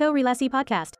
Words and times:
Co-Relasi 0.00 0.48
Podcast. 0.48 0.96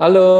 Halo, 0.00 0.30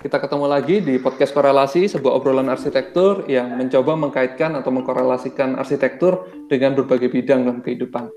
kita 0.00 0.16
ketemu 0.16 0.48
lagi 0.48 0.80
di 0.80 0.96
podcast 0.96 1.36
korelasi, 1.36 1.92
sebuah 1.92 2.24
obrolan 2.24 2.48
arsitektur 2.48 3.28
yang 3.28 3.52
mencoba 3.52 4.00
mengkaitkan 4.00 4.56
atau 4.56 4.72
mengkorelasikan 4.72 5.60
arsitektur 5.60 6.24
dengan 6.48 6.72
berbagai 6.72 7.12
bidang 7.12 7.52
dalam 7.52 7.60
kehidupan. 7.60 8.08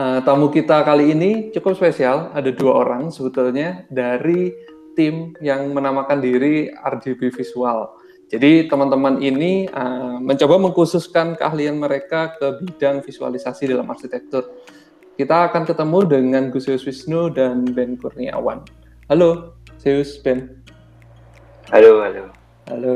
Uh, 0.00 0.24
tamu 0.24 0.48
kita 0.48 0.80
kali 0.80 1.12
ini 1.12 1.52
cukup 1.52 1.76
spesial, 1.76 2.32
ada 2.32 2.48
dua 2.48 2.88
orang 2.88 3.12
sebetulnya 3.12 3.84
dari 3.92 4.48
tim 4.96 5.36
yang 5.44 5.76
menamakan 5.76 6.24
diri 6.24 6.72
RGB 6.72 7.36
Visual. 7.36 7.99
Jadi 8.30 8.70
teman-teman 8.70 9.18
ini 9.18 9.66
uh, 9.74 10.22
mencoba 10.22 10.54
mengkhususkan 10.62 11.34
keahlian 11.34 11.74
mereka 11.74 12.38
ke 12.38 12.62
bidang 12.62 13.02
visualisasi 13.02 13.66
dalam 13.66 13.90
arsitektur. 13.90 14.54
Kita 15.18 15.50
akan 15.50 15.66
ketemu 15.66 15.98
dengan 16.06 16.42
Gus 16.54 16.70
Wisnu 16.70 17.34
dan 17.34 17.66
Ben 17.74 17.98
Kurniawan. 17.98 18.62
Halo, 19.10 19.58
Zeus, 19.82 20.22
Ben. 20.22 20.62
Halo, 21.74 22.06
halo. 22.06 22.30
Halo. 22.70 22.94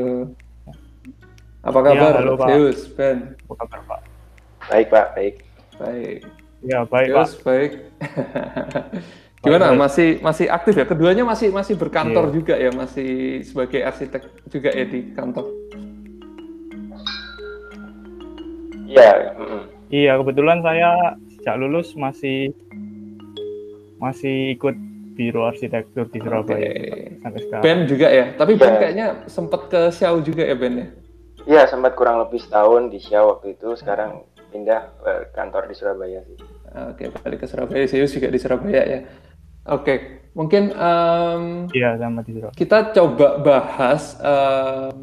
Apa 1.67 1.79
kabar, 1.83 2.11
ya, 2.15 2.19
halo, 2.23 2.33
Pak. 2.39 2.47
Zeus, 2.47 2.79
Ben? 2.95 3.35
Apa 3.35 3.53
kabar 3.59 3.79
Pak? 3.91 4.01
Baik, 4.71 4.87
Pak, 4.87 5.07
baik. 5.19 5.35
Baik. 5.75 6.19
Ya 6.63 6.79
baik 6.87 7.11
Zeus, 7.11 7.35
Pak. 7.35 7.43
baik. 7.43 7.71
Gimana? 9.45 9.77
Masih 9.77 10.17
masih 10.25 10.49
aktif 10.49 10.73
ya? 10.73 10.85
Keduanya 10.89 11.21
masih 11.21 11.53
masih 11.53 11.77
berkantor 11.77 12.27
Iya. 12.29 12.33
juga 12.33 12.55
ya, 12.57 12.71
masih 12.73 13.09
sebagai 13.45 13.85
arsitek 13.85 14.21
juga 14.49 14.69
ya 14.73 14.85
di 14.89 15.13
kantor. 15.13 15.45
Iya, 18.85 19.33
mm-mm. 19.37 19.61
Iya 19.89 20.11
kebetulan 20.21 20.59
saya 20.65 20.89
sejak 21.37 21.55
lulus 21.61 21.93
masih 21.93 22.53
masih 24.01 24.57
ikut 24.57 24.75
biro 25.15 25.47
arsitektur 25.47 26.11
di 26.11 26.19
Surabaya 26.19 26.69
Oke. 26.69 27.17
sampai 27.23 27.39
sekarang. 27.47 27.63
Ben 27.63 27.79
juga 27.87 28.07
ya, 28.11 28.25
tapi 28.35 28.59
Ben 28.59 28.73
Iya. 28.75 28.79
kayaknya 28.81 29.07
sempat 29.31 29.71
ke 29.71 29.81
Xiao 29.93 30.19
juga 30.19 30.43
ya 30.43 30.55
Ben 30.57 30.73
ya. 30.75 30.87
Iya, 31.45 31.61
sempat 31.69 31.93
kurang 31.93 32.19
lebih 32.25 32.41
setahun 32.41 32.89
di 32.91 32.97
Xiao 32.99 33.37
waktu 33.37 33.53
itu, 33.55 33.77
sekarang 33.77 34.25
pindah 34.51 34.91
ke 34.99 35.13
kantor 35.37 35.69
di 35.69 35.75
Surabaya 35.77 36.19
sih. 36.25 36.37
Oke, 36.91 37.07
balik 37.23 37.39
ke 37.43 37.47
Surabaya. 37.47 37.87
Zeus 37.87 38.11
juga 38.11 38.27
di 38.27 38.39
Surabaya 38.41 38.83
ya. 38.83 38.99
Oke, 39.65 40.21
mungkin 40.37 40.69
em, 40.77 41.65
Iya 41.73 41.97
sama 41.97 42.21
kita 42.53 42.93
coba 42.93 43.41
bahas 43.41 44.13
em, 44.21 44.93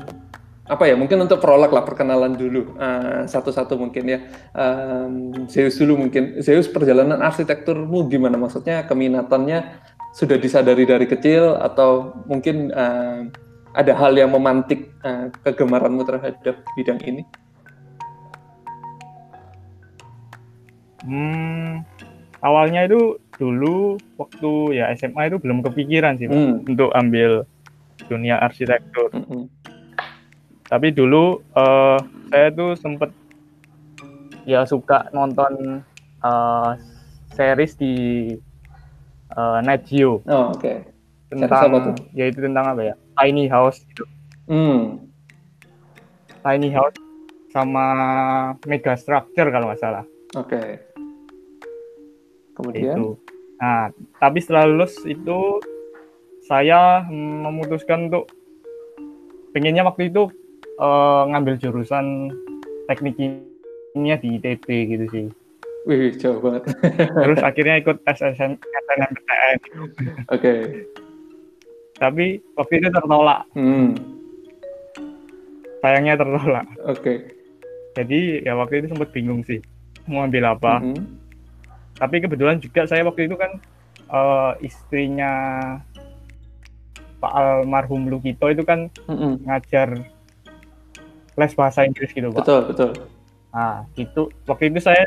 apa 0.63 0.87
ya 0.87 0.95
mungkin 0.95 1.19
untuk 1.27 1.43
prolog 1.43 1.75
lah 1.75 1.83
perkenalan 1.83 2.39
dulu. 2.39 2.79
Eh, 2.79 3.27
satu-satu 3.27 3.75
mungkin 3.75 4.05
ya. 4.07 4.19
Em, 4.55 5.35
Zeus 5.51 5.75
dulu 5.83 6.07
mungkin. 6.07 6.39
Zeus 6.39 6.71
perjalanan 6.71 7.19
arsitekturmu 7.27 8.07
gimana? 8.07 8.39
Maksudnya 8.39 8.87
keminatannya 8.87 9.83
sudah 10.15 10.39
disadari 10.39 10.87
dari 10.87 11.11
kecil 11.11 11.59
atau 11.59 12.15
mungkin 12.31 12.71
em, 12.71 13.35
ada 13.75 13.93
hal 13.99 14.15
yang 14.15 14.31
memantik 14.31 14.95
eh, 15.03 15.27
kegemaranmu 15.43 16.07
terhadap 16.07 16.63
bidang 16.79 17.03
ini? 17.03 17.27
Hmm, 21.03 21.83
awalnya 22.43 22.85
itu 22.85 23.17
dulu 23.39 23.97
waktu 24.19 24.77
ya 24.77 24.91
SMA 24.93 25.31
itu 25.31 25.39
belum 25.39 25.63
kepikiran 25.63 26.19
sih 26.19 26.29
Hmm. 26.29 26.63
untuk 26.63 26.91
ambil 26.93 27.47
dunia 28.07 28.39
arsitektur. 28.39 29.11
Mm-mm. 29.15 29.47
Tapi 30.69 30.89
dulu 30.91 31.41
eh, 31.55 31.99
saya 32.29 32.49
tuh 32.51 32.75
sempet 32.77 33.11
ya 34.45 34.67
suka 34.67 35.07
nonton 35.11 35.83
eh, 36.23 36.71
series 37.33 37.73
di 37.79 37.95
eh, 39.33 39.59
Net 39.63 39.87
Geo 39.87 40.23
oh 40.23 40.53
oke 40.53 40.73
apa 40.77 41.31
tentang 41.31 41.63
tuh? 41.81 41.97
yaitu 42.13 42.45
tentang 42.45 42.77
apa 42.77 42.93
ya 42.93 42.95
tiny 43.17 43.49
house 43.49 43.81
gitu 43.89 44.05
hmm 44.51 45.09
tiny 46.43 46.69
house 46.75 46.97
sama 47.53 47.87
mega 48.65 48.97
structure 48.97 49.49
kalau 49.49 49.71
nggak 49.71 49.81
salah 49.81 50.05
oke 50.37 50.92
kemudian? 52.57 52.97
Itu. 52.97 53.09
Nah 53.61 53.91
tapi 54.19 54.39
setelah 54.43 54.67
lulus 54.69 54.97
itu 55.05 55.61
saya 56.47 57.07
mm, 57.07 57.39
memutuskan 57.49 58.11
untuk 58.11 58.29
pengennya 59.55 59.87
waktu 59.87 60.11
itu 60.11 60.29
eh, 60.81 61.23
ngambil 61.31 61.55
jurusan 61.61 62.33
teknik 62.91 63.15
kimia 63.19 64.17
di 64.19 64.41
ITB 64.41 64.67
gitu 64.97 65.07
sih. 65.13 65.27
Wih 65.83 66.15
jauh 66.15 66.39
banget. 66.39 66.71
Terus 67.27 67.41
akhirnya 67.43 67.83
ikut 67.83 67.97
tes 68.07 68.19
SN 68.19 68.59
SNMPTN 68.59 69.59
oke. 70.31 70.55
Tapi 71.99 72.43
waktu 72.59 72.75
itu 72.83 72.89
tertolak. 72.91 73.47
Hmm. 73.55 73.95
Sayangnya 75.83 76.19
tertolak. 76.19 76.67
Oke. 76.87 77.31
Jadi 77.93 78.43
ya 78.43 78.57
waktu 78.57 78.83
itu 78.83 78.95
sempat 78.95 79.11
bingung 79.13 79.43
sih 79.47 79.63
mau 80.11 80.27
ambil 80.27 80.55
apa. 80.55 80.83
Mhm. 80.83 81.22
Tapi 81.95 82.17
kebetulan 82.19 82.57
juga 82.57 82.85
saya 82.85 83.03
waktu 83.03 83.27
itu 83.27 83.37
kan 83.37 83.51
eh, 84.09 84.53
istrinya 84.63 85.33
Pak 87.17 87.33
almarhum 87.33 88.07
Lukito 88.07 88.47
itu 88.47 88.63
kan 88.63 88.91
Mm-mm. 89.07 89.47
ngajar 89.47 89.95
les 91.33 91.53
bahasa 91.55 91.83
Inggris 91.83 92.11
gitu 92.11 92.29
Pak. 92.29 92.43
Betul, 92.43 92.61
betul. 92.69 92.91
Nah 93.51 93.87
itu 93.95 94.23
waktu 94.45 94.69
itu 94.69 94.81
saya 94.81 95.07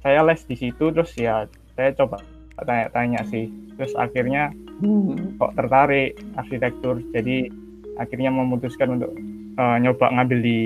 saya 0.00 0.20
les 0.22 0.40
di 0.42 0.56
situ 0.56 0.88
terus 0.88 1.12
ya 1.14 1.44
saya 1.72 1.92
coba 1.92 2.20
tanya-tanya 2.56 3.22
sih 3.26 3.46
terus 3.74 3.94
akhirnya 3.94 4.50
Hmm. 4.74 5.38
kok 5.38 5.54
tertarik 5.54 6.18
arsitektur 6.34 6.98
jadi 7.14 7.46
akhirnya 7.94 8.26
memutuskan 8.28 8.98
untuk 8.98 9.14
eh, 9.54 9.76
nyoba 9.78 10.10
ngambil 10.10 10.38
di 10.42 10.58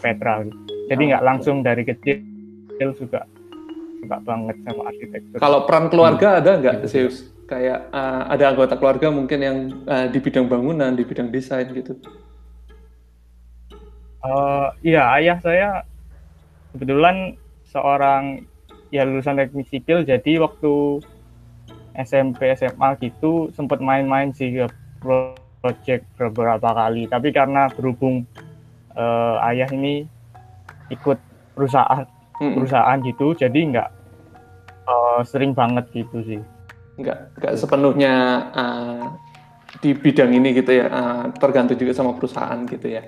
Petra 0.00 0.40
gitu. 0.40 0.56
jadi 0.88 0.96
Oh, 0.96 1.08
nggak 1.12 1.20
oke. 1.20 1.28
langsung 1.28 1.56
dari 1.60 1.84
kecil 1.84 2.24
suka 2.96 3.28
suka 4.00 4.16
banget 4.24 4.56
sama 4.64 4.82
arsitektur 4.88 5.38
Kalau 5.38 5.58
peran 5.68 5.86
keluarga 5.92 6.40
ada 6.40 6.50
nggak, 6.56 6.76
Gitu. 6.84 6.88
Zeus? 6.88 7.16
Kayak 7.44 7.90
uh, 7.90 8.30
ada 8.30 8.44
anggota 8.54 8.74
keluarga 8.78 9.10
mungkin 9.10 9.38
yang 9.42 9.58
uh, 9.84 10.06
di 10.06 10.18
bidang 10.22 10.46
bangunan, 10.46 10.94
di 10.94 11.02
bidang 11.02 11.28
desain 11.34 11.66
gitu. 11.74 11.98
Eh, 14.20 14.68
iya 14.84 15.16
ayah 15.16 15.40
saya 15.40 15.80
kebetulan 16.76 17.40
seorang 17.64 18.44
ya 18.92 19.08
lulusan 19.08 19.40
teknik 19.40 19.64
sipil 19.72 20.04
jadi 20.04 20.44
waktu 20.44 21.00
SMP 21.96 22.52
SMA 22.52 23.00
gitu 23.00 23.48
sempat 23.56 23.80
main-main 23.80 24.28
sih 24.36 24.52
ke 24.52 24.66
project 25.00 26.04
beberapa 26.20 26.68
kali 26.68 27.08
tapi 27.08 27.32
karena 27.32 27.72
berhubung 27.72 28.28
eh, 28.92 29.36
ayah 29.48 29.72
ini 29.72 30.04
ikut 30.92 31.16
perusahaan 31.56 32.04
Mm-mm. 32.40 32.56
perusahaan 32.56 32.98
gitu 33.04 33.36
jadi 33.36 33.60
nggak 33.70 33.88
eh, 34.88 35.20
sering 35.28 35.52
banget 35.52 35.86
gitu 35.92 36.24
sih 36.24 36.40
Nggak, 37.00 37.18
nggak 37.40 37.54
sepenuhnya 37.56 38.12
uh, 38.52 39.04
di 39.80 39.96
bidang 39.96 40.36
ini 40.36 40.52
gitu 40.52 40.84
ya. 40.84 40.86
uh, 40.92 41.24
tergantung 41.40 41.80
juga 41.80 41.96
sama 41.96 42.12
perusahaan 42.12 42.60
gitu 42.68 42.86
ya. 42.92 43.02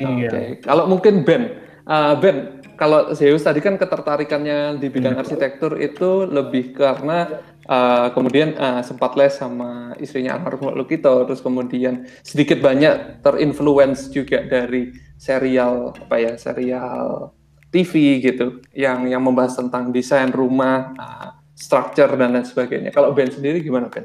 Iya. 0.00 0.28
Oke. 0.28 0.42
Kalau 0.64 0.84
mungkin 0.88 1.24
Ben, 1.24 1.60
uh, 1.84 2.16
Ben, 2.16 2.64
kalau 2.80 3.12
Zeus 3.12 3.44
tadi 3.44 3.60
kan 3.60 3.76
ketertarikannya 3.76 4.80
di 4.80 4.88
bidang 4.92 5.16
arsitektur 5.20 5.80
itu 5.80 6.28
lebih 6.28 6.76
karena 6.76 7.44
uh, 7.68 8.12
kemudian 8.12 8.56
uh, 8.56 8.80
sempat 8.84 9.16
les 9.16 9.32
sama 9.32 9.96
istrinya 10.00 10.36
almarhum 10.36 10.72
Lukito, 10.76 11.24
terus 11.24 11.40
kemudian 11.40 12.08
sedikit 12.20 12.60
banyak 12.60 13.24
terinfluence 13.24 14.12
juga 14.12 14.44
dari 14.44 14.92
serial 15.16 15.92
apa 15.96 16.16
ya, 16.16 16.32
serial 16.36 17.32
TV 17.72 18.22
gitu, 18.22 18.62
yang 18.72 19.04
yang 19.04 19.20
membahas 19.20 19.56
tentang 19.58 19.90
desain 19.90 20.30
rumah, 20.30 20.94
uh, 20.96 21.30
structure 21.56 22.12
dan 22.14 22.36
lain 22.36 22.44
sebagainya. 22.44 22.92
Kalau 22.92 23.16
Ben 23.16 23.32
sendiri 23.32 23.64
gimana 23.64 23.88
Ben? 23.88 24.04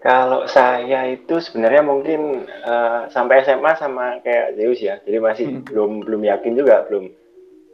Kalau 0.00 0.48
saya 0.48 1.12
itu 1.12 1.44
sebenarnya 1.44 1.84
mungkin 1.84 2.48
eh, 2.48 3.00
sampai 3.12 3.44
SMA 3.44 3.76
sama 3.76 4.16
kayak 4.24 4.56
Zeus 4.56 4.80
ya, 4.80 4.96
jadi 5.04 5.20
masih 5.20 5.60
Hmm. 5.60 5.64
belum 5.68 5.90
belum 6.08 6.22
yakin 6.24 6.56
juga, 6.56 6.88
belum 6.88 7.12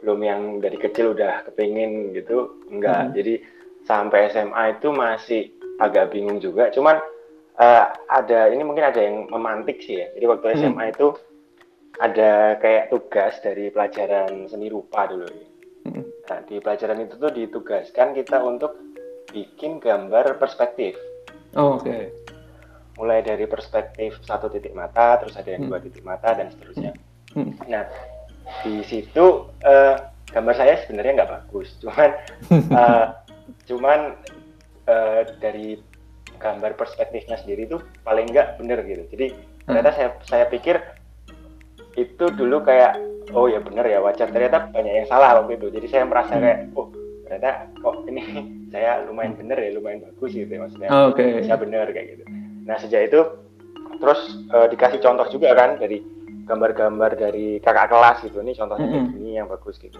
belum 0.03 0.19
yang 0.27 0.41
dari 0.59 0.75
kecil 0.75 1.15
udah 1.15 1.47
kepingin 1.47 2.11
gitu, 2.11 2.51
enggak. 2.67 3.09
Hmm. 3.09 3.13
Jadi 3.15 3.33
sampai 3.87 4.27
SMA 4.27 4.75
itu 4.75 4.91
masih 4.91 5.41
agak 5.79 6.11
bingung 6.11 6.43
juga. 6.43 6.67
Cuman 6.75 6.99
eh, 7.57 7.85
ada 8.11 8.39
ini 8.51 8.61
mungkin 8.61 8.91
ada 8.91 8.99
yang 8.99 9.31
memantik 9.31 9.79
sih 9.79 10.03
ya. 10.03 10.11
Jadi 10.19 10.25
waktu 10.27 10.45
Hmm. 10.51 10.57
SMA 10.59 10.83
itu 10.91 11.15
ada 11.97 12.61
kayak 12.61 12.93
tugas 12.93 13.41
dari 13.41 13.73
pelajaran 13.73 14.45
seni 14.45 14.69
rupa 14.69 15.09
dulu. 15.09 15.29
Hmm. 15.87 16.03
Nah, 16.29 16.39
di 16.45 16.61
pelajaran 16.61 17.01
itu 17.01 17.15
tuh 17.17 17.31
ditugaskan 17.33 18.13
kita 18.13 18.37
untuk 18.43 18.77
bikin 19.33 19.81
gambar 19.81 20.37
perspektif. 20.37 20.93
Oh, 21.57 21.79
Oke. 21.79 22.13
mulai 22.97 23.21
dari 23.21 23.45
perspektif 23.45 24.17
satu 24.25 24.49
titik 24.49 24.73
mata, 24.73 25.21
terus 25.21 25.37
ada 25.37 25.53
yang 25.53 25.69
Hmm. 25.69 25.69
dua 25.69 25.79
titik 25.85 26.01
mata 26.01 26.33
dan 26.33 26.49
seterusnya. 26.49 26.97
Hmm. 27.37 27.53
Nah, 27.69 27.85
di 28.65 28.81
situ 28.89 29.45
uh, 29.61 29.95
gambar 30.33 30.55
saya 30.57 30.81
sebenarnya 30.81 31.21
nggak 31.21 31.33
bagus, 31.33 31.77
cuman 31.85 32.09
uh, 32.73 33.05
cuman 33.69 33.99
uh, 34.89 35.21
dari 35.37 35.77
gambar 36.41 36.73
perspektifnya 36.73 37.37
sendiri 37.37 37.69
itu 37.69 37.77
paling 38.01 38.25
nggak 38.33 38.57
bener 38.57 38.81
gitu. 38.85 39.03
Jadi 39.13 39.27
ternyata 39.69 39.89
saya 39.93 40.09
saya 40.25 40.45
pikir 40.49 40.81
itu 41.97 42.25
dulu 42.37 42.61
kayak 42.61 42.95
oh 43.33 43.49
ya 43.49 43.59
bener 43.59 43.83
ya 43.89 43.99
wajar 43.99 44.29
ternyata 44.29 44.69
banyak 44.71 45.03
yang 45.03 45.07
salah 45.09 45.41
waktu 45.41 45.57
itu. 45.57 45.67
Jadi 45.73 45.87
saya 45.89 46.03
merasa 46.05 46.37
kayak 46.37 46.71
oh 46.77 46.93
ternyata 47.25 47.67
kok 47.81 47.95
ini 48.07 48.21
saya 48.73 49.03
lumayan 49.03 49.35
bener 49.35 49.57
ya 49.57 49.69
lumayan 49.75 50.05
bagus 50.05 50.31
gitu 50.31 50.47
ya 50.47 50.61
maksudnya 50.63 50.89
okay. 51.11 51.43
saya 51.43 51.57
bener 51.57 51.89
kayak 51.91 52.07
gitu. 52.15 52.23
Nah 52.63 52.77
sejak 52.79 53.09
itu 53.09 53.21
terus 53.97 54.19
uh, 54.53 54.67
dikasih 54.69 55.01
contoh 55.01 55.25
juga 55.33 55.57
kan 55.57 55.81
dari 55.81 55.99
gambar-gambar 56.47 57.19
dari 57.19 57.59
kakak 57.59 57.91
kelas 57.91 58.17
gitu 58.23 58.39
ini 58.39 58.55
contohnya 58.55 58.87
mm 58.87 58.95
-hmm. 58.95 59.17
ini 59.19 59.31
yang 59.35 59.51
bagus 59.51 59.75
gitu 59.81 59.99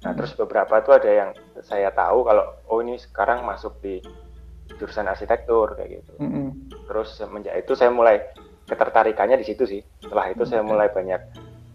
nah 0.00 0.16
terus 0.16 0.32
beberapa 0.32 0.80
tuh 0.80 0.96
ada 0.96 1.10
yang 1.10 1.30
saya 1.60 1.92
tahu 1.92 2.24
kalau 2.24 2.44
oh 2.72 2.80
ini 2.80 2.96
sekarang 2.96 3.44
masuk 3.44 3.76
di 3.84 4.00
jurusan 4.80 5.10
arsitektur 5.10 5.76
kayak 5.76 6.00
gitu 6.00 6.12
mm 6.22 6.30
-hmm. 6.30 6.48
terus 6.88 7.18
semenjak 7.18 7.58
itu 7.58 7.74
saya 7.76 7.92
mulai 7.92 8.22
ketertarikannya 8.70 9.42
di 9.42 9.46
situ 9.46 9.66
sih 9.66 9.82
setelah 9.98 10.30
itu 10.30 10.46
okay. 10.46 10.50
saya 10.54 10.62
mulai 10.62 10.86
banyak 10.94 11.18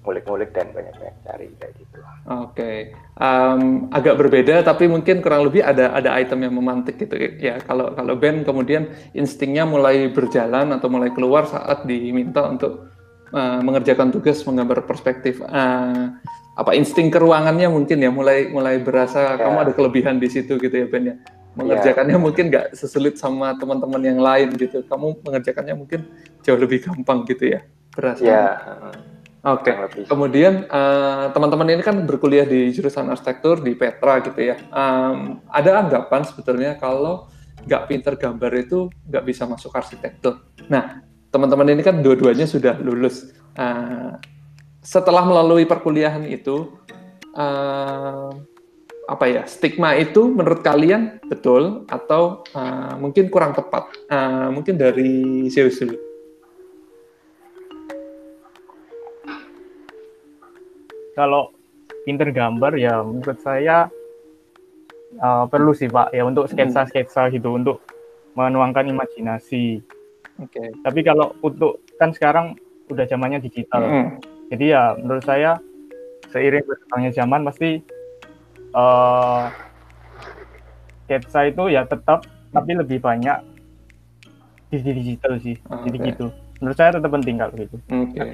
ngulik-ngulik 0.05 0.53
dan 0.53 0.69
banyak-banyak 0.69 1.15
cari 1.25 1.49
kayak 1.57 1.73
gitu. 1.81 1.97
Oke, 1.97 2.13
okay. 2.29 2.77
um, 3.17 3.89
agak 3.89 4.21
berbeda 4.21 4.61
tapi 4.61 4.85
mungkin 4.85 5.19
kurang 5.25 5.49
lebih 5.49 5.65
ada 5.65 5.97
ada 5.97 6.13
item 6.21 6.45
yang 6.45 6.53
memantik 6.53 7.01
gitu 7.01 7.17
ya. 7.41 7.57
Kalau 7.65 7.91
kalau 7.97 8.13
Ben 8.13 8.45
kemudian 8.45 8.93
instingnya 9.17 9.65
mulai 9.65 10.13
berjalan 10.13 10.69
atau 10.77 10.87
mulai 10.93 11.09
keluar 11.09 11.49
saat 11.49 11.89
diminta 11.89 12.45
untuk 12.45 12.93
uh, 13.33 13.59
mengerjakan 13.65 14.13
tugas 14.13 14.45
menggambar 14.45 14.85
perspektif. 14.85 15.41
Uh, 15.41 16.13
apa 16.55 16.71
insting 16.71 17.11
keruangannya 17.11 17.67
mungkin 17.67 17.99
ya 17.99 18.07
mulai 18.07 18.47
mulai 18.47 18.79
berasa 18.79 19.35
ya. 19.35 19.43
kamu 19.43 19.57
ada 19.67 19.71
kelebihan 19.75 20.15
di 20.23 20.31
situ 20.31 20.55
gitu 20.55 20.71
ya 20.71 20.87
Ben 20.87 21.03
ya. 21.11 21.15
Mengerjakannya 21.55 22.19
ya. 22.19 22.21
mungkin 22.21 22.45
nggak 22.51 22.75
sesulit 22.75 23.15
sama 23.15 23.55
teman-teman 23.55 24.01
yang 24.03 24.19
lain 24.19 24.53
gitu. 24.59 24.83
Kamu 24.83 25.23
mengerjakannya 25.23 25.75
mungkin 25.75 26.07
jauh 26.43 26.59
lebih 26.59 26.83
gampang 26.83 27.23
gitu 27.25 27.55
ya. 27.55 27.63
Berasa. 27.95 28.23
Ya. 28.23 28.45
Oke. 29.45 29.71
Okay. 29.71 30.03
Kemudian 30.09 30.65
uh, 30.67 31.29
teman-teman 31.31 31.69
ini 31.69 31.83
kan 31.85 32.01
berkuliah 32.03 32.43
di 32.49 32.73
jurusan 32.73 33.07
arsitektur 33.07 33.61
di 33.61 33.77
Petra 33.77 34.19
gitu 34.19 34.41
ya. 34.41 34.57
Um, 34.73 35.39
ada 35.47 35.85
anggapan 35.85 36.25
sebetulnya 36.25 36.75
kalau 36.75 37.29
nggak 37.65 37.83
pinter 37.89 38.13
gambar 38.17 38.51
itu 38.57 38.89
nggak 39.09 39.23
bisa 39.25 39.45
masuk 39.45 39.73
arsitektur. 39.73 40.41
Nah, 40.65 41.05
teman-teman 41.29 41.77
ini 41.77 41.81
kan 41.85 42.01
dua-duanya 42.01 42.49
sudah 42.49 42.77
lulus. 42.81 43.31
Uh, 43.53 44.17
setelah 44.85 45.25
melalui 45.25 45.65
perkuliahan 45.65 46.25
itu, 46.29 46.73
uh, 47.33 48.33
apa 49.05 49.25
ya 49.29 49.43
stigma 49.45 49.93
itu 49.93 50.25
menurut 50.33 50.65
kalian 50.65 51.21
betul 51.29 51.85
atau 51.89 52.41
uh, 52.57 52.97
mungkin 52.97 53.29
kurang 53.29 53.53
tepat? 53.53 53.89
Uh, 54.09 54.49
mungkin 54.49 54.77
dari 54.77 55.45
Zeus 55.53 55.77
dulu. 55.77 55.97
Kalau 61.15 61.55
pinter 62.03 62.27
gambar 62.33 62.75
ya 62.75 62.99
menurut 63.01 63.39
saya 63.39 63.87
uh, 65.21 65.45
perlu 65.47 65.71
sih 65.71 65.87
pak 65.87 66.11
ya 66.11 66.27
untuk 66.27 66.51
sketsa-sketsa 66.51 67.31
gitu 67.31 67.55
untuk 67.55 67.79
menuangkan 68.35 68.91
imajinasi 68.91 69.79
Oke. 70.43 70.59
Okay. 70.59 70.67
Tapi 70.83 70.99
kalau 71.07 71.31
untuk 71.39 71.79
kan 71.95 72.11
sekarang 72.11 72.59
udah 72.91 73.05
zamannya 73.07 73.39
digital. 73.39 73.81
Mm. 73.81 74.07
Jadi 74.51 74.65
ya 74.75 74.93
menurut 74.99 75.23
saya 75.23 75.57
seiring 76.29 76.67
berkembangnya 76.67 77.11
zaman 77.15 77.41
pasti 77.47 77.79
uh, 78.75 79.47
itu 81.07 81.63
ya 81.71 81.87
tetap 81.87 82.27
tapi 82.51 82.71
lebih 82.75 82.99
banyak 82.99 83.39
di 84.69 84.91
digital 84.91 85.39
sih. 85.39 85.55
Okay. 85.55 85.83
Jadi 85.87 85.97
gitu. 86.11 86.25
Menurut 86.59 86.77
saya 86.77 86.99
tetap 86.99 87.11
penting 87.11 87.35
kalau 87.39 87.53
gitu. 87.55 87.75
Oke. 87.79 88.11
Okay. 88.15 88.33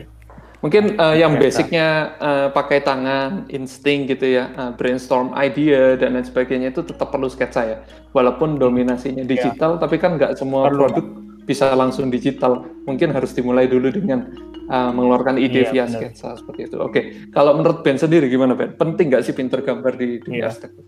Mungkin 0.61 1.01
uh, 1.01 1.17
yang 1.17 1.41
basicnya 1.41 2.13
uh, 2.21 2.47
pakai 2.53 2.85
tangan, 2.85 3.49
insting 3.49 4.05
gitu 4.05 4.29
ya, 4.29 4.53
uh, 4.53 4.71
brainstorm 4.77 5.33
idea 5.33 5.97
dan 5.97 6.13
lain 6.13 6.21
sebagainya 6.21 6.69
itu 6.69 6.85
tetap 6.85 7.09
perlu 7.09 7.25
sketsa 7.25 7.65
ya. 7.65 7.77
Walaupun 8.13 8.61
dominasinya 8.61 9.25
iya. 9.25 9.29
digital, 9.29 9.77
ya. 9.77 9.79
tapi 9.81 9.97
kan 9.97 10.21
nggak 10.21 10.37
semua 10.37 10.69
perlu. 10.69 10.85
produk 10.85 11.05
bisa 11.45 11.73
langsung 11.73 12.07
digital. 12.13 12.65
Mungkin 12.85 13.13
harus 13.13 13.33
dimulai 13.33 13.69
dulu 13.69 13.89
dengan 13.89 14.29
uh, 14.71 14.91
mengeluarkan 14.93 15.37
ide 15.37 15.67
iya, 15.67 15.71
via 15.71 15.85
sketsa 15.89 16.37
seperti 16.39 16.71
itu. 16.71 16.77
Oke, 16.79 16.91
okay. 16.91 17.03
kalau 17.33 17.57
menurut 17.57 17.83
Ben 17.83 17.97
sendiri 17.99 18.31
gimana 18.31 18.55
Ben? 18.55 18.73
Penting 18.75 19.11
nggak 19.11 19.23
sih 19.25 19.33
pinter 19.35 19.59
gambar 19.61 19.93
di 19.97 20.21
dunia 20.21 20.45
iya. 20.45 20.49
arsitektur? 20.49 20.85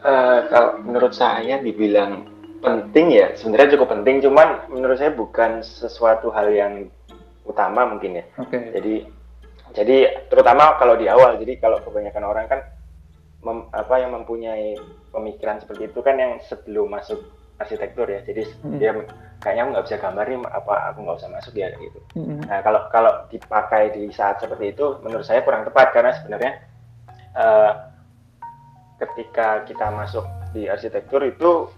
Uh, 0.00 0.48
kalau 0.48 0.70
menurut 0.80 1.12
saya 1.12 1.60
dibilang 1.60 2.24
penting 2.60 3.12
ya, 3.12 3.32
sebenarnya 3.36 3.76
cukup 3.76 3.88
penting. 4.00 4.24
Cuman 4.24 4.68
menurut 4.72 4.96
saya 4.96 5.12
bukan 5.12 5.60
sesuatu 5.64 6.32
hal 6.32 6.48
yang 6.52 6.72
utama 7.44 7.88
mungkin 7.88 8.20
ya. 8.20 8.24
Oke. 8.40 8.56
Okay. 8.56 8.62
Jadi 8.76 8.94
jadi 9.70 9.96
terutama 10.28 10.76
kalau 10.76 10.98
di 10.98 11.06
awal. 11.06 11.38
Jadi 11.38 11.60
kalau 11.60 11.78
kebanyakan 11.84 12.24
orang 12.26 12.46
kan 12.48 12.60
mem, 13.44 13.58
apa 13.72 13.94
yang 14.00 14.12
mempunyai 14.14 14.76
pemikiran 15.10 15.60
seperti 15.62 15.90
itu 15.90 16.00
kan 16.04 16.16
yang 16.16 16.32
sebelum 16.44 16.92
masuk 16.92 17.20
arsitektur 17.60 18.08
ya 18.08 18.24
jadi 18.24 18.42
hmm. 18.64 18.80
dia 18.80 18.90
kayaknya 19.44 19.62
aku 19.64 19.70
nggak 19.76 19.86
bisa 19.86 19.96
gambar 20.00 20.24
nih 20.24 20.38
apa 20.48 20.74
aku 20.90 20.98
nggak 21.04 21.18
usah 21.20 21.30
masuk 21.30 21.54
ya 21.54 21.68
gitu 21.76 22.00
hmm. 22.16 22.48
nah 22.48 22.58
kalau 22.64 22.80
kalau 22.88 23.12
dipakai 23.28 23.92
di 23.92 24.08
saat 24.10 24.40
seperti 24.40 24.72
itu 24.72 24.96
menurut 25.04 25.24
saya 25.28 25.44
kurang 25.44 25.68
tepat 25.68 25.92
karena 25.92 26.16
sebenarnya 26.16 26.52
uh, 27.36 27.72
ketika 29.00 29.64
kita 29.68 29.86
masuk 29.92 30.24
di 30.56 30.66
arsitektur 30.66 31.20
itu 31.24 31.68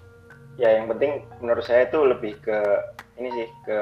ya 0.56 0.78
yang 0.78 0.86
penting 0.90 1.26
menurut 1.42 1.66
saya 1.66 1.90
itu 1.90 1.98
lebih 2.02 2.38
ke 2.42 2.58
ini 3.18 3.28
sih 3.34 3.48
ke 3.66 3.78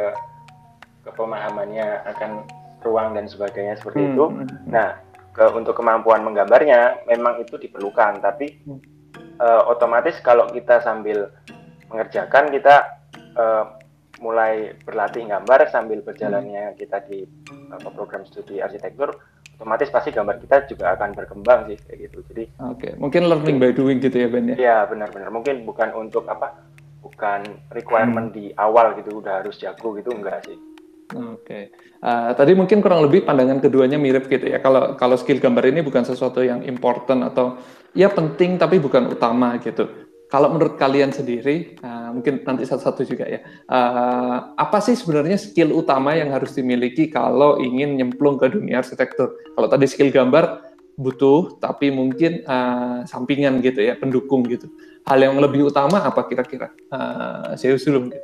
ke 1.04 1.10
pemahamannya 1.16 2.04
akan 2.16 2.44
ruang 2.84 3.12
dan 3.16 3.28
sebagainya 3.28 3.76
seperti 3.76 4.00
hmm. 4.04 4.10
itu 4.16 4.24
nah 4.68 4.96
ke 5.30 5.44
untuk 5.52 5.78
kemampuan 5.78 6.26
menggambarnya 6.26 7.06
memang 7.06 7.38
itu 7.40 7.54
diperlukan 7.54 8.18
tapi 8.20 8.60
uh, 9.40 9.62
otomatis 9.70 10.18
kalau 10.20 10.50
kita 10.50 10.82
sambil 10.82 11.30
mengerjakan 11.90 12.54
kita 12.54 13.02
uh, 13.34 13.76
mulai 14.20 14.76
berlatih 14.84 15.26
gambar 15.26 15.68
sambil 15.72 16.04
berjalannya 16.04 16.76
kita 16.76 17.02
di 17.08 17.24
uh, 17.50 17.90
program 17.92 18.22
studi 18.28 18.62
arsitektur 18.62 19.16
otomatis 19.60 19.92
pasti 19.92 20.08
gambar 20.08 20.40
kita 20.40 20.64
juga 20.72 20.96
akan 20.96 21.12
berkembang 21.12 21.68
sih 21.68 21.76
kayak 21.84 21.98
gitu 22.08 22.18
jadi 22.32 22.44
oke 22.64 22.80
okay. 22.80 22.92
mungkin 22.96 23.28
learning 23.28 23.60
by 23.60 23.72
doing 23.76 24.00
gitu 24.00 24.16
ya 24.16 24.28
Ben 24.32 24.48
ya 24.48 24.56
iya 24.56 24.78
benar-benar 24.88 25.28
mungkin 25.28 25.68
bukan 25.68 25.92
untuk 25.92 26.24
apa 26.32 26.56
bukan 27.04 27.44
requirement 27.76 28.32
hmm. 28.32 28.36
di 28.36 28.44
awal 28.56 28.96
gitu 28.96 29.20
udah 29.20 29.44
harus 29.44 29.60
jago 29.60 29.92
gitu 29.96 30.16
enggak 30.16 30.48
sih 30.48 30.56
Oke, 31.10 31.42
okay. 31.42 31.64
uh, 32.06 32.30
tadi 32.38 32.54
mungkin 32.54 32.78
kurang 32.78 33.02
lebih 33.02 33.26
pandangan 33.26 33.58
keduanya 33.58 33.98
mirip 33.98 34.30
gitu 34.30 34.46
ya. 34.46 34.62
Kalau 34.62 34.94
kalau 34.94 35.18
skill 35.18 35.42
gambar 35.42 35.66
ini 35.66 35.82
bukan 35.82 36.06
sesuatu 36.06 36.38
yang 36.38 36.62
important 36.62 37.26
atau 37.26 37.58
ya 37.98 38.06
penting 38.14 38.54
tapi 38.62 38.78
bukan 38.78 39.10
utama 39.10 39.58
gitu. 39.58 39.90
Kalau 40.30 40.46
menurut 40.46 40.78
kalian 40.78 41.10
sendiri, 41.10 41.74
uh, 41.82 42.14
mungkin 42.14 42.46
nanti 42.46 42.62
satu-satu 42.62 43.02
juga 43.02 43.26
ya, 43.26 43.42
uh, 43.66 44.54
apa 44.54 44.78
sih 44.78 44.94
sebenarnya 44.94 45.34
skill 45.34 45.74
utama 45.74 46.14
yang 46.14 46.30
harus 46.30 46.54
dimiliki 46.54 47.10
kalau 47.10 47.58
ingin 47.58 47.98
nyemplung 47.98 48.38
ke 48.38 48.46
dunia 48.46 48.78
arsitektur? 48.78 49.34
Kalau 49.58 49.66
tadi 49.66 49.90
skill 49.90 50.14
gambar 50.14 50.70
butuh, 50.94 51.58
tapi 51.58 51.90
mungkin 51.90 52.46
uh, 52.46 53.02
sampingan 53.10 53.58
gitu 53.58 53.82
ya, 53.82 53.98
pendukung 53.98 54.46
gitu. 54.46 54.70
Hal 55.02 55.18
yang 55.18 55.34
lebih 55.42 55.66
utama 55.66 55.98
apa 55.98 56.22
kira-kira? 56.30 56.70
Uh, 56.94 57.58
saya 57.58 57.74
usul 57.74 57.98
mungkin. 57.98 58.22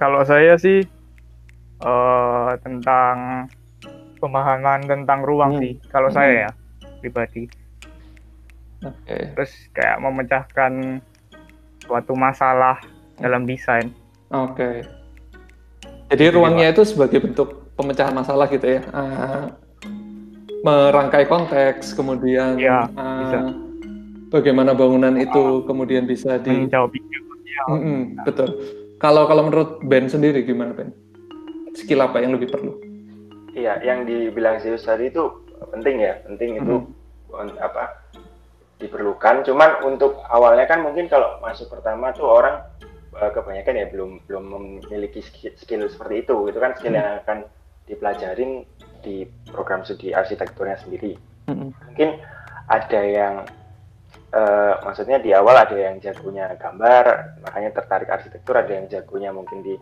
Kalau 0.00 0.24
saya 0.24 0.56
sih 0.56 0.88
uh, 1.84 2.56
tentang 2.64 3.44
pemahaman 4.24 4.88
tentang 4.88 5.20
ruang 5.20 5.52
hmm. 5.52 5.60
sih. 5.60 5.72
Kalau 5.92 6.08
hmm. 6.08 6.16
saya 6.16 6.32
ya 6.48 6.50
pribadi. 7.00 7.48
Okay. 8.78 9.34
Terus 9.34 9.52
kayak 9.74 9.98
memecahkan 10.02 11.02
suatu 11.82 12.14
masalah 12.14 12.78
dalam 13.18 13.46
desain. 13.48 13.90
Oke. 14.30 14.54
Okay. 14.54 14.76
Jadi 16.08 16.24
Jadi 16.30 16.34
ruangnya 16.36 16.66
itu 16.72 16.82
sebagai 16.86 17.20
bentuk 17.20 17.74
pemecahan 17.74 18.14
masalah 18.14 18.46
gitu 18.48 18.78
ya. 18.78 18.82
Uh, 18.94 19.52
merangkai 20.62 21.28
konteks, 21.28 21.94
kemudian 21.94 22.58
ya, 22.58 22.90
uh, 22.98 23.18
bisa. 23.22 23.38
bagaimana 24.32 24.74
bangunan 24.74 25.14
itu 25.14 25.62
kemudian 25.68 26.02
bisa 26.08 26.40
di 26.42 26.66
menjawab 26.66 26.90
mm 27.68 27.78
-mm, 27.78 28.00
betul. 28.26 28.48
Kalau 28.98 29.30
kalau 29.30 29.46
menurut 29.46 29.78
Ben 29.86 30.10
sendiri 30.10 30.42
gimana 30.42 30.74
Ben? 30.74 30.90
Skill 31.78 32.02
apa 32.02 32.18
yang 32.18 32.34
lebih 32.34 32.50
perlu? 32.50 32.74
Iya, 33.54 33.78
yang 33.86 34.02
dibilang 34.06 34.58
Zeus 34.58 34.86
tadi 34.86 35.10
itu 35.10 35.30
penting 35.66 35.96
ya, 36.02 36.14
penting 36.26 36.50
itu 36.62 36.74
hmm. 37.34 37.58
apa 37.58 38.06
diperlukan. 38.78 39.42
Cuman 39.42 39.82
untuk 39.82 40.22
awalnya 40.30 40.70
kan 40.70 40.82
mungkin 40.86 41.10
kalau 41.10 41.42
masuk 41.42 41.70
pertama 41.72 42.14
tuh 42.14 42.30
orang 42.30 42.62
uh, 43.18 43.30
kebanyakan 43.34 43.74
ya 43.74 43.86
belum 43.90 44.10
belum 44.24 44.44
memiliki 44.46 45.20
skill, 45.22 45.90
seperti 45.90 46.26
itu 46.26 46.36
itu 46.46 46.58
kan 46.58 46.72
skill 46.78 46.94
hmm. 46.94 47.00
yang 47.02 47.08
akan 47.26 47.38
dipelajarin 47.88 48.50
di 49.00 49.24
program 49.48 49.82
studi 49.82 50.12
arsitekturnya 50.12 50.76
sendiri 50.76 51.16
hmm. 51.48 51.72
mungkin 51.72 52.20
ada 52.68 53.00
yang 53.00 53.34
uh, 54.36 54.74
maksudnya 54.84 55.16
di 55.16 55.32
awal 55.32 55.56
ada 55.56 55.72
yang 55.72 55.96
jagonya 55.98 56.52
gambar 56.60 57.38
makanya 57.40 57.80
tertarik 57.80 58.12
arsitektur 58.12 58.60
ada 58.60 58.68
yang 58.68 58.86
jagonya 58.92 59.32
mungkin 59.32 59.64
di 59.64 59.74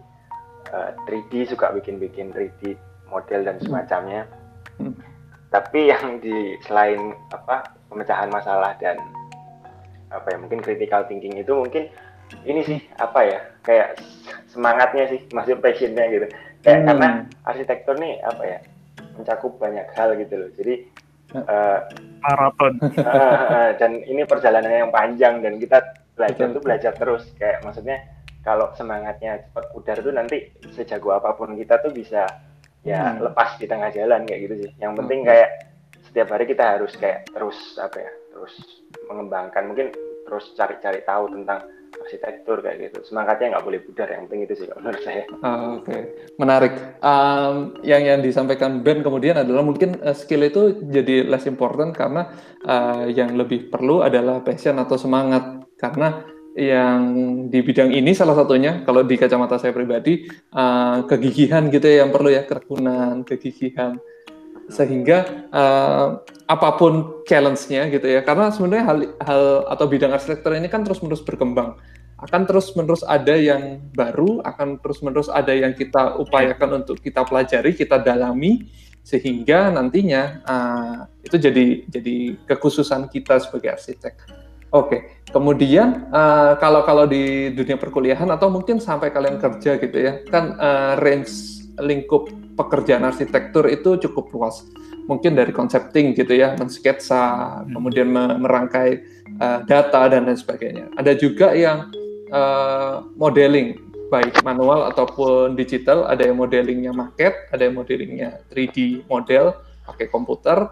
uh, 0.71 0.95
3D 1.11 1.51
suka 1.51 1.75
bikin-bikin 1.75 2.31
3D 2.31 2.79
model 3.11 3.41
dan 3.43 3.57
semacamnya 3.59 4.31
hmm. 4.79 4.95
Tapi 5.57 5.89
yang 5.89 6.21
di 6.21 6.61
selain 6.69 7.17
apa 7.33 7.65
pemecahan 7.89 8.29
masalah 8.29 8.77
dan 8.77 9.01
apa 10.13 10.29
ya 10.29 10.37
mungkin 10.37 10.61
critical 10.61 11.09
thinking 11.09 11.33
itu 11.41 11.49
mungkin 11.49 11.89
ini 12.45 12.61
sih 12.61 12.79
apa 13.01 13.25
ya 13.25 13.41
kayak 13.65 13.97
semangatnya 14.53 15.09
sih 15.09 15.25
masih 15.33 15.57
passionnya 15.57 16.05
gitu. 16.13 16.27
Kayak 16.61 16.79
hmm. 16.85 16.89
karena 16.93 17.09
arsitektur 17.49 17.97
nih 17.97 18.21
apa 18.21 18.43
ya 18.45 18.59
mencakup 19.17 19.57
banyak 19.57 19.87
hal 19.97 20.13
gitu 20.21 20.35
loh. 20.37 20.51
Jadi 20.53 20.75
uh, 21.41 21.79
maraton. 22.21 22.75
Uh, 23.17 23.73
dan 23.81 24.05
ini 24.05 24.29
perjalanan 24.29 24.69
yang 24.69 24.93
panjang 24.93 25.41
dan 25.41 25.57
kita 25.57 25.81
belajar 26.13 26.53
tuh 26.53 26.63
belajar 26.63 26.93
terus. 26.93 27.25
Kayak 27.41 27.65
maksudnya 27.65 28.05
kalau 28.45 28.77
semangatnya 28.77 29.41
cepat 29.49 29.65
pudar 29.73 29.97
tuh 30.05 30.13
nanti 30.13 30.53
sejago 30.75 31.17
apa 31.17 31.33
pun 31.33 31.57
kita 31.57 31.81
tuh 31.81 31.95
bisa 31.95 32.27
ya 32.87 33.19
hmm. 33.19 33.27
lepas 33.27 33.59
di 33.59 33.67
tengah 33.67 33.91
jalan 33.91 34.23
kayak 34.23 34.41
gitu 34.47 34.55
sih 34.63 34.71
yang 34.79 34.95
penting 34.95 35.27
hmm. 35.27 35.29
kayak 35.29 35.51
setiap 36.07 36.29
hari 36.31 36.45
kita 36.47 36.65
harus 36.79 36.93
kayak 36.95 37.27
terus 37.35 37.59
apa 37.83 37.99
ya 37.99 38.13
terus 38.31 38.55
mengembangkan 39.11 39.65
mungkin 39.67 39.91
terus 40.27 40.55
cari-cari 40.55 41.03
tahu 41.03 41.35
tentang 41.35 41.67
arsitektur 41.97 42.63
kayak 42.63 42.91
gitu 42.91 43.03
semangatnya 43.09 43.57
nggak 43.57 43.67
boleh 43.67 43.81
pudar 43.83 44.07
yang 44.11 44.31
penting 44.31 44.47
itu 44.47 44.55
sih 44.63 44.69
menurut 44.79 45.03
saya 45.03 45.23
uh, 45.43 45.81
oke 45.81 45.89
okay. 45.89 46.01
menarik 46.39 46.75
um, 47.03 47.75
yang 47.83 48.03
yang 48.07 48.21
disampaikan 48.23 48.85
Ben 48.87 49.03
kemudian 49.03 49.41
adalah 49.41 49.67
mungkin 49.67 49.99
uh, 50.05 50.15
skill 50.15 50.47
itu 50.47 50.87
jadi 50.87 51.27
less 51.27 51.51
important 51.51 51.97
karena 51.97 52.31
uh, 52.69 53.11
yang 53.11 53.35
lebih 53.35 53.73
perlu 53.73 54.07
adalah 54.07 54.45
passion 54.45 54.79
atau 54.79 54.95
semangat 54.95 55.67
karena 55.81 56.36
yang 56.57 57.01
di 57.53 57.61
bidang 57.61 57.93
ini 57.93 58.17
salah 58.17 58.33
satunya 58.33 58.81
kalau 58.89 59.05
di 59.05 59.21
kacamata 59.21 59.61
saya 59.61 59.77
pribadi 59.77 60.25
uh, 60.57 61.05
kegigihan 61.05 61.69
gitu 61.69 61.85
ya 61.85 62.09
yang 62.09 62.11
perlu 62.11 62.33
ya 62.33 62.49
ketekunan 62.49 63.29
kegigihan 63.29 64.01
sehingga 64.67 65.47
uh, 65.53 66.25
apa 66.49 66.69
pun 66.81 67.23
challenge-nya 67.29 67.93
gitu 67.93 68.09
ya 68.09 68.25
karena 68.25 68.51
sebenarnya 68.51 68.85
hal, 68.89 68.99
hal 69.21 69.43
atau 69.69 69.85
bidang 69.87 70.17
arsitektur 70.17 70.57
ini 70.57 70.67
kan 70.73 70.83
terus-menerus 70.83 71.23
berkembang 71.23 71.77
akan 72.17 72.49
terus-menerus 72.49 73.05
ada 73.05 73.37
yang 73.37 73.79
baru 73.93 74.41
akan 74.41 74.81
terus-menerus 74.81 75.29
ada 75.29 75.53
yang 75.53 75.77
kita 75.77 76.17
upayakan 76.17 76.83
untuk 76.83 76.97
kita 77.05 77.21
pelajari 77.29 77.77
kita 77.77 78.01
dalami 78.01 78.73
sehingga 79.07 79.71
nantinya 79.71 80.43
uh, 80.43 80.99
itu 81.23 81.37
jadi 81.39 81.87
jadi 81.87 82.35
kekhususan 82.49 83.07
kita 83.07 83.39
sebagai 83.39 83.79
arsitek. 83.79 84.46
Oke, 84.77 85.25
kemudian 85.33 86.13
uh, 86.13 86.53
kalau 86.61 86.85
kalau 86.85 87.09
di 87.09 87.49
dunia 87.57 87.81
perkuliahan 87.81 88.29
atau 88.29 88.53
mungkin 88.53 88.77
sampai 88.77 89.09
kalian 89.09 89.41
kerja 89.41 89.81
gitu 89.81 89.97
ya, 89.97 90.21
kan 90.29 90.53
uh, 90.61 91.01
range 91.01 91.65
lingkup 91.81 92.29
pekerjaan 92.61 93.09
arsitektur 93.09 93.73
itu 93.73 93.97
cukup 94.05 94.29
luas. 94.37 94.69
Mungkin 95.09 95.33
dari 95.33 95.57
concepting 95.57 96.13
gitu 96.13 96.37
ya, 96.37 96.53
mensketsa, 96.61 97.25
hmm. 97.65 97.73
kemudian 97.73 98.09
merangkai 98.37 99.01
uh, 99.41 99.65
data 99.65 100.13
dan 100.13 100.29
lain 100.29 100.37
sebagainya. 100.37 100.93
Ada 100.93 101.17
juga 101.17 101.57
yang 101.57 101.89
uh, 102.29 103.01
modeling, 103.17 103.81
baik 104.13 104.45
manual 104.45 104.93
ataupun 104.93 105.57
digital. 105.57 106.05
Ada 106.05 106.29
yang 106.29 106.37
modelingnya 106.37 106.93
maket, 106.93 107.49
ada 107.49 107.65
yang 107.65 107.81
modelingnya 107.81 108.45
3D 108.53 109.09
model 109.09 109.57
pakai 109.89 110.13
komputer. 110.13 110.69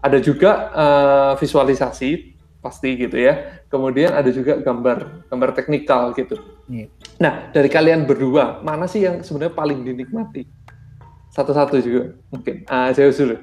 Ada 0.00 0.18
juga 0.24 0.72
uh, 0.72 1.32
visualisasi 1.36 2.31
pasti 2.62 2.94
gitu 2.94 3.18
ya. 3.18 3.60
Kemudian 3.66 4.14
ada 4.14 4.30
juga 4.30 4.56
gambar, 4.62 5.28
gambar 5.28 5.50
teknikal 5.52 6.14
gitu. 6.14 6.38
Yeah. 6.70 6.88
Nah, 7.18 7.50
dari 7.50 7.66
kalian 7.66 8.06
berdua, 8.06 8.62
mana 8.62 8.86
sih 8.86 9.02
yang 9.02 9.20
sebenarnya 9.26 9.52
paling 9.52 9.82
dinikmati? 9.82 10.46
Satu-satu 11.34 11.82
juga 11.82 12.14
mungkin. 12.30 12.62
Ah, 12.70 12.94
saya 12.94 13.10
dulu. 13.10 13.36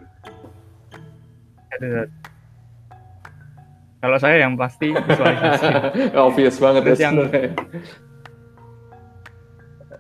Kalau 4.00 4.18
saya 4.18 4.48
yang 4.48 4.56
pasti 4.56 4.96
visualisasi. 4.96 5.68
Obvious 6.28 6.56
banget 6.58 6.82
Terus 6.88 7.00
ya. 7.00 7.06
Yang... 7.12 7.16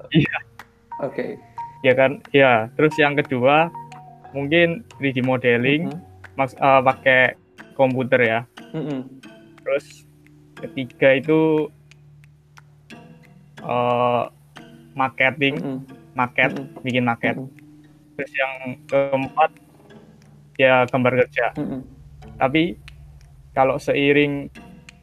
Iya. 0.09 0.37
Oke. 1.03 1.13
Okay. 1.13 1.29
Ya 1.83 1.93
kan, 1.95 2.11
ya. 2.31 2.71
Terus 2.79 2.95
yang 2.95 3.19
kedua 3.19 3.67
mungkin 4.31 4.85
3D 5.01 5.25
modeling, 5.25 5.89
uh 5.89 5.95
-huh. 5.95 6.37
mas, 6.37 6.51
uh, 6.61 6.79
pakai 6.79 7.35
komputer 7.75 8.21
ya. 8.23 8.39
Uh 8.69 8.79
-huh. 8.79 9.01
Terus 9.65 10.05
ketiga 10.59 11.09
itu 11.17 11.71
uh, 13.63 14.29
marketing, 14.97 15.55
uh 15.61 15.65
-huh. 15.65 15.79
market, 16.13 16.49
uh 16.53 16.63
-huh. 16.65 16.81
bikin 16.83 17.05
market. 17.05 17.37
Uh 17.37 17.47
-huh 17.47 17.59
terus 18.19 18.35
yang 18.35 18.75
keempat 18.83 19.51
ya 20.59 20.83
gambar 20.91 21.23
kerja 21.23 21.55
mm 21.55 21.63
-hmm. 21.63 21.81
tapi 22.35 22.75
kalau 23.55 23.79
seiring 23.79 24.51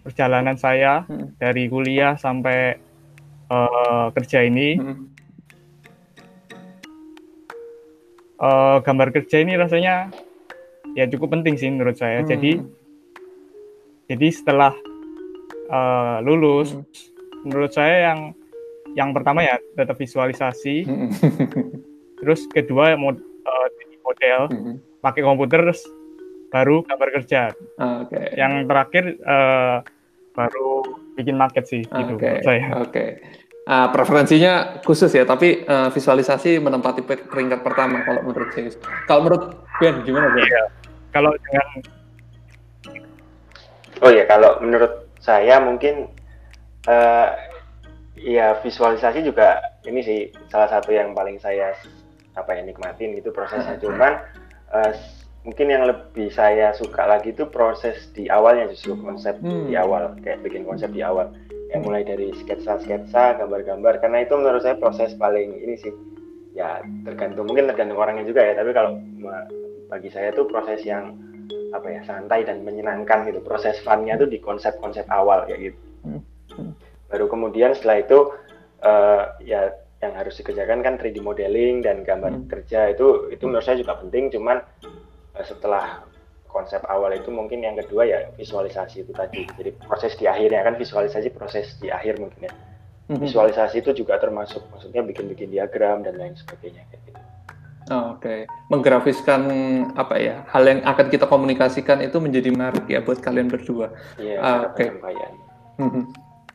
perjalanan 0.04 0.60
saya 0.60 1.08
mm 1.08 1.16
-hmm. 1.16 1.28
dari 1.40 1.64
kuliah 1.72 2.20
sampai 2.20 2.76
uh, 3.48 4.12
kerja 4.12 4.44
ini 4.44 4.76
mm 4.76 4.84
-hmm. 4.84 5.06
uh, 8.36 8.84
gambar 8.84 9.08
kerja 9.16 9.40
ini 9.40 9.56
rasanya 9.56 10.12
ya 10.92 11.08
cukup 11.08 11.40
penting 11.40 11.56
sih 11.56 11.72
menurut 11.72 11.96
saya 11.96 12.20
mm 12.20 12.28
-hmm. 12.28 12.32
jadi 12.36 12.52
jadi 14.06 14.28
setelah 14.30 14.72
uh, 15.70 16.18
lulus 16.22 16.74
mm 16.74 16.82
-hmm. 16.82 17.42
menurut 17.46 17.72
saya 17.74 18.12
yang 18.12 18.20
yang 18.96 19.10
pertama 19.12 19.44
ya 19.44 19.60
tetap 19.76 19.98
visualisasi 20.00 20.86
mm 20.86 20.96
-hmm. 20.96 21.10
terus 22.22 22.48
kedua 22.48 22.96
mod, 22.96 23.20
uh, 23.20 23.68
model 24.06 24.40
mm-hmm. 24.48 24.74
pakai 25.02 25.22
komputer 25.26 25.60
terus 25.66 25.82
baru 26.48 26.86
gambar 26.86 27.10
kerja 27.20 27.50
okay. 27.76 28.38
yang 28.38 28.64
terakhir 28.70 29.18
uh, 29.26 29.82
baru 30.32 30.86
bikin 31.18 31.36
market 31.36 31.66
sih 31.66 31.82
okay. 31.90 32.06
gitu 32.06 32.14
saya 32.46 32.62
oke 32.80 32.90
okay. 32.94 33.10
Uh, 33.66 33.90
preferensinya 33.90 34.78
khusus 34.86 35.10
ya, 35.10 35.26
tapi 35.26 35.66
uh, 35.66 35.90
visualisasi 35.90 36.62
menempati 36.62 37.02
peringkat 37.02 37.66
pertama 37.66 37.98
kalau 38.06 38.22
menurut 38.22 38.54
saya. 38.54 38.70
Kalau 39.10 39.26
menurut 39.26 39.58
Ben 39.82 40.06
gimana 40.06 40.30
Ben? 40.30 40.46
Iya. 40.46 40.64
Kalau 41.10 41.34
dengan 41.34 41.66
Oh 44.04 44.12
ya, 44.12 44.28
kalau 44.28 44.60
menurut 44.60 45.08
saya 45.24 45.56
mungkin 45.58 46.12
uh, 46.84 47.28
ya 48.16 48.56
visualisasi 48.60 49.24
juga 49.24 49.60
ini 49.88 50.00
sih 50.04 50.20
salah 50.52 50.68
satu 50.68 50.92
yang 50.92 51.12
paling 51.12 51.40
saya 51.40 51.72
apa 52.36 52.52
ya 52.52 52.62
nikmatin 52.64 53.16
gitu 53.16 53.32
prosesnya. 53.32 53.80
Cuman 53.80 54.20
uh, 54.72 54.92
mungkin 55.48 55.72
yang 55.72 55.88
lebih 55.88 56.28
saya 56.28 56.76
suka 56.76 57.08
lagi 57.08 57.32
itu 57.32 57.48
proses 57.48 58.12
di 58.12 58.28
awalnya 58.28 58.68
justru 58.68 58.98
konsep 59.00 59.40
hmm. 59.40 59.72
di 59.72 59.74
awal 59.78 60.12
kayak 60.20 60.44
bikin 60.44 60.68
konsep 60.68 60.92
di 60.92 61.00
awal. 61.00 61.32
Yang 61.72 61.82
mulai 61.82 62.02
dari 62.06 62.30
sketsa-sketsa 62.30 63.42
gambar-gambar 63.42 63.98
karena 63.98 64.22
itu 64.22 64.38
menurut 64.38 64.62
saya 64.62 64.76
proses 64.76 65.16
paling 65.16 65.56
ini 65.56 65.76
sih. 65.80 65.92
Ya 66.56 66.80
tergantung 67.04 67.48
mungkin 67.48 67.68
tergantung 67.68 68.00
orangnya 68.00 68.24
juga 68.24 68.40
ya 68.40 68.56
tapi 68.56 68.72
kalau 68.72 68.96
bagi 69.92 70.08
saya 70.08 70.32
tuh 70.32 70.48
proses 70.48 70.80
yang 70.88 71.12
apa 71.72 71.88
ya 71.90 72.00
santai 72.06 72.46
dan 72.46 72.62
menyenangkan 72.62 73.26
gitu 73.26 73.40
proses 73.42 73.78
funnya 73.82 74.14
tuh 74.14 74.28
di 74.30 74.38
konsep-konsep 74.38 75.06
awal 75.10 75.46
kayak 75.48 75.72
gitu 75.72 75.80
hmm. 76.06 76.22
Hmm. 76.54 76.72
baru 77.10 77.26
kemudian 77.26 77.74
setelah 77.74 78.02
itu 78.02 78.18
uh, 78.84 79.22
ya 79.42 79.74
yang 80.04 80.12
harus 80.12 80.36
dikerjakan 80.36 80.84
kan 80.84 80.94
3D 81.00 81.24
modeling 81.24 81.80
dan 81.80 82.04
gambar 82.04 82.32
hmm. 82.36 82.46
kerja 82.52 82.92
itu 82.92 83.32
itu 83.32 83.42
menurut 83.48 83.64
saya 83.64 83.80
juga 83.80 83.96
penting 83.98 84.28
cuman 84.30 84.60
uh, 85.34 85.44
setelah 85.46 86.04
konsep 86.46 86.80
awal 86.88 87.12
itu 87.12 87.28
mungkin 87.28 87.60
yang 87.60 87.76
kedua 87.76 88.08
ya 88.08 88.32
visualisasi 88.36 89.04
itu 89.04 89.12
tadi 89.12 89.44
jadi 89.60 89.76
proses 89.76 90.16
di 90.16 90.24
akhirnya 90.24 90.64
kan 90.64 90.74
visualisasi 90.80 91.28
proses 91.34 91.76
di 91.76 91.92
akhir 91.92 92.16
mungkin 92.16 92.48
ya 92.48 92.52
hmm. 93.12 93.20
visualisasi 93.20 93.84
itu 93.84 93.92
juga 93.92 94.16
termasuk 94.16 94.64
maksudnya 94.72 95.04
bikin-bikin 95.04 95.52
diagram 95.52 96.00
dan 96.00 96.16
lain 96.16 96.32
sebagainya 96.32 96.82
gitu. 96.92 97.12
Oke, 97.86 98.18
okay. 98.18 98.40
menggrafiskan 98.66 99.46
apa 99.94 100.18
ya 100.18 100.42
hal 100.50 100.66
yang 100.66 100.82
akan 100.82 101.06
kita 101.06 101.30
komunikasikan 101.30 102.02
itu 102.02 102.18
menjadi 102.18 102.50
menarik 102.50 102.82
ya 102.90 102.98
buat 102.98 103.22
kalian 103.22 103.46
berdua. 103.46 103.94
Iya. 104.18 104.38
Uh, 104.42 104.60
Oke. 104.74 104.90
Okay. 104.90 106.02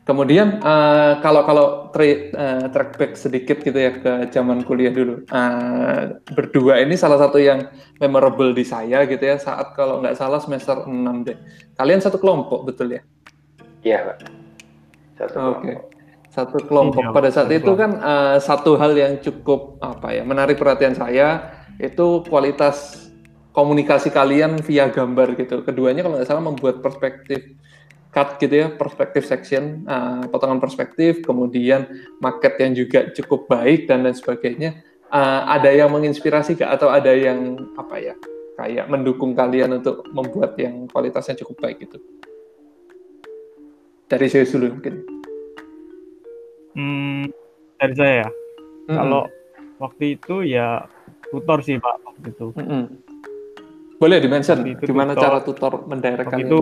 Kemudian 0.02 0.58
uh, 0.66 1.22
kalau 1.22 1.46
kalau 1.46 1.66
tra 1.94 2.02
uh, 2.04 2.66
track 2.74 2.98
back 2.98 3.12
sedikit 3.14 3.62
gitu 3.62 3.78
ya 3.78 3.94
ke 3.96 4.34
zaman 4.34 4.66
kuliah 4.66 4.90
dulu, 4.90 5.22
uh, 5.30 6.18
berdua 6.34 6.82
ini 6.82 6.98
salah 6.98 7.22
satu 7.22 7.38
yang 7.38 7.70
memorable 8.02 8.50
di 8.50 8.66
saya 8.66 9.06
gitu 9.06 9.22
ya 9.22 9.38
saat 9.38 9.78
kalau 9.78 10.02
nggak 10.02 10.18
salah 10.18 10.42
semester 10.42 10.84
6 10.84 10.90
deh. 11.22 11.38
Kalian 11.78 12.02
satu 12.02 12.18
kelompok 12.18 12.66
betul 12.66 12.98
ya? 12.98 13.00
Iya 13.86 13.98
pak. 14.10 14.18
Oke. 15.22 15.38
Okay. 15.38 15.91
Satu 16.32 16.64
kelompok. 16.64 17.04
Iya, 17.04 17.12
Pada 17.12 17.28
saat 17.28 17.52
itu 17.52 17.72
kan 17.76 18.00
uh, 18.00 18.36
satu 18.40 18.80
hal 18.80 18.96
yang 18.96 19.20
cukup 19.20 19.76
apa 19.84 20.16
ya 20.16 20.24
menarik 20.24 20.56
perhatian 20.56 20.96
saya 20.96 21.60
itu 21.76 22.24
kualitas 22.24 23.08
komunikasi 23.52 24.08
kalian 24.08 24.56
via 24.64 24.88
gambar 24.88 25.36
gitu. 25.36 25.60
Keduanya 25.60 26.00
kalau 26.00 26.16
nggak 26.16 26.28
salah 26.28 26.40
membuat 26.40 26.80
perspektif 26.80 27.52
cut 28.12 28.40
gitu 28.40 28.64
ya, 28.64 28.68
perspektif 28.72 29.28
section, 29.28 29.84
uh, 29.88 30.24
potongan 30.28 30.60
perspektif, 30.60 31.20
kemudian 31.24 31.88
market 32.20 32.60
yang 32.60 32.72
juga 32.76 33.08
cukup 33.12 33.48
baik 33.48 33.88
dan 33.88 34.04
lain 34.04 34.16
sebagainya. 34.16 34.80
Uh, 35.12 35.44
ada 35.44 35.68
yang 35.68 35.92
menginspirasi 35.92 36.56
gak 36.56 36.80
atau 36.80 36.88
ada 36.88 37.12
yang 37.12 37.60
apa 37.76 38.00
ya 38.00 38.16
kayak 38.56 38.88
mendukung 38.88 39.36
kalian 39.36 39.76
untuk 39.76 40.08
membuat 40.08 40.56
yang 40.56 40.88
kualitasnya 40.88 41.36
cukup 41.44 41.68
baik 41.68 41.84
gitu? 41.84 42.00
Dari 44.08 44.28
saya 44.28 44.48
dulu 44.48 44.80
mungkin. 44.80 45.11
Hmm, 46.72 47.28
dari 47.76 47.94
saya. 47.96 48.26
Hmm. 48.88 48.96
Kalau 48.96 49.22
waktu 49.82 50.16
itu 50.18 50.46
ya 50.46 50.86
tutor 51.32 51.58
sih 51.64 51.80
pak 51.80 51.96
waktu 52.04 52.28
itu. 52.32 52.46
Hmm. 52.56 52.86
Boleh 53.98 54.18
dimention 54.18 54.66
itu 54.66 54.82
gimana 54.90 55.14
tutor, 55.14 55.22
cara 55.22 55.38
tutor 55.42 55.72
mendirect 55.86 56.28
kalian? 56.30 56.48
Itu 56.48 56.58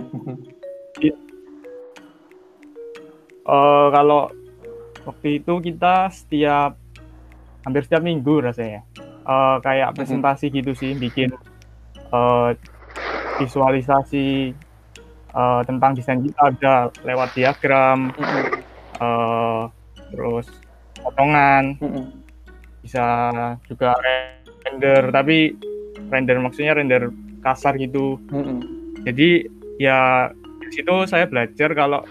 uh, 3.49 3.87
kalau 3.89 4.29
waktu 5.09 5.41
itu 5.41 5.53
kita 5.59 6.13
setiap 6.13 6.77
hampir 7.65 7.81
setiap 7.85 8.05
minggu 8.05 8.41
rasanya 8.41 8.85
uh, 9.25 9.57
kayak 9.61 9.97
presentasi 9.97 10.53
gitu 10.53 10.73
sih 10.77 10.93
bikin 10.93 11.33
uh, 12.13 12.53
visualisasi 13.41 14.53
uh, 15.33 15.61
tentang 15.65 15.97
desain 15.97 16.21
kita 16.21 16.41
ada 16.53 16.75
lewat 17.01 17.33
diagram. 17.33 18.13
Uh, 19.01 19.65
terus 20.11 20.47
potongan 20.99 21.79
mm-hmm. 21.79 22.05
bisa 22.83 23.05
juga 23.65 23.95
render 24.67 25.09
tapi 25.09 25.55
render 26.11 26.37
maksudnya 26.37 26.77
render 26.77 27.09
kasar 27.41 27.79
gitu 27.79 28.19
mm-hmm. 28.29 28.59
jadi 29.07 29.29
ya 29.81 29.99
di 30.61 30.69
situ 30.69 30.95
saya 31.09 31.25
belajar 31.25 31.73
kalau 31.73 32.05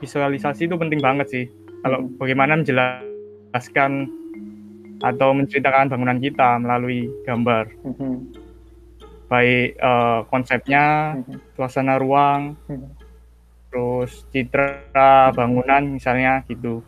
visualisasi 0.00 0.70
itu 0.70 0.74
penting 0.80 1.02
banget 1.02 1.26
sih 1.28 1.44
kalau 1.84 2.06
mm-hmm. 2.06 2.16
bagaimana 2.16 2.52
menjelaskan 2.58 3.92
atau 5.00 5.32
menceritakan 5.32 5.88
bangunan 5.88 6.20
kita 6.20 6.60
melalui 6.60 7.08
gambar 7.24 7.72
mm-hmm. 7.84 8.14
baik 9.28 9.76
uh, 9.80 10.24
konsepnya 10.28 11.16
mm-hmm. 11.20 11.38
suasana 11.56 11.96
ruang 12.00 12.56
mm-hmm. 12.68 12.90
terus 13.70 14.24
citra 14.32 15.32
bangunan 15.32 15.96
misalnya 15.96 16.42
gitu 16.48 16.84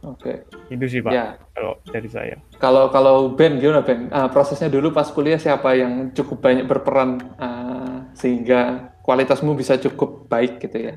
Oke. 0.00 0.42
Okay. 0.48 0.72
Itu 0.72 0.84
sih 0.88 1.00
Pak. 1.04 1.12
Ya. 1.12 1.36
Kalau 1.52 1.76
dari 1.84 2.08
saya. 2.08 2.36
Kalau 2.56 2.88
kalau 2.88 3.16
Ben 3.36 3.60
gimana 3.60 3.84
Ben? 3.84 4.08
Uh, 4.08 4.28
prosesnya 4.32 4.72
dulu 4.72 4.96
pas 4.96 5.08
kuliah 5.12 5.36
siapa 5.36 5.76
yang 5.76 6.16
cukup 6.16 6.40
banyak 6.40 6.64
berperan 6.64 7.20
uh, 7.36 8.08
sehingga 8.16 8.92
kualitasmu 9.04 9.52
bisa 9.52 9.76
cukup 9.76 10.24
baik 10.32 10.56
gitu 10.64 10.88
ya? 10.88 10.94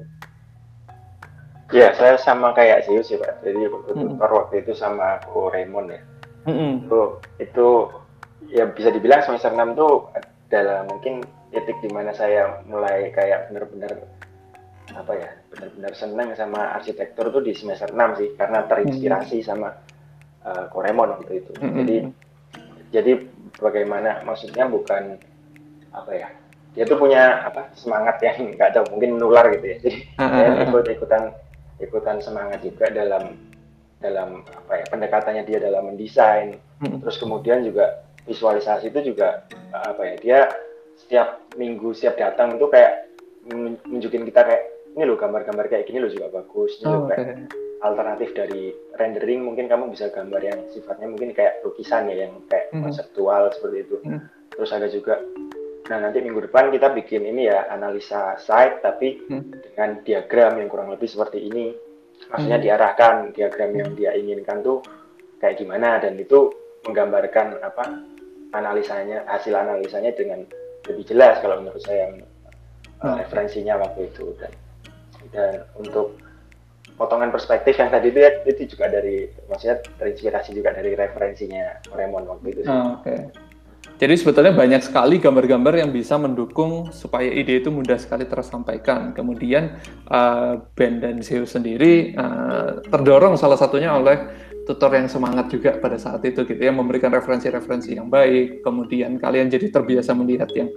Ya, 1.74 1.90
saya 1.98 2.22
sama 2.22 2.54
kayak 2.54 2.86
Siu 2.86 3.02
sih 3.02 3.18
Pak. 3.18 3.44
Jadi 3.44 3.66
tutor 3.66 3.98
mm 3.98 4.16
-hmm. 4.22 4.38
waktu 4.40 4.56
itu 4.62 4.72
sama 4.78 5.20
Ko 5.28 5.50
Raymond 5.52 5.90
ya. 5.92 6.02
Mm 6.48 6.54
-hmm. 6.56 6.72
Itu 6.88 7.02
itu 7.44 7.68
ya 8.54 8.70
bisa 8.72 8.94
dibilang 8.94 9.26
semester 9.26 9.52
6 9.52 9.76
tuh 9.76 10.08
adalah 10.48 10.86
mungkin 10.86 11.26
titik 11.50 11.78
di 11.82 11.90
mana 11.90 12.14
saya 12.14 12.62
mulai 12.70 13.10
kayak 13.14 13.50
benar-benar 13.50 13.94
apa 14.92 15.14
ya 15.16 15.30
benar-benar 15.48 15.94
senang 15.96 16.30
sama 16.36 16.76
arsitektur 16.76 17.32
tuh 17.32 17.40
di 17.40 17.56
semester 17.56 17.88
6 17.88 18.20
sih 18.20 18.30
karena 18.36 18.68
terinspirasi 18.68 19.40
hmm. 19.40 19.48
sama 19.48 19.70
uh, 20.44 20.68
Koremon 20.68 21.16
waktu 21.16 21.40
itu. 21.40 21.52
Hmm. 21.64 21.76
Jadi 21.80 21.96
jadi 22.92 23.12
bagaimana 23.64 24.22
maksudnya 24.28 24.68
bukan 24.68 25.16
apa 25.94 26.12
ya 26.12 26.28
dia 26.74 26.84
tuh 26.90 26.98
punya 26.98 27.48
apa 27.48 27.70
semangat 27.78 28.20
yang 28.20 28.50
nggak 28.60 28.76
tahu 28.76 28.86
mungkin 28.98 29.16
menular 29.16 29.48
gitu 29.56 29.66
ya. 29.72 29.78
Jadi 29.80 30.00
hmm. 30.20 30.32
saya 30.36 30.50
ikut 30.68 30.86
ikutan 31.00 31.24
ikutan 31.80 32.18
semangat 32.20 32.60
juga 32.60 32.92
dalam 32.92 33.40
dalam 34.04 34.44
apa 34.52 34.84
ya 34.84 34.86
pendekatannya 34.92 35.44
dia 35.48 35.64
dalam 35.64 35.96
mendesain. 35.96 36.60
Hmm. 36.84 37.00
Terus 37.00 37.16
kemudian 37.24 37.64
juga 37.64 38.04
visualisasi 38.28 38.92
itu 38.92 39.16
juga 39.16 39.48
apa 39.72 40.02
ya 40.04 40.16
dia 40.20 40.40
setiap 41.00 41.44
minggu 41.56 41.92
setiap 41.92 42.16
datang 42.20 42.56
itu 42.56 42.68
kayak 42.72 43.12
nunjukin 43.88 44.24
kita 44.24 44.42
kayak 44.48 44.64
ini 44.94 45.04
loh 45.10 45.18
gambar-gambar 45.18 45.66
kayak 45.70 45.86
gini 45.90 46.00
loh 46.02 46.12
juga 46.12 46.30
bagus 46.30 46.78
ini 46.80 46.86
oh, 46.86 46.92
loh 46.94 47.04
kayak 47.10 47.26
okay. 47.26 47.46
alternatif 47.82 48.30
dari 48.38 48.64
rendering 48.96 49.42
mungkin 49.44 49.66
kamu 49.66 49.90
bisa 49.92 50.14
gambar 50.14 50.42
yang 50.42 50.60
sifatnya 50.70 51.08
mungkin 51.10 51.34
kayak 51.34 51.66
lukisan 51.66 52.08
ya 52.10 52.30
yang 52.30 52.34
kayak 52.48 52.70
mm. 52.72 52.82
konseptual 52.86 53.50
seperti 53.52 53.78
itu 53.84 53.98
mm. 54.06 54.20
terus 54.54 54.72
ada 54.72 54.88
juga 54.88 55.20
nah 55.92 56.00
nanti 56.00 56.24
minggu 56.24 56.48
depan 56.48 56.72
kita 56.72 56.96
bikin 56.96 57.28
ini 57.28 57.52
ya 57.52 57.68
analisa 57.68 58.40
site 58.40 58.80
tapi 58.80 59.20
mm. 59.28 59.44
dengan 59.74 59.90
diagram 60.06 60.62
yang 60.62 60.70
kurang 60.72 60.90
lebih 60.94 61.10
seperti 61.10 61.44
ini 61.44 61.76
maksudnya 62.30 62.60
mm. 62.62 62.66
diarahkan 62.66 63.16
diagram 63.36 63.72
yang 63.76 63.90
dia 63.98 64.16
inginkan 64.16 64.64
tuh 64.64 64.80
kayak 65.44 65.60
gimana 65.60 66.00
dan 66.00 66.16
itu 66.16 66.54
menggambarkan 66.88 67.60
apa 67.60 68.00
analisanya 68.54 69.26
hasil 69.28 69.52
analisanya 69.58 70.14
dengan 70.16 70.46
lebih 70.88 71.04
jelas 71.10 71.42
kalau 71.42 71.60
menurut 71.60 71.84
saya 71.84 72.12
oh. 73.04 73.16
referensinya 73.20 73.82
waktu 73.82 74.08
itu 74.08 74.32
dan 74.40 74.52
dan 75.32 75.64
untuk 75.80 76.20
potongan 76.98 77.34
perspektif 77.34 77.80
yang 77.80 77.90
tadi 77.90 78.14
itu 78.14 78.20
itu 78.46 78.64
juga 78.78 78.92
dari 78.92 79.26
maksudnya 79.50 79.82
terinspirasi 79.98 80.54
juga 80.54 80.76
dari 80.76 80.94
referensinya 80.94 81.82
Raymond 81.90 82.26
waktu 82.30 82.48
itu. 82.54 82.62
Oh, 82.68 83.00
Oke. 83.00 83.04
Okay. 83.04 83.22
Jadi 83.94 84.20
sebetulnya 84.20 84.52
banyak 84.52 84.82
sekali 84.84 85.22
gambar-gambar 85.22 85.80
yang 85.80 85.94
bisa 85.94 86.18
mendukung 86.18 86.90
supaya 86.92 87.30
ide 87.30 87.62
itu 87.62 87.70
mudah 87.70 87.96
sekali 87.96 88.26
tersampaikan. 88.26 89.14
Kemudian 89.14 89.80
uh, 90.10 90.60
Ben 90.74 90.98
dan 90.98 91.22
Zeus 91.22 91.54
sendiri 91.54 92.12
uh, 92.18 92.82
terdorong 92.90 93.38
salah 93.38 93.56
satunya 93.56 93.94
oleh 93.94 94.18
tutor 94.66 94.92
yang 94.96 95.08
semangat 95.12 95.52
juga 95.52 95.76
pada 95.78 96.00
saat 96.00 96.24
itu 96.26 96.44
gitu 96.48 96.58
ya 96.58 96.72
memberikan 96.72 97.14
referensi-referensi 97.14 97.96
yang 97.96 98.10
baik. 98.10 98.66
Kemudian 98.66 99.22
kalian 99.22 99.48
jadi 99.48 99.70
terbiasa 99.70 100.18
melihat 100.18 100.50
yang 100.58 100.68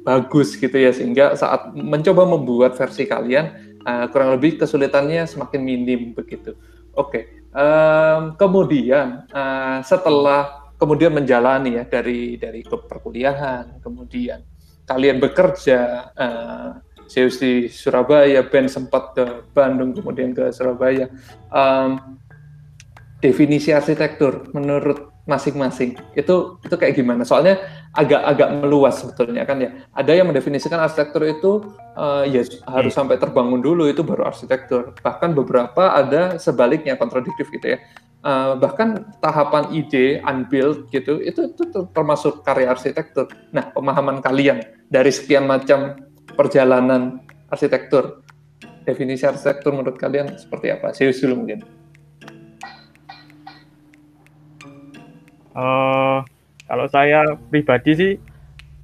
bagus 0.00 0.56
gitu 0.56 0.72
ya 0.74 0.90
sehingga 0.90 1.36
saat 1.36 1.76
mencoba 1.76 2.24
membuat 2.24 2.76
versi 2.76 3.04
kalian 3.04 3.76
uh, 3.84 4.06
kurang 4.08 4.36
lebih 4.36 4.60
kesulitannya 4.60 5.28
semakin 5.28 5.60
minim 5.60 6.16
begitu. 6.16 6.56
Oke, 6.96 6.96
okay. 6.96 7.22
um, 7.54 8.34
kemudian 8.34 9.28
uh, 9.30 9.78
setelah 9.84 10.72
kemudian 10.80 11.12
menjalani 11.12 11.76
ya 11.78 11.84
dari 11.86 12.40
dari 12.40 12.64
perkuliahan, 12.64 13.78
kemudian 13.84 14.42
kalian 14.88 15.22
bekerja, 15.22 16.10
uh, 16.18 16.70
di 17.10 17.66
Surabaya, 17.70 18.42
Ben 18.46 18.66
sempat 18.66 19.14
ke 19.14 19.26
Bandung, 19.54 19.94
kemudian 19.94 20.34
ke 20.34 20.50
Surabaya. 20.50 21.10
Um, 21.50 22.18
definisi 23.20 23.70
arsitektur 23.70 24.48
menurut 24.56 25.09
masing-masing 25.28 25.96
itu 26.16 26.60
itu 26.64 26.74
kayak 26.74 26.96
gimana? 26.96 27.22
Soalnya 27.24 27.60
agak-agak 27.92 28.48
meluas 28.62 29.02
sebetulnya 29.02 29.44
kan 29.44 29.60
ya. 29.60 29.70
Ada 29.92 30.12
yang 30.16 30.30
mendefinisikan 30.30 30.80
arsitektur 30.80 31.22
itu 31.26 31.50
uh, 31.98 32.24
ya 32.24 32.46
harus 32.70 32.92
sampai 32.94 33.20
terbangun 33.20 33.60
dulu 33.60 33.90
itu 33.90 34.00
baru 34.00 34.28
arsitektur. 34.28 34.96
Bahkan 35.00 35.36
beberapa 35.36 35.92
ada 35.92 36.38
sebaliknya 36.40 36.96
kontradiktif 36.96 37.50
gitu 37.50 37.76
ya. 37.76 37.78
Uh, 38.20 38.52
bahkan 38.60 39.08
tahapan 39.24 39.72
ide 39.72 40.20
unbuilt 40.28 40.92
gitu 40.92 41.24
itu 41.24 41.56
itu 41.56 41.64
termasuk 41.96 42.44
karya 42.44 42.68
arsitektur. 42.68 43.32
Nah, 43.48 43.72
pemahaman 43.72 44.20
kalian 44.20 44.60
dari 44.92 45.08
sekian 45.08 45.48
macam 45.48 45.96
perjalanan 46.36 47.24
arsitektur, 47.48 48.20
definisi 48.84 49.24
arsitektur 49.24 49.72
menurut 49.72 49.96
kalian 49.96 50.36
seperti 50.36 50.68
apa? 50.68 50.92
Serius 50.92 51.24
dulu 51.24 51.44
mungkin. 51.44 51.79
Uh, 55.60 56.24
kalau 56.64 56.88
saya 56.88 57.36
pribadi 57.52 57.92
sih 57.92 58.12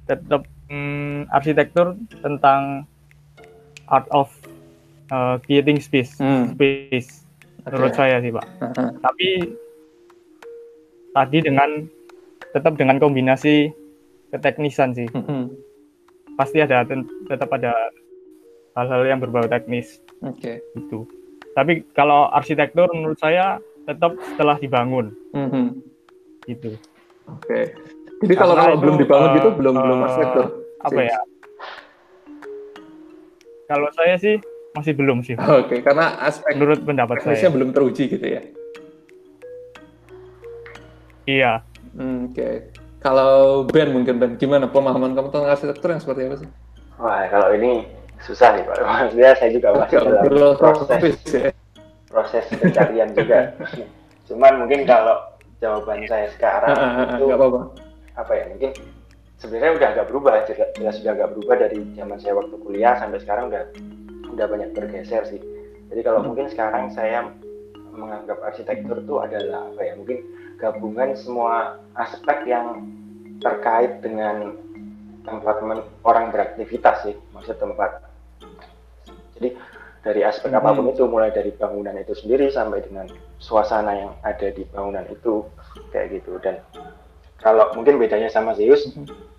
tetap 0.05 0.45
hmm, 0.69 1.25
arsitektur 1.33 1.97
tentang 2.21 2.85
art 3.89 4.05
of 4.13 4.29
uh, 5.09 5.41
creating 5.41 5.81
space, 5.81 6.21
hmm. 6.21 6.53
space 6.53 7.25
menurut 7.65 7.97
saya 7.97 8.21
sih 8.21 8.29
pak. 8.29 8.45
Uh-huh. 8.61 8.89
Tapi 9.01 9.29
tadi 11.17 11.37
dengan 11.41 11.89
tetap 12.53 12.77
dengan 12.77 13.01
kombinasi 13.01 13.73
keteknisan 14.29 14.93
sih. 14.93 15.09
Uh-huh. 15.09 15.49
Pasti 16.37 16.61
ada 16.61 16.85
tetap 17.25 17.49
ada 17.57 17.73
hal-hal 18.77 19.01
yang 19.09 19.17
berbau 19.17 19.49
teknis. 19.49 19.97
Oke. 20.21 20.61
Okay. 20.61 20.77
Itu. 20.77 21.09
Tapi 21.57 21.81
kalau 21.97 22.29
arsitektur 22.29 22.85
menurut 22.93 23.17
saya 23.17 23.57
tetap 23.89 24.13
setelah 24.21 24.61
dibangun. 24.61 25.09
Uh-huh 25.33 25.86
gitu. 26.47 26.79
Oke. 27.27 27.43
Okay. 27.43 27.63
Jadi 28.23 28.33
kalau 28.33 28.55
kalau 28.57 28.75
belum 28.81 28.95
dibangun 28.97 29.29
uh, 29.29 29.35
gitu 29.37 29.49
belum 29.53 29.73
uh, 29.77 29.81
belum 29.83 29.99
arsitektur. 30.07 30.45
Apa 30.81 30.99
ya? 31.03 31.19
Kalau 33.67 33.89
saya 33.93 34.15
sih 34.15 34.35
masih 34.73 34.93
belum 34.95 35.21
sih. 35.21 35.35
Oke, 35.37 35.51
okay, 35.67 35.79
karena 35.83 36.17
aspek 36.23 36.55
menurut 36.55 36.81
pendapat 36.81 37.21
saya 37.21 37.51
belum 37.51 37.75
teruji 37.75 38.07
gitu 38.09 38.25
ya. 38.25 38.41
Iya. 41.27 41.51
Hmm, 41.93 42.31
Oke. 42.31 42.39
Okay. 42.39 42.53
Kalau 42.97 43.63
Ben 43.69 43.93
mungkin 43.93 44.17
Ben, 44.17 44.31
gimana 44.41 44.65
pemahaman 44.65 45.13
kamu 45.13 45.29
tentang 45.29 45.51
arsitektur 45.53 45.89
yang 45.93 46.01
seperti 46.01 46.21
apa 46.25 46.35
sih? 46.41 46.49
Wah, 46.97 47.29
kalau 47.29 47.53
ini 47.53 47.85
susah 48.25 48.57
nih 48.57 48.63
Pak. 48.65 48.75
Maksudnya 48.87 49.31
saya 49.37 49.49
juga 49.53 49.67
masih 49.75 49.95
dalam 50.01 50.23
proses, 50.57 51.13
proses 52.09 52.43
pencarian 52.49 53.09
juga. 53.13 53.53
Cuman 54.27 54.65
mungkin 54.65 54.87
kalau 54.89 55.36
jawaban 55.57 56.05
saya 56.05 56.27
sekarang 56.37 56.75
itu 57.17 57.25
apa 57.33 57.45
-apa. 57.49 57.61
apa 58.17 58.31
ya 58.33 58.45
mungkin 58.53 58.71
sebenarnya 59.37 59.73
udah 59.77 59.87
agak 59.93 60.05
berubah 60.09 60.33
jelas 60.49 60.95
sudah 61.01 61.13
agak 61.13 61.29
berubah 61.37 61.55
dari 61.61 61.77
zaman 61.93 62.17
saya 62.17 62.33
waktu 62.37 62.55
kuliah 62.61 62.93
sampai 62.97 63.21
sekarang 63.21 63.53
udah 63.53 63.63
udah 64.33 64.45
banyak 64.45 64.69
bergeser 64.73 65.23
sih 65.29 65.41
jadi 65.93 66.01
kalau 66.05 66.19
hmm. 66.21 66.27
mungkin 66.33 66.47
sekarang 66.49 66.93
saya 66.93 67.29
menganggap 67.93 68.37
arsitektur 68.45 69.01
itu 69.01 69.15
adalah 69.17 69.65
apa 69.73 69.81
ya 69.81 69.93
mungkin 69.97 70.21
gabungan 70.61 71.17
semua 71.17 71.81
aspek 71.97 72.45
yang 72.45 72.85
terkait 73.41 74.01
dengan 74.01 74.57
tempat 75.25 75.61
orang 76.05 76.29
beraktivitas 76.33 77.05
sih 77.05 77.15
maksud 77.33 77.57
tempat 77.57 78.05
jadi 79.37 79.53
dari 80.07 80.23
aspek 80.23 80.55
hmm. 80.55 80.59
apa 80.63 80.69
pun 80.71 80.87
itu 80.87 81.03
mulai 81.03 81.35
dari 81.35 81.51
bangunan 81.51 81.99
itu 81.99 82.15
sendiri 82.15 82.47
sampai 82.47 82.79
dengan 82.87 83.11
suasana 83.43 83.91
yang 83.91 84.11
ada 84.23 84.47
di 84.55 84.63
bangunan 84.71 85.03
itu 85.11 85.43
kayak 85.91 86.23
gitu 86.23 86.39
dan 86.39 86.63
kalau 87.43 87.75
mungkin 87.75 87.99
bedanya 87.99 88.31
sama 88.31 88.55
Zeus 88.55 88.87
hmm 88.95 89.35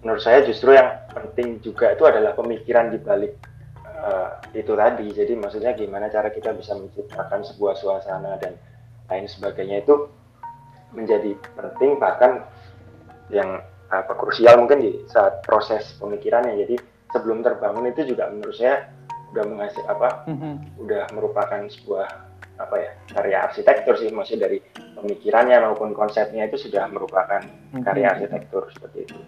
menurut 0.00 0.22
saya 0.24 0.40
justru 0.44 0.72
yang 0.72 0.96
penting 1.12 1.60
juga 1.60 1.92
itu 1.92 2.04
adalah 2.08 2.32
pemikiran 2.32 2.92
di 2.92 2.98
balik 3.00 3.36
uh, 3.84 4.40
itu 4.56 4.72
tadi. 4.72 5.06
Jadi 5.12 5.32
maksudnya 5.36 5.76
gimana 5.76 6.08
cara 6.08 6.32
kita 6.32 6.56
bisa 6.56 6.76
menciptakan 6.76 7.44
sebuah 7.44 7.76
suasana 7.76 8.40
dan 8.40 8.56
lain 9.12 9.26
sebagainya 9.28 9.84
itu 9.84 10.08
menjadi 10.96 11.36
penting 11.54 12.00
bahkan 12.00 12.42
yang 13.30 13.62
apa 13.90 14.14
krusial 14.16 14.58
mungkin 14.58 14.82
di 14.82 14.90
saat 15.12 15.44
proses 15.44 15.94
pemikirannya. 16.00 16.56
Jadi 16.64 16.76
sebelum 17.12 17.44
terbangun 17.44 17.90
itu 17.92 18.08
juga 18.08 18.32
menurut 18.32 18.56
saya 18.56 18.88
udah 19.30 19.44
mengasih 19.46 19.82
apa 19.86 20.26
mm-hmm. 20.26 20.54
udah 20.82 21.04
merupakan 21.14 21.62
sebuah 21.70 22.08
apa 22.60 22.76
ya 22.76 22.92
karya 23.16 23.36
arsitektur 23.48 23.96
sih 23.96 24.12
maksudnya 24.12 24.50
dari 24.50 24.58
pemikirannya 24.76 25.56
maupun 25.64 25.96
konsepnya 25.96 26.50
itu 26.50 26.68
sudah 26.68 26.90
merupakan 26.90 27.40
mm-hmm. 27.40 27.82
karya 27.86 28.06
arsitektur 28.10 28.68
seperti 28.74 28.98
itu. 29.06 29.18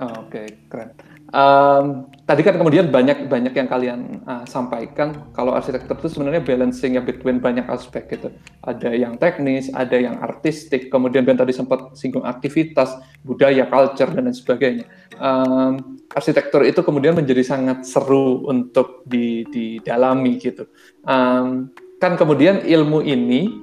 Oh, 0.00 0.24
Oke, 0.24 0.32
okay, 0.32 0.46
keren. 0.72 0.96
Um, 1.30 2.10
tadi 2.26 2.42
kan 2.42 2.58
kemudian 2.58 2.90
banyak 2.90 3.30
banyak 3.30 3.54
yang 3.54 3.70
kalian 3.70 4.18
uh, 4.26 4.42
sampaikan 4.50 5.30
kalau 5.30 5.54
arsitektur 5.54 5.94
itu 6.02 6.18
sebenarnya 6.18 6.42
balancing 6.42 6.98
ya 6.98 7.02
between 7.06 7.38
banyak 7.38 7.70
aspek 7.70 8.10
gitu. 8.10 8.34
Ada 8.66 8.90
yang 8.98 9.14
teknis, 9.14 9.70
ada 9.70 9.94
yang 9.94 10.18
artistik, 10.18 10.90
kemudian 10.90 11.22
Ben 11.22 11.38
tadi 11.38 11.54
sempat 11.54 11.94
singgung 11.94 12.26
aktivitas, 12.26 12.98
budaya, 13.22 13.70
culture 13.70 14.10
dan 14.10 14.26
lain 14.26 14.34
sebagainya. 14.34 14.86
Um, 15.22 16.02
arsitektur 16.10 16.66
itu 16.66 16.82
kemudian 16.82 17.14
menjadi 17.14 17.46
sangat 17.46 17.86
seru 17.86 18.42
untuk 18.50 19.06
didalami 19.06 20.34
gitu. 20.42 20.66
Um, 21.06 21.70
kan 22.02 22.18
kemudian 22.18 22.66
ilmu 22.66 23.06
ini 23.06 23.54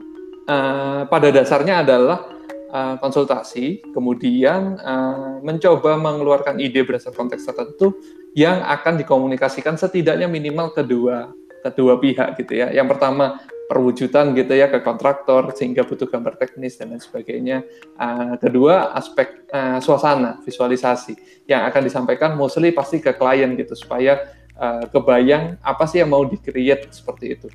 uh, 0.47 1.03
pada 1.11 1.35
dasarnya 1.35 1.83
adalah 1.83 2.36
uh, 2.71 2.95
konsultasi, 2.99 3.81
kemudian 3.91 4.79
uh, 4.81 5.39
mencoba 5.43 5.95
mengeluarkan 5.99 6.59
ide 6.59 6.83
berdasarkan 6.83 7.27
konteks 7.27 7.47
tertentu 7.47 7.95
yang 8.37 8.61
akan 8.63 8.99
dikomunikasikan 9.01 9.75
setidaknya 9.79 10.29
minimal 10.29 10.71
kedua 10.71 11.31
kedua 11.65 11.99
pihak 11.99 12.37
gitu 12.39 12.53
ya. 12.63 12.71
Yang 12.71 12.95
pertama 12.95 13.41
perwujudan 13.67 14.31
gitu 14.31 14.55
ya 14.55 14.71
ke 14.71 14.79
kontraktor 14.79 15.51
sehingga 15.51 15.83
butuh 15.83 16.07
gambar 16.07 16.39
teknis 16.39 16.79
dan 16.79 16.95
lain 16.95 17.03
sebagainya. 17.03 17.67
Uh, 17.99 18.39
kedua 18.39 18.95
aspek 18.95 19.43
uh, 19.51 19.83
suasana 19.83 20.39
visualisasi 20.47 21.43
yang 21.51 21.67
akan 21.67 21.83
disampaikan 21.83 22.39
mostly 22.39 22.71
pasti 22.71 23.03
ke 23.03 23.11
klien 23.11 23.59
gitu 23.59 23.75
supaya 23.75 24.31
uh, 24.55 24.87
kebayang 24.87 25.59
apa 25.59 25.83
sih 25.83 25.99
yang 25.99 26.15
mau 26.15 26.23
di-create 26.23 26.87
seperti 26.95 27.35
itu. 27.35 27.47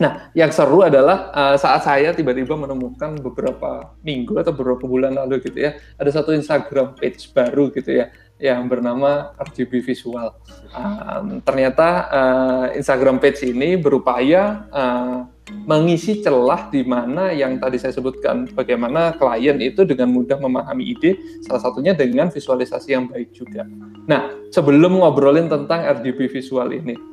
Nah, 0.00 0.32
yang 0.32 0.48
seru 0.48 0.80
adalah 0.80 1.28
uh, 1.36 1.56
saat 1.60 1.84
saya 1.84 2.16
tiba-tiba 2.16 2.56
menemukan 2.56 3.12
beberapa 3.20 3.92
minggu 4.00 4.40
atau 4.40 4.56
beberapa 4.56 4.88
bulan 4.88 5.20
lalu 5.20 5.44
gitu 5.44 5.68
ya, 5.68 5.76
ada 6.00 6.08
satu 6.08 6.32
Instagram 6.32 6.96
page 6.96 7.28
baru 7.36 7.68
gitu 7.76 8.00
ya, 8.00 8.08
yang 8.40 8.64
bernama 8.72 9.36
RGB 9.36 9.84
Visual. 9.84 10.32
Um, 10.72 11.44
ternyata 11.44 11.88
uh, 12.08 12.66
Instagram 12.72 13.20
page 13.20 13.44
ini 13.44 13.76
berupaya 13.76 14.64
uh, 14.72 15.28
mengisi 15.68 16.24
celah 16.24 16.72
di 16.72 16.80
mana 16.86 17.28
yang 17.34 17.60
tadi 17.60 17.76
saya 17.76 17.92
sebutkan, 17.92 18.48
bagaimana 18.56 19.12
klien 19.20 19.60
itu 19.60 19.84
dengan 19.84 20.08
mudah 20.08 20.40
memahami 20.40 20.96
ide, 20.96 21.20
salah 21.44 21.60
satunya 21.60 21.92
dengan 21.92 22.32
visualisasi 22.32 22.96
yang 22.96 23.12
baik 23.12 23.36
juga. 23.36 23.68
Nah, 24.08 24.32
sebelum 24.48 25.04
ngobrolin 25.04 25.52
tentang 25.52 25.84
RGB 26.00 26.32
Visual 26.32 26.72
ini, 26.72 27.11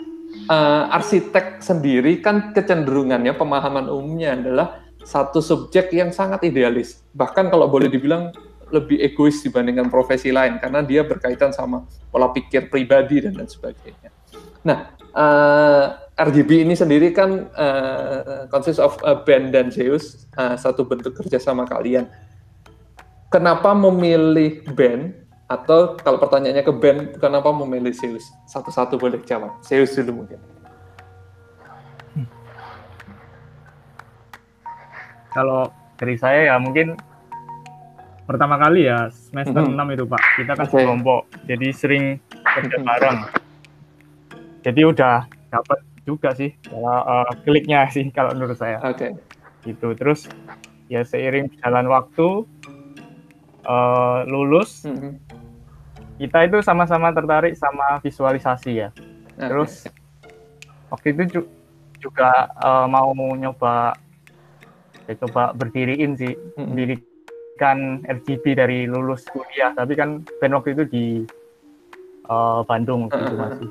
uh, 0.50 0.96
arsitek 0.98 1.62
sendiri 1.62 2.20
kan 2.20 2.52
kecenderungannya 2.52 3.38
pemahaman 3.38 3.88
umumnya 3.88 4.34
adalah 4.34 4.68
satu 5.06 5.40
subjek 5.40 5.94
yang 5.94 6.10
sangat 6.10 6.44
idealis. 6.50 7.06
Bahkan 7.14 7.48
kalau 7.54 7.70
boleh 7.70 7.88
dibilang 7.88 8.34
lebih 8.70 9.02
egois 9.02 9.42
dibandingkan 9.42 9.90
profesi 9.90 10.30
lain 10.30 10.62
karena 10.62 10.86
dia 10.86 11.02
berkaitan 11.02 11.50
sama 11.50 11.86
pola 12.14 12.30
pikir 12.30 12.70
pribadi 12.70 13.26
dan 13.26 13.34
lain 13.34 13.50
sebagainya. 13.50 14.14
Nah, 14.62 14.94
uh, 15.16 15.86
eh, 16.14 16.28
RGB 16.30 16.68
ini 16.68 16.76
sendiri 16.78 17.10
kan 17.16 17.50
uh, 17.50 18.46
consist 18.52 18.78
of 18.78 19.00
a 19.02 19.18
band 19.18 19.56
dan 19.56 19.74
Zeus, 19.74 20.30
uh, 20.38 20.54
satu 20.54 20.86
bentuk 20.86 21.18
kerjasama 21.18 21.66
kalian. 21.66 22.06
Kenapa 23.34 23.74
memilih 23.74 24.66
band 24.74 25.16
atau 25.50 25.98
kalau 25.98 26.22
pertanyaannya 26.22 26.62
ke 26.62 26.74
Ben, 26.78 26.98
kenapa 27.18 27.50
memilih 27.50 27.90
Zeus? 27.90 28.30
Satu-satu 28.46 29.02
boleh 29.02 29.18
jawab. 29.26 29.58
Zeus 29.66 29.98
dulu 29.98 30.24
mungkin. 30.24 30.38
Kalau 35.34 35.74
dari 35.98 36.16
saya 36.22 36.54
ya 36.54 36.56
mungkin 36.62 36.94
pertama 38.30 38.62
kali 38.62 38.86
ya 38.86 39.10
semester 39.10 39.66
mm 39.66 39.74
-hmm. 39.74 39.90
6 39.90 39.96
itu 39.98 40.06
Pak. 40.06 40.24
Kita 40.38 40.52
kan 40.54 40.66
okay. 40.70 40.86
kelompok, 40.86 41.22
jadi 41.50 41.68
sering 41.74 42.04
kerja 42.30 42.78
bareng. 42.86 43.20
Jadi 44.62 44.82
udah 44.86 45.26
dapat 45.50 45.80
juga 46.06 46.30
sih 46.38 46.54
uh, 46.70 47.26
kliknya 47.42 47.90
sih 47.90 48.06
kalau 48.14 48.38
menurut 48.38 48.58
saya. 48.58 48.78
Oke. 48.86 49.18
Okay. 49.18 49.74
Gitu. 49.74 49.98
Terus 49.98 50.30
ya 50.94 51.02
seiring 51.02 51.50
jalan 51.62 51.90
waktu 51.90 52.46
uh, 53.66 54.30
lulus 54.30 54.86
mm 54.86 54.94
-hmm 54.94 55.29
kita 56.20 56.52
itu 56.52 56.60
sama-sama 56.60 57.16
tertarik 57.16 57.56
sama 57.56 58.04
visualisasi 58.04 58.72
ya. 58.84 58.90
Terus 59.40 59.88
waktu 60.92 61.16
itu 61.16 61.48
juga 62.04 62.52
uh, 62.60 62.86
mau 62.92 63.16
nyoba 63.16 63.96
ya 65.08 65.16
coba 65.26 65.56
berdiriin 65.56 66.20
sih, 66.20 66.36
dirikan 66.76 68.04
RGB 68.04 68.46
dari 68.54 68.80
lulus 68.86 69.24
kuliah, 69.32 69.72
tapi 69.72 69.96
kan 69.96 70.22
band 70.44 70.54
waktu 70.60 70.76
itu 70.76 70.84
di 70.92 71.06
uh, 72.28 72.62
Bandung 72.68 73.08
waktu 73.08 73.24
itu 73.24 73.36
masih. 73.40 73.70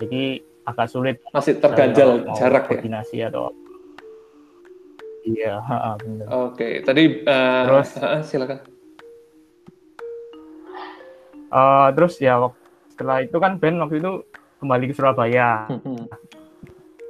Jadi 0.00 0.22
agak 0.70 0.88
sulit. 0.88 1.16
Masih 1.34 1.58
terganjal 1.58 2.22
jarak 2.38 2.64
ya? 2.64 2.68
koordinasi 2.70 3.16
ya. 3.18 3.28
atau 3.34 3.50
Iya, 5.20 5.60
Oke, 5.60 6.24
okay. 6.56 6.72
tadi 6.80 7.20
uh, 7.28 7.62
terus 7.68 7.92
uh, 8.00 8.24
silakan 8.24 8.64
uh, 11.50 11.88
terus 11.92 12.16
ya 12.22 12.38
setelah 12.94 13.22
itu 13.22 13.36
kan 13.36 13.58
band 13.58 13.82
waktu 13.82 13.98
itu 14.00 14.12
kembali 14.62 14.84
ke 14.90 14.94
Surabaya. 14.94 15.66
Hmm. 15.68 16.06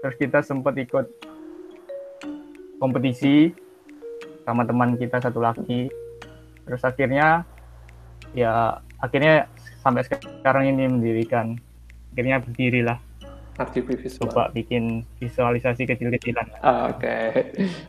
terus 0.00 0.16
kita 0.16 0.40
sempat 0.40 0.72
ikut 0.80 1.04
kompetisi 2.80 3.52
sama 4.48 4.64
teman 4.64 4.96
kita 4.96 5.20
satu 5.20 5.44
lagi. 5.44 5.92
Terus 6.64 6.80
akhirnya 6.80 7.44
ya 8.32 8.80
akhirnya 8.96 9.44
sampai 9.84 10.08
sekarang 10.08 10.72
ini 10.72 10.88
mendirikan. 10.88 11.60
Akhirnya 12.16 12.40
berdirilah 12.40 13.09
RGB 13.60 13.88
visual. 14.00 14.32
Coba 14.32 14.48
bikin 14.50 15.04
visualisasi 15.20 15.84
kecil-kecilan. 15.84 16.46
Oke, 16.88 16.96
okay. 16.96 17.26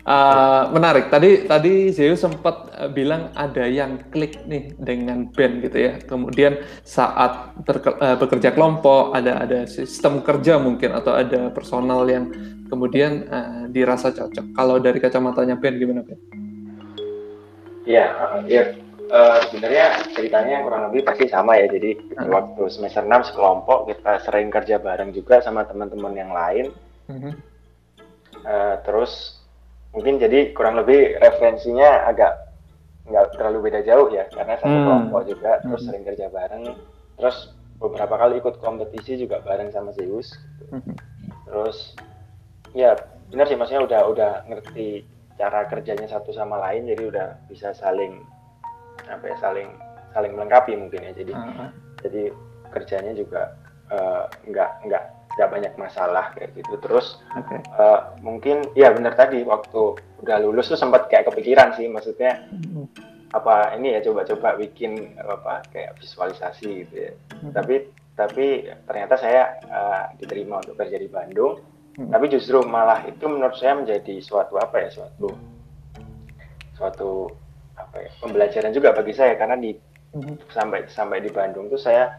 uh, 0.04 0.12
eh, 0.12 0.64
menarik. 0.76 1.08
Tadi 1.08 1.48
tadi 1.48 1.96
Zeus 1.96 2.20
sempat 2.20 2.68
uh, 2.76 2.92
bilang 2.92 3.32
ada 3.40 3.64
yang 3.64 4.04
klik 4.12 4.44
nih 4.46 4.76
dengan 4.76 5.32
band 5.32 5.64
gitu 5.64 5.78
ya. 5.80 5.94
Kemudian 6.04 6.60
saat 6.84 7.56
uh, 7.56 8.16
bekerja 8.20 8.52
kelompok 8.52 9.16
ada 9.16 9.40
ada 9.40 9.64
sistem 9.64 10.20
kerja 10.20 10.60
mungkin 10.60 10.92
atau 10.92 11.16
ada 11.16 11.48
personal 11.56 12.04
yang 12.12 12.28
kemudian 12.68 13.28
uh, 13.32 13.64
dirasa 13.72 14.12
cocok. 14.12 14.52
Kalau 14.52 14.76
dari 14.84 15.00
kacamatanya 15.00 15.56
band 15.56 15.76
gimana 15.80 16.02
band? 16.04 16.22
Ya, 17.82 18.14
ya 18.46 18.78
uh, 19.12 19.40
sebenarnya 19.52 20.08
ceritanya 20.16 20.64
kurang 20.64 20.90
lebih 20.90 21.04
pasti 21.04 21.28
sama 21.28 21.60
ya. 21.60 21.68
Jadi 21.68 22.00
hmm. 22.00 22.32
waktu 22.32 22.64
semester 22.72 23.04
6 23.04 23.36
sekelompok 23.36 23.92
kita 23.92 24.24
sering 24.24 24.48
kerja 24.48 24.80
bareng 24.80 25.12
juga 25.12 25.44
sama 25.44 25.68
teman-teman 25.68 26.16
yang 26.16 26.32
lain. 26.32 26.66
Hmm. 27.12 27.36
Uh, 28.42 28.76
terus 28.88 29.44
mungkin 29.92 30.18
jadi 30.18 30.56
kurang 30.56 30.80
lebih 30.80 31.20
referensinya 31.20 32.08
agak 32.08 32.52
nggak 33.12 33.36
terlalu 33.36 33.70
beda 33.70 33.84
jauh 33.84 34.08
ya 34.08 34.24
karena 34.32 34.56
satu 34.56 34.72
hmm. 34.72 34.86
kelompok 34.88 35.22
juga 35.28 35.52
terus 35.60 35.82
hmm. 35.84 35.88
sering 35.92 36.04
kerja 36.08 36.26
bareng 36.32 36.64
terus 37.20 37.38
beberapa 37.82 38.16
kali 38.16 38.40
ikut 38.40 38.56
kompetisi 38.64 39.20
juga 39.20 39.44
bareng 39.44 39.74
sama 39.76 39.92
Zeus 39.92 40.32
hmm. 40.72 40.96
terus 41.50 41.98
ya 42.72 42.96
benar 43.28 43.52
sih 43.52 43.60
maksudnya 43.60 43.84
udah 43.84 44.02
udah 44.08 44.32
ngerti 44.48 45.04
cara 45.36 45.68
kerjanya 45.68 46.08
satu 46.08 46.32
sama 46.32 46.62
lain 46.62 46.88
jadi 46.88 47.04
udah 47.12 47.28
bisa 47.52 47.76
saling 47.76 48.24
apa 49.08 49.24
ya 49.32 49.36
saling 49.40 49.70
saling 50.12 50.32
melengkapi 50.36 50.76
mungkin 50.76 51.02
ya 51.02 51.12
jadi 51.16 51.34
uh-huh. 51.34 51.70
jadi 52.04 52.24
kerjanya 52.72 53.14
juga 53.16 53.56
uh, 53.92 54.28
nggak 54.48 54.70
nggak 54.88 55.04
nggak 55.32 55.50
banyak 55.50 55.74
masalah 55.80 56.36
kayak 56.36 56.52
gitu 56.60 56.76
terus 56.84 57.24
okay. 57.32 57.64
uh, 57.72 57.80
eh, 57.80 58.00
mungkin 58.20 58.68
ya 58.76 58.92
benar 58.92 59.16
tadi 59.16 59.48
waktu 59.48 59.96
udah 60.20 60.38
lulus 60.44 60.68
tuh 60.68 60.76
sempat 60.76 61.08
kayak 61.08 61.32
kepikiran 61.32 61.72
sih 61.80 61.88
maksudnya 61.88 62.44
uh-huh. 62.52 62.86
apa 63.32 63.80
ini 63.80 63.96
ya 63.96 64.04
coba-coba 64.04 64.60
bikin 64.60 65.16
apa 65.24 65.64
kayak 65.72 65.96
visualisasi 66.04 66.84
gitu 66.84 66.96
ya 67.10 67.12
uh-huh. 67.16 67.52
tapi 67.56 67.76
tapi 68.12 68.68
ternyata 68.86 69.16
saya 69.16 69.56
uh, 69.72 70.04
diterima 70.20 70.60
untuk 70.60 70.76
kerja 70.76 71.00
di 71.00 71.08
Bandung 71.08 71.64
hmm. 71.98 72.12
tapi 72.12 72.26
justru 72.28 72.60
malah 72.68 73.04
itu 73.08 73.24
menurut 73.26 73.56
saya 73.58 73.80
menjadi 73.80 74.20
suatu 74.20 74.60
apa 74.60 74.84
ya 74.84 74.90
suatu 74.92 75.30
suatu 76.76 77.32
apa 77.88 77.98
ya 78.06 78.12
pembelajaran 78.22 78.72
juga 78.74 78.94
bagi 78.94 79.14
saya 79.16 79.34
karena 79.38 79.58
di 79.58 79.72
hmm. 80.14 80.52
sampai 80.52 80.88
sampai 80.88 81.24
di 81.24 81.30
Bandung 81.34 81.68
tuh 81.68 81.82
saya 81.82 82.10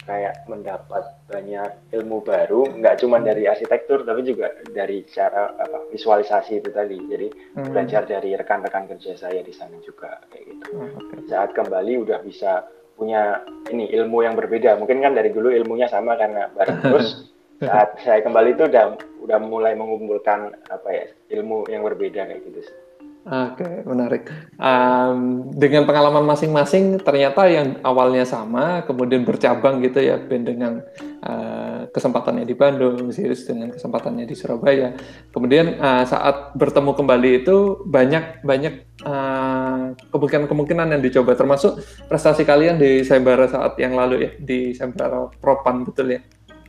kayak 0.00 0.48
mendapat 0.48 1.04
banyak 1.28 1.92
ilmu 1.92 2.24
baru 2.24 2.64
nggak 2.72 3.04
cuma 3.04 3.20
dari 3.20 3.44
arsitektur 3.44 4.02
tapi 4.02 4.24
juga 4.24 4.48
dari 4.72 5.04
cara 5.04 5.52
apa, 5.60 5.92
visualisasi 5.92 6.64
itu 6.64 6.70
tadi 6.72 6.96
jadi 6.96 7.28
hmm. 7.28 7.68
belajar 7.68 8.02
dari 8.08 8.32
rekan-rekan 8.32 8.88
kerja 8.96 9.14
saya 9.14 9.44
di 9.44 9.52
sana 9.52 9.76
juga 9.84 10.18
kayak 10.32 10.44
gitu 10.48 10.66
hmm, 10.72 10.92
okay. 10.96 11.18
saat 11.28 11.52
kembali 11.52 12.00
udah 12.00 12.18
bisa 12.24 12.64
punya 12.96 13.44
ini 13.72 13.92
ilmu 13.92 14.24
yang 14.24 14.36
berbeda 14.36 14.76
mungkin 14.76 15.04
kan 15.04 15.12
dari 15.16 15.32
dulu 15.32 15.52
ilmunya 15.52 15.88
sama 15.88 16.16
karena 16.16 16.48
bareng 16.52 16.80
terus 16.84 17.30
saat 17.60 18.00
saya 18.00 18.24
kembali 18.24 18.56
itu 18.56 18.64
udah 18.72 18.96
udah 19.20 19.38
mulai 19.40 19.76
mengumpulkan 19.76 20.56
apa 20.72 20.88
ya 20.88 21.04
ilmu 21.36 21.68
yang 21.68 21.84
berbeda 21.84 22.24
kayak 22.24 22.40
gitu 22.48 22.60
sih. 22.64 22.76
Oke, 23.30 23.62
okay, 23.62 23.86
menarik. 23.86 24.26
Um, 24.58 25.46
dengan 25.54 25.86
pengalaman 25.86 26.26
masing-masing, 26.26 26.98
ternyata 26.98 27.46
yang 27.46 27.78
awalnya 27.86 28.26
sama, 28.26 28.82
kemudian 28.82 29.22
bercabang 29.22 29.78
gitu 29.86 30.02
ya, 30.02 30.18
Ben 30.18 30.42
dengan 30.42 30.82
uh, 31.22 31.86
kesempatannya 31.94 32.42
di 32.42 32.58
Bandung, 32.58 33.06
Sirius 33.14 33.46
dengan 33.46 33.70
kesempatannya 33.70 34.26
di 34.26 34.34
Surabaya. 34.34 34.98
Kemudian 35.30 35.78
uh, 35.78 36.02
saat 36.10 36.58
bertemu 36.58 36.90
kembali 36.90 37.30
itu 37.46 37.86
banyak 37.86 38.42
banyak 38.42 38.98
uh, 39.06 39.94
kemungkinan-kemungkinan 40.10 40.98
yang 40.98 41.02
dicoba, 41.02 41.38
termasuk 41.38 41.78
prestasi 42.10 42.42
kalian 42.42 42.82
di 42.82 43.06
Sayembara 43.06 43.46
saat 43.46 43.78
yang 43.78 43.94
lalu 43.94 44.26
ya, 44.26 44.30
di 44.42 44.74
Sayembara 44.74 45.30
Propan 45.38 45.86
betul 45.86 46.18
ya? 46.18 46.20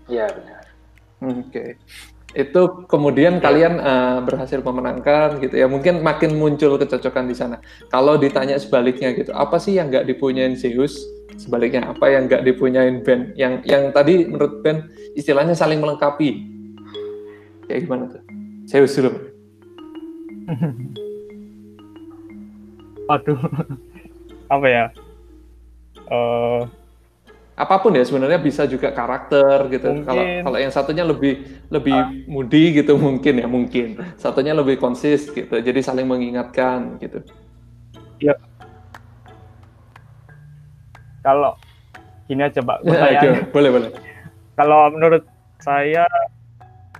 Iya 0.05 0.29
benar. 0.29 0.61
Oke. 1.25 1.41
Okay. 1.49 1.69
Itu 2.31 2.87
kemudian 2.87 3.39
ya. 3.39 3.43
kalian 3.43 3.73
uh, 3.83 4.19
berhasil 4.23 4.63
memenangkan 4.63 5.43
gitu 5.43 5.55
ya. 5.59 5.67
Mungkin 5.67 5.99
makin 5.99 6.39
muncul 6.39 6.79
kecocokan 6.79 7.27
di 7.27 7.35
sana. 7.35 7.59
Kalau 7.91 8.15
ditanya 8.15 8.55
sebaliknya 8.55 9.11
gitu, 9.11 9.35
apa 9.35 9.59
sih 9.59 9.75
yang 9.75 9.91
nggak 9.91 10.07
dipunyain 10.07 10.55
Zeus? 10.55 10.95
Sebaliknya 11.35 11.91
apa 11.91 12.07
yang 12.07 12.31
nggak 12.31 12.47
dipunyain 12.47 13.03
Ben? 13.03 13.35
Yang 13.35 13.67
yang 13.67 13.91
tadi 13.91 14.23
menurut 14.27 14.63
Ben 14.63 14.87
istilahnya 15.15 15.55
saling 15.55 15.79
melengkapi. 15.83 16.47
Kayak 17.67 17.81
gimana 17.87 18.03
tuh? 18.07 18.21
Zeus 18.67 18.95
dulu. 18.95 19.11
Aduh. 23.11 23.39
apa 24.51 24.67
ya? 24.67 24.91
Uh, 26.11 26.67
apa 27.61 27.77
pun 27.77 27.93
ya 27.93 28.01
sebenarnya 28.01 28.41
bisa 28.41 28.65
juga 28.65 28.89
karakter 28.89 29.69
gitu. 29.69 30.01
Kalau 30.01 30.23
kalau 30.49 30.57
yang 30.57 30.73
satunya 30.73 31.05
lebih 31.05 31.45
lebih 31.69 31.93
ah. 31.93 32.09
mudi 32.25 32.81
gitu 32.81 32.97
mungkin 33.05 33.33
ya 33.37 33.47
mungkin. 33.47 34.01
Satunya 34.17 34.57
lebih 34.57 34.81
konsis 34.81 35.29
gitu. 35.29 35.61
Jadi 35.61 35.79
saling 35.85 36.09
mengingatkan 36.09 36.97
gitu. 36.97 37.21
Iya. 38.17 38.33
Kalau 41.21 41.53
gini 42.25 42.41
aja 42.41 42.65
Pak, 42.65 42.77
ya, 43.13 43.45
boleh 43.53 43.69
boleh. 43.69 43.89
Kalau 44.57 44.89
menurut 44.89 45.21
saya 45.61 46.09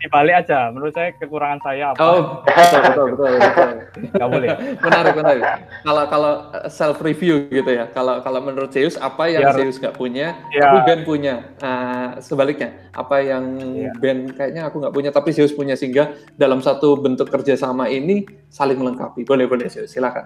dibalik 0.02 0.36
aja. 0.42 0.74
Menurut 0.74 0.94
saya 0.98 1.14
kekurangan 1.16 1.60
saya 1.62 1.94
apa? 1.94 2.02
Oh, 2.02 2.42
betul 2.44 2.82
betul 2.82 3.06
betul. 3.14 3.32
betul. 3.38 3.70
Gak 4.18 4.30
boleh. 4.30 4.50
menarik 4.82 5.14
menarik. 5.14 5.44
Kalau 5.86 6.04
kalau 6.10 6.34
self 6.68 6.98
review 7.06 7.46
gitu 7.54 7.72
ya. 7.72 7.86
Kalau 7.94 8.20
kalau 8.26 8.42
menurut 8.42 8.74
Zeus 8.74 8.98
apa 8.98 9.30
yang 9.30 9.46
Biar, 9.46 9.56
Zeus 9.62 9.78
nggak 9.78 9.96
punya, 9.96 10.42
ya. 10.50 10.74
tapi 10.74 10.80
Ben 10.90 11.02
punya. 11.06 11.36
Uh, 11.62 12.18
sebaliknya, 12.18 12.74
apa 12.98 13.22
yang 13.22 13.44
ya. 13.78 13.94
Ben 14.02 14.28
kayaknya 14.34 14.68
aku 14.68 14.82
nggak 14.82 14.96
punya, 14.96 15.10
tapi 15.14 15.30
Zeus 15.32 15.54
punya 15.54 15.78
sehingga 15.78 16.18
dalam 16.36 16.60
satu 16.60 16.98
bentuk 16.98 17.30
kerjasama 17.30 17.86
ini 17.88 18.26
saling 18.50 18.82
melengkapi. 18.82 19.22
Boleh 19.24 19.46
boleh 19.46 19.70
Zeus, 19.70 19.94
silakan. 19.94 20.26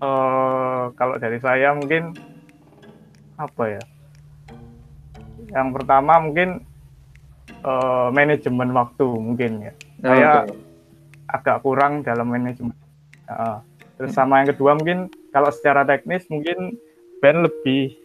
Uh, 0.00 0.92
kalau 1.00 1.16
dari 1.16 1.40
saya 1.40 1.72
mungkin 1.72 2.12
apa 3.40 3.80
ya? 3.80 3.82
Yang 5.54 5.68
pertama 5.80 6.18
mungkin 6.18 6.66
uh, 7.62 8.10
manajemen 8.10 8.74
waktu 8.74 9.06
mungkin 9.06 9.52
ya. 9.70 9.72
Oh, 10.02 10.10
Saya 10.10 10.30
okay. 10.44 10.58
agak 11.30 11.56
kurang 11.62 12.02
dalam 12.02 12.28
manajemen. 12.28 12.74
Uh, 13.30 13.62
terus 13.96 14.12
sama 14.12 14.42
yang 14.42 14.50
kedua 14.52 14.74
mungkin 14.74 15.08
kalau 15.30 15.48
secara 15.54 15.86
teknis 15.86 16.26
mungkin 16.28 16.76
Ben 17.22 17.40
lebih 17.40 17.96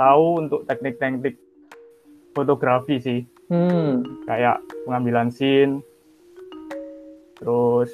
tahu 0.00 0.46
untuk 0.46 0.64
teknik-teknik 0.64 1.36
fotografi 2.32 2.96
sih. 3.02 3.20
Hmm. 3.50 4.04
Kayak 4.24 4.62
pengambilan 4.86 5.28
scene, 5.34 5.84
terus 7.36 7.90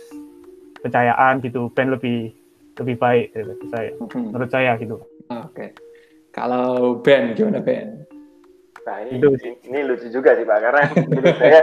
pencahayaan 0.84 1.40
gitu. 1.42 1.72
Ben 1.72 1.90
lebih 1.90 2.30
lebih 2.78 2.96
baik 2.98 3.34
dari 3.34 3.54
saya. 3.72 3.90
Hmm. 4.12 4.30
Menurut 4.30 4.50
saya 4.52 4.76
gitu. 4.78 5.00
Oke. 5.00 5.50
Okay. 5.50 5.68
Kalau 6.34 6.98
Ben 6.98 7.34
gimana 7.38 7.62
Ben? 7.62 8.02
Nah 8.84 8.96
ini, 9.00 9.10
itu 9.16 9.28
ini 9.64 9.80
lucu 9.88 10.06
juga 10.12 10.36
sih 10.36 10.44
Pak, 10.44 10.58
karena 10.60 10.82
menurut 11.08 11.36
saya 11.40 11.60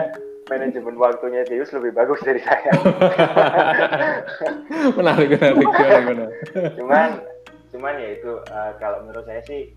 manajemen 0.50 0.96
waktunya 0.98 1.46
Deus 1.46 1.70
lebih 1.72 1.94
bagus 1.94 2.20
dari 2.26 2.42
saya. 2.42 2.72
menarik, 4.98 5.38
menarik, 5.38 6.04
menarik, 6.10 6.38
Cuman, 6.76 7.10
cuman 7.72 7.94
ya 8.02 8.10
itu 8.18 8.32
uh, 8.50 8.74
kalau 8.82 9.06
menurut 9.06 9.24
saya 9.30 9.42
sih 9.46 9.72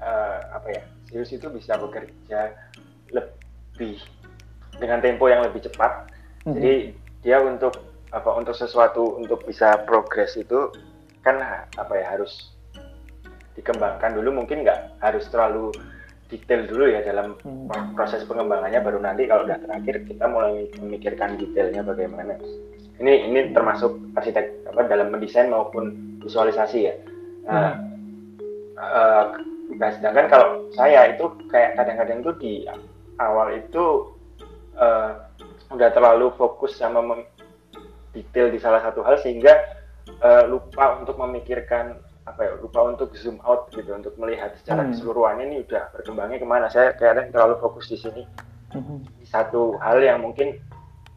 uh, 0.00 0.40
apa 0.56 0.68
ya, 0.72 0.82
Deus 1.12 1.30
itu 1.30 1.46
bisa 1.52 1.76
bekerja 1.76 2.56
lebih 3.12 4.00
dengan 4.80 5.04
tempo 5.04 5.28
yang 5.28 5.44
lebih 5.44 5.68
cepat. 5.68 6.08
Mm-hmm. 6.42 6.54
Jadi 6.56 6.74
dia 7.22 7.38
untuk 7.44 7.76
apa 8.08 8.40
untuk 8.40 8.56
sesuatu 8.56 9.20
untuk 9.20 9.44
bisa 9.44 9.84
progres 9.84 10.32
itu 10.40 10.72
kan 11.20 11.36
apa 11.76 11.92
ya 11.92 12.16
harus 12.16 12.56
dikembangkan 13.52 14.16
dulu 14.16 14.42
mungkin 14.42 14.64
nggak 14.64 15.02
harus 15.02 15.28
terlalu 15.28 15.74
detail 16.28 16.68
dulu 16.68 16.84
ya 16.92 17.00
dalam 17.00 17.34
hmm. 17.40 17.96
proses 17.96 18.22
pengembangannya 18.28 18.84
baru 18.84 19.00
nanti 19.00 19.24
kalau 19.24 19.48
udah 19.48 19.58
terakhir 19.64 20.04
kita 20.04 20.24
mulai 20.28 20.68
memikirkan 20.76 21.40
detailnya 21.40 21.80
bagaimana. 21.80 22.36
Ini 22.98 23.30
ini 23.30 23.54
termasuk 23.56 24.12
arsitek 24.12 24.68
apa 24.68 24.84
dalam 24.90 25.08
mendesain 25.08 25.48
maupun 25.48 26.18
visualisasi 26.20 26.78
ya. 26.84 26.94
Nah, 27.48 27.80
uh, 28.76 29.24
nah 29.72 29.90
sedangkan 29.96 30.26
kalau 30.28 30.48
saya 30.76 31.16
itu 31.16 31.32
kayak 31.48 31.80
kadang-kadang 31.80 32.20
tuh 32.20 32.34
di 32.36 32.68
awal 33.16 33.56
itu 33.56 34.12
uh, 34.76 35.24
udah 35.72 35.90
terlalu 35.92 36.32
fokus 36.36 36.76
sama 36.76 37.00
detail 38.12 38.52
di 38.52 38.58
salah 38.60 38.82
satu 38.84 39.00
hal 39.04 39.16
sehingga 39.20 39.54
uh, 40.20 40.44
lupa 40.48 41.00
untuk 41.00 41.16
memikirkan 41.16 42.00
apa 42.28 42.40
ya 42.44 42.52
lupa 42.60 42.80
untuk 42.84 43.10
zoom 43.16 43.40
out 43.42 43.72
gitu 43.72 43.88
untuk 43.96 44.14
melihat 44.20 44.52
secara 44.60 44.84
hmm. 44.84 44.92
keseluruhan 44.92 45.40
ini 45.40 45.64
udah 45.64 45.88
berkembangnya 45.96 46.38
ke 46.38 46.46
mana 46.46 46.66
saya 46.68 46.92
kadang 46.94 47.32
terlalu 47.32 47.56
fokus 47.58 47.88
di 47.88 47.96
sini 47.96 48.22
hmm. 48.76 49.24
di 49.24 49.26
satu 49.26 49.80
hal 49.80 49.98
yang 50.04 50.20
mungkin 50.20 50.60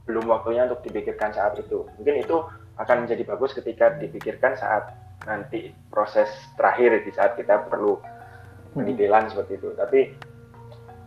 belum 0.08 0.26
waktunya 0.32 0.66
untuk 0.66 0.82
dipikirkan 0.88 1.36
saat 1.36 1.60
itu 1.60 1.84
mungkin 2.00 2.24
itu 2.24 2.42
akan 2.80 3.06
menjadi 3.06 3.24
bagus 3.28 3.52
ketika 3.54 3.94
dipikirkan 4.00 4.56
saat 4.56 4.96
nanti 5.28 5.70
proses 5.94 6.32
terakhir 6.58 7.06
di 7.06 7.12
saat 7.14 7.38
kita 7.38 7.68
perlu 7.70 8.00
hmm. 8.00 8.74
pendetailan 8.80 9.30
seperti 9.30 9.60
itu 9.60 9.70
tapi 9.76 10.00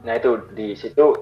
nah 0.04 0.14
itu 0.20 0.36
di 0.52 0.76
situ 0.76 1.16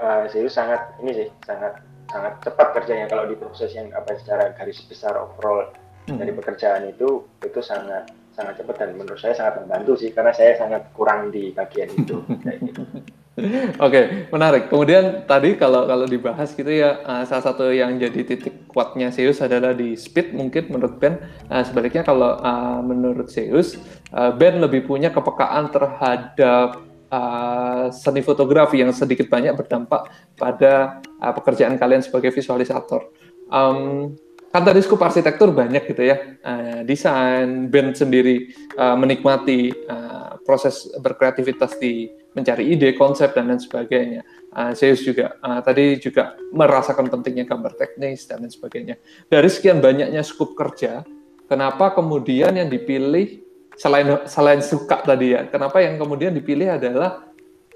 uh, 0.00 0.24
sangat 0.48 0.96
ini 1.04 1.12
sih 1.12 1.28
sangat 1.44 1.84
sangat 2.08 2.32
cepat 2.44 2.68
kerjanya 2.80 3.06
kalau 3.08 3.28
di 3.28 3.36
proses 3.36 3.72
yang 3.76 3.92
apa 3.92 4.16
secara 4.16 4.52
garis 4.56 4.80
besar 4.88 5.16
overall 5.16 5.68
hmm. 6.08 6.18
dari 6.18 6.32
pekerjaan 6.32 6.88
itu 6.88 7.24
itu 7.44 7.60
sangat 7.60 8.10
sangat 8.32 8.60
cepat 8.60 8.76
dan 8.80 8.90
menurut 8.96 9.20
saya 9.20 9.36
sangat 9.36 9.64
membantu 9.64 9.92
sih 10.00 10.10
karena 10.10 10.32
saya 10.32 10.56
sangat 10.56 10.88
kurang 10.96 11.28
di 11.28 11.52
bagian 11.52 11.88
itu. 11.92 12.24
gitu. 12.64 12.82
Oke, 13.32 13.48
okay, 13.80 14.04
menarik. 14.28 14.68
Kemudian 14.68 15.24
tadi 15.24 15.56
kalau 15.56 15.88
kalau 15.88 16.04
dibahas 16.04 16.52
gitu 16.52 16.68
ya, 16.68 17.00
uh, 17.00 17.24
salah 17.24 17.40
satu 17.40 17.72
yang 17.72 17.96
jadi 17.96 18.28
titik 18.28 18.68
kuatnya 18.68 19.08
Zeus 19.08 19.40
adalah 19.40 19.72
di 19.72 19.96
speed 19.96 20.36
mungkin 20.36 20.68
menurut 20.68 21.00
Ben. 21.00 21.16
Uh, 21.48 21.64
sebaliknya 21.64 22.04
kalau 22.04 22.36
uh, 22.36 22.84
menurut 22.84 23.32
Zeus, 23.32 23.80
uh, 24.12 24.36
Ben 24.36 24.60
lebih 24.60 24.84
punya 24.84 25.08
kepekaan 25.08 25.72
terhadap 25.72 26.84
uh, 27.08 27.88
seni 27.88 28.20
fotografi 28.20 28.84
yang 28.84 28.92
sedikit 28.92 29.32
banyak 29.32 29.56
berdampak 29.56 30.12
pada 30.36 31.00
uh, 31.16 31.32
pekerjaan 31.32 31.80
kalian 31.80 32.04
sebagai 32.04 32.36
visualisator. 32.36 33.08
Um, 33.48 34.12
kan 34.52 34.62
tadi 34.68 34.84
skup 34.84 35.00
arsitektur 35.00 35.48
banyak 35.56 35.88
gitu 35.88 36.04
ya, 36.04 36.36
uh, 36.44 36.80
desain, 36.84 37.72
Ben 37.72 37.96
sendiri 37.96 38.52
uh, 38.76 38.92
menikmati 39.00 39.72
uh, 39.88 40.36
proses 40.44 40.92
berkreativitas 41.00 41.80
di 41.80 42.12
mencari 42.36 42.76
ide, 42.76 42.92
konsep 42.92 43.32
dan 43.32 43.48
lain 43.48 43.56
sebagainya. 43.64 44.20
Uh, 44.52 44.76
Zeus 44.76 45.00
juga 45.00 45.40
uh, 45.40 45.64
tadi 45.64 45.96
juga 45.96 46.36
merasakan 46.52 47.08
pentingnya 47.08 47.48
gambar 47.48 47.72
teknis 47.80 48.28
dan 48.28 48.44
lain 48.44 48.52
sebagainya. 48.52 49.00
Dari 49.24 49.48
sekian 49.48 49.80
banyaknya 49.80 50.20
skup 50.20 50.52
kerja, 50.52 51.00
kenapa 51.48 51.96
kemudian 51.96 52.52
yang 52.52 52.68
dipilih 52.68 53.40
selain 53.80 54.28
selain 54.28 54.60
suka 54.60 55.00
tadi 55.00 55.32
ya, 55.32 55.48
kenapa 55.48 55.80
yang 55.80 55.96
kemudian 55.96 56.36
dipilih 56.36 56.76
adalah 56.76 57.24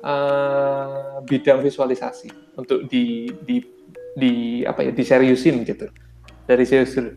uh, 0.04 1.24
bidang 1.24 1.64
visualisasi 1.64 2.28
untuk 2.60 2.84
di 2.84 3.32
di 3.48 3.64
di 4.16 4.32
apa 4.64 4.84
ya 4.84 4.92
diseriusin 4.92 5.64
gitu 5.64 5.88
dari 6.46 6.64
Zeus 6.64 6.94
dulu. 6.94 7.12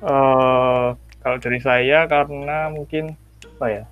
Uh, 0.00 0.96
kalau 1.20 1.36
dari 1.36 1.60
saya 1.60 2.08
karena 2.08 2.72
mungkin 2.72 3.12
apa 3.60 3.66
ya? 3.68 3.84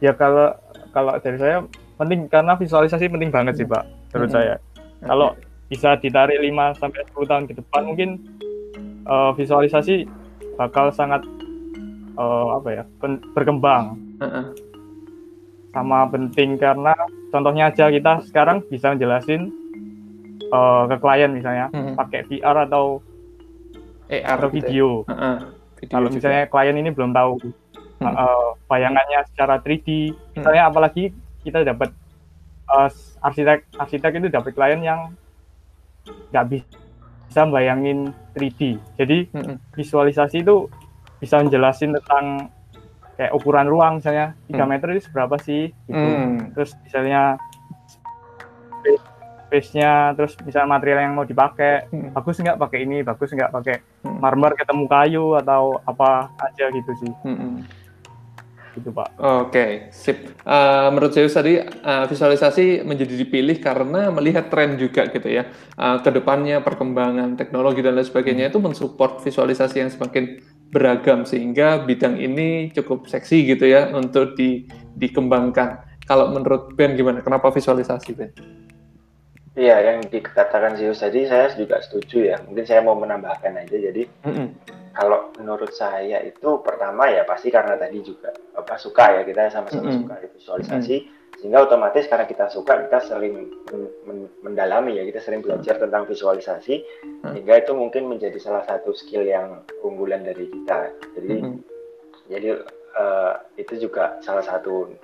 Ya 0.00 0.12
kalau 0.16 0.56
kalau 0.92 1.16
dari 1.20 1.36
saya 1.36 1.64
penting 2.00 2.28
karena 2.28 2.56
visualisasi 2.56 3.12
penting 3.12 3.28
banget 3.28 3.60
sih 3.60 3.68
Pak 3.68 3.84
menurut 4.12 4.30
hmm. 4.32 4.36
saya. 4.36 4.54
Kalau 5.02 5.36
bisa 5.68 5.96
ditarik 5.98 6.36
5 6.36 6.80
sampai 6.80 7.00
10 7.16 7.30
tahun 7.32 7.44
ke 7.48 7.52
depan 7.64 7.82
mungkin 7.88 8.10
uh, 9.08 9.32
visualisasi 9.32 10.04
bakal 10.60 10.92
sangat 10.92 11.24
uh, 12.20 12.60
apa 12.60 12.68
ya 12.76 12.82
berkembang 13.32 13.96
sama 15.72 16.04
penting 16.12 16.60
karena 16.60 16.92
contohnya 17.32 17.72
aja 17.72 17.88
kita 17.88 18.22
sekarang 18.28 18.60
bisa 18.68 18.92
menjelasin 18.92 19.48
uh, 20.52 20.84
ke 20.86 20.96
klien 21.00 21.32
misalnya 21.32 21.72
hmm. 21.72 21.96
pakai 21.96 22.28
VR 22.28 22.68
atau 22.68 23.00
AR 24.12 24.38
atau 24.38 24.48
gitu 24.52 24.56
ya? 24.56 24.60
video. 24.60 24.88
Uh 25.08 25.12
-uh. 25.12 25.36
video 25.80 25.92
Kalau 25.96 26.08
juga. 26.12 26.16
misalnya 26.20 26.42
klien 26.52 26.76
ini 26.76 26.90
belum 26.92 27.10
tahu 27.16 27.32
hmm. 27.40 28.04
uh, 28.04 28.50
bayangannya 28.68 29.24
secara 29.32 29.56
3D, 29.64 30.12
hmm. 30.12 30.36
misalnya 30.36 30.62
apalagi 30.68 31.04
kita 31.42 31.64
dapat 31.64 31.90
uh, 32.68 32.88
arsitek 33.24 33.66
arsitek 33.80 34.12
itu 34.20 34.28
dapat 34.28 34.52
klien 34.52 34.84
yang 34.84 35.00
nggak 36.30 36.46
bisa 36.52 37.40
bayangin 37.48 38.12
3D. 38.36 38.76
Jadi 39.00 39.18
hmm. 39.32 39.56
visualisasi 39.72 40.44
itu 40.44 40.68
bisa 41.22 41.40
menjelasin 41.40 41.94
tentang 41.96 42.50
kayak 43.16 43.32
ukuran 43.36 43.68
ruang 43.68 44.00
misalnya 44.00 44.34
3 44.48 44.56
hmm. 44.56 44.68
meter 44.68 44.86
itu 44.96 45.02
seberapa 45.08 45.36
sih 45.40 45.72
gitu. 45.86 45.96
Hmm. 45.96 46.52
Terus 46.56 46.72
misalnya 46.84 47.36
space-nya 49.52 50.16
terus 50.16 50.32
misalnya 50.48 50.80
material 50.80 51.04
yang 51.04 51.12
mau 51.12 51.28
dipakai 51.28 51.92
hmm. 51.92 52.16
bagus 52.16 52.40
nggak 52.40 52.56
pakai 52.56 52.88
ini 52.88 53.04
bagus 53.04 53.36
nggak 53.36 53.52
pakai 53.52 53.76
hmm. 54.00 54.16
marmer 54.16 54.56
ketemu 54.56 54.84
kayu 54.88 55.36
atau 55.36 55.76
apa 55.84 56.32
aja 56.40 56.72
gitu 56.72 56.88
sih 57.04 57.12
hmm. 57.20 57.60
gitu 58.80 58.88
pak 58.96 59.12
oke 59.20 59.52
okay, 59.52 59.92
sip 59.92 60.32
uh, 60.48 60.88
menurut 60.88 61.12
saya 61.12 61.28
tadi 61.28 61.60
uh, 61.60 62.08
visualisasi 62.08 62.80
menjadi 62.80 63.12
dipilih 63.12 63.60
karena 63.60 64.08
melihat 64.08 64.48
tren 64.48 64.80
juga 64.80 65.04
gitu 65.12 65.28
ya 65.28 65.44
uh, 65.76 66.00
ke 66.00 66.08
depannya 66.08 66.64
perkembangan 66.64 67.36
teknologi 67.36 67.84
dan 67.84 67.92
lain 67.92 68.08
sebagainya 68.08 68.48
hmm. 68.48 68.52
itu 68.56 68.58
mensupport 68.64 69.20
visualisasi 69.20 69.84
yang 69.84 69.92
semakin 69.92 70.40
beragam 70.72 71.28
sehingga 71.28 71.84
bidang 71.84 72.16
ini 72.16 72.72
cukup 72.72 73.04
seksi 73.04 73.44
gitu 73.44 73.68
ya 73.68 73.92
untuk 73.92 74.32
di, 74.34 74.64
dikembangkan 74.96 75.84
kalau 76.08 76.32
menurut 76.34 76.74
Ben 76.74 76.98
gimana 76.98 77.22
kenapa 77.22 77.52
visualisasi 77.54 78.10
Ben? 78.16 78.32
Iya, 79.52 79.84
yang 79.84 79.98
dikatakan 80.08 80.80
Zeus 80.80 81.04
tadi 81.04 81.28
saya 81.28 81.52
juga 81.52 81.76
setuju 81.84 82.24
ya. 82.24 82.36
Mungkin 82.48 82.64
saya 82.64 82.80
mau 82.80 82.96
menambahkan 82.96 83.52
aja. 83.52 83.76
Jadi 83.76 84.08
mm 84.08 84.32
-hmm. 84.32 84.46
kalau 84.96 85.28
menurut 85.36 85.68
saya 85.76 86.24
itu 86.24 86.64
pertama 86.64 87.12
ya 87.12 87.28
pasti 87.28 87.52
karena 87.52 87.76
tadi 87.76 88.00
juga 88.00 88.32
apa 88.56 88.80
suka 88.80 89.20
ya 89.20 89.22
kita 89.28 89.52
sama-sama 89.52 89.88
mm 89.88 89.92
-hmm. 89.92 90.00
suka 90.08 90.14
visualisasi. 90.40 90.96
Mm 90.96 91.04
-hmm. 91.04 91.20
Sehingga 91.42 91.66
otomatis 91.66 92.06
karena 92.06 92.22
kita 92.30 92.46
suka 92.54 92.86
kita 92.86 93.02
sering 93.02 93.50
men 93.66 93.82
men 94.06 94.18
mendalami 94.46 94.94
ya, 94.94 95.02
kita 95.02 95.18
sering 95.18 95.42
belajar 95.42 95.74
tentang 95.74 96.06
visualisasi. 96.06 96.86
Mm 96.86 96.86
-hmm. 96.86 97.30
Sehingga 97.34 97.54
itu 97.58 97.72
mungkin 97.74 98.06
menjadi 98.06 98.38
salah 98.38 98.62
satu 98.62 98.94
skill 98.94 99.26
yang 99.26 99.66
unggulan 99.82 100.22
dari 100.22 100.46
kita. 100.46 100.94
Jadi 101.18 101.32
mm 101.34 101.42
-hmm. 101.42 101.58
jadi 102.30 102.48
uh, 102.94 103.34
itu 103.58 103.90
juga 103.90 104.22
salah 104.22 104.46
satu 104.46 104.94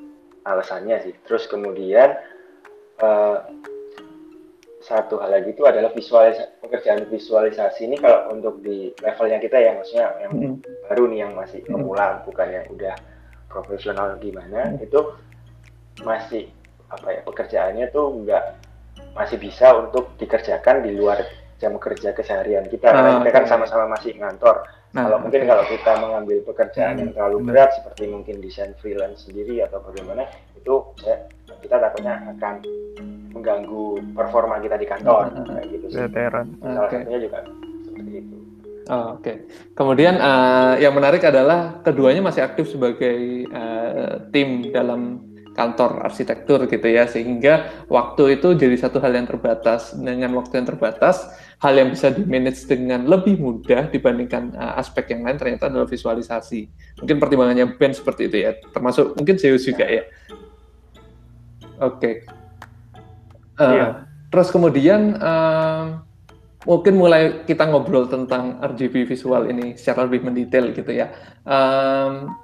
alasannya 0.46 1.10
sih. 1.10 1.14
Terus 1.26 1.50
kemudian 1.50 2.14
uh, 3.02 3.42
satu 4.78 5.18
hal 5.18 5.42
lagi 5.42 5.52
itu 5.52 5.66
adalah 5.66 5.90
visualisasi 5.90 6.62
pekerjaan 6.62 7.02
visualisasi 7.10 7.90
ini 7.90 7.96
kalau 7.98 8.30
untuk 8.30 8.62
di 8.62 8.94
levelnya 9.02 9.42
kita 9.42 9.58
ya 9.58 9.74
maksudnya 9.74 10.06
yang 10.22 10.32
mm. 10.32 10.54
baru 10.86 11.02
nih 11.10 11.18
yang 11.26 11.32
masih 11.34 11.60
pemula 11.66 12.22
bukan 12.22 12.48
yang 12.48 12.66
udah 12.70 12.94
profesional 13.50 14.16
gimana 14.16 14.78
mm. 14.78 14.86
itu 14.86 15.00
masih 16.02 16.50
apa 16.88 17.06
ya 17.12 17.20
pekerjaannya 17.24 17.86
tuh 17.92 18.06
enggak 18.22 18.56
masih 19.12 19.36
bisa 19.36 19.74
untuk 19.76 20.14
dikerjakan 20.16 20.86
di 20.86 20.96
luar 20.96 21.20
jam 21.58 21.74
kerja 21.76 22.14
keseharian 22.14 22.70
kita 22.70 22.86
karena 22.86 23.18
kita 23.18 23.30
kan 23.34 23.44
sama-sama 23.50 23.98
masih 23.98 24.14
ngantor 24.14 24.62
nah, 24.94 25.10
kalau 25.10 25.18
okay. 25.18 25.22
mungkin 25.26 25.42
kalau 25.50 25.64
kita 25.66 25.92
mengambil 25.98 26.38
pekerjaan 26.46 26.94
hmm, 26.94 27.00
yang 27.02 27.10
terlalu 27.12 27.38
berat 27.50 27.70
seperti 27.74 28.02
mungkin 28.06 28.38
desain 28.38 28.72
freelance 28.78 29.26
sendiri 29.26 29.66
atau 29.66 29.82
bagaimana 29.82 30.22
itu 30.54 30.74
saya, 31.02 31.26
kita 31.58 31.76
takutnya 31.82 32.14
akan 32.38 32.54
mengganggu 33.34 33.86
performa 34.14 34.62
kita 34.62 34.78
di 34.78 34.86
kantor 34.86 35.34
hmm. 35.34 35.46
kayak 35.50 35.66
gitu 35.70 35.86
sih. 35.90 35.98
Veteran. 36.06 36.46
Salah 36.62 36.86
okay. 36.86 36.98
satunya 37.02 37.20
juga 37.26 37.38
seperti 37.86 38.12
itu. 38.22 38.36
Oh, 38.88 39.20
Oke. 39.20 39.20
Okay. 39.20 39.36
Kemudian 39.76 40.14
uh, 40.16 40.74
yang 40.80 40.96
menarik 40.96 41.20
adalah 41.20 41.84
keduanya 41.84 42.24
masih 42.24 42.40
aktif 42.40 42.72
sebagai 42.72 43.44
uh, 43.52 44.24
tim 44.32 44.72
dalam 44.72 45.27
kantor 45.58 46.06
arsitektur 46.06 46.70
gitu 46.70 46.86
ya. 46.86 47.10
Sehingga 47.10 47.84
waktu 47.90 48.38
itu 48.38 48.54
jadi 48.54 48.78
satu 48.78 49.02
hal 49.02 49.18
yang 49.18 49.26
terbatas. 49.26 49.98
Dengan 49.98 50.38
waktu 50.38 50.62
yang 50.62 50.70
terbatas 50.70 51.26
hal 51.58 51.74
yang 51.74 51.90
bisa 51.90 52.14
di 52.14 52.22
manage 52.22 52.70
dengan 52.70 53.02
lebih 53.10 53.42
mudah 53.42 53.90
dibandingkan 53.90 54.54
uh, 54.54 54.78
aspek 54.78 55.10
yang 55.10 55.26
lain 55.26 55.34
ternyata 55.34 55.66
adalah 55.66 55.90
visualisasi. 55.90 56.70
Mungkin 57.02 57.18
pertimbangannya 57.18 57.74
Ben 57.74 57.90
seperti 57.90 58.30
itu 58.30 58.46
ya. 58.46 58.54
Termasuk 58.70 59.18
mungkin 59.18 59.34
Zeus 59.42 59.66
juga 59.66 59.90
ya. 59.90 60.06
Oke. 61.82 61.98
Okay. 61.98 62.14
uh, 63.58 63.74
iya. 63.74 63.86
terus 64.30 64.54
kemudian 64.54 65.18
uh, 65.18 65.98
mungkin 66.66 66.94
mulai 66.94 67.42
kita 67.46 67.66
ngobrol 67.66 68.06
tentang 68.06 68.58
RGB 68.62 69.08
visual 69.08 69.50
ini 69.50 69.74
secara 69.74 70.06
lebih 70.06 70.26
mendetail 70.26 70.70
gitu 70.70 70.90
ya. 70.94 71.10
Um, 71.42 72.34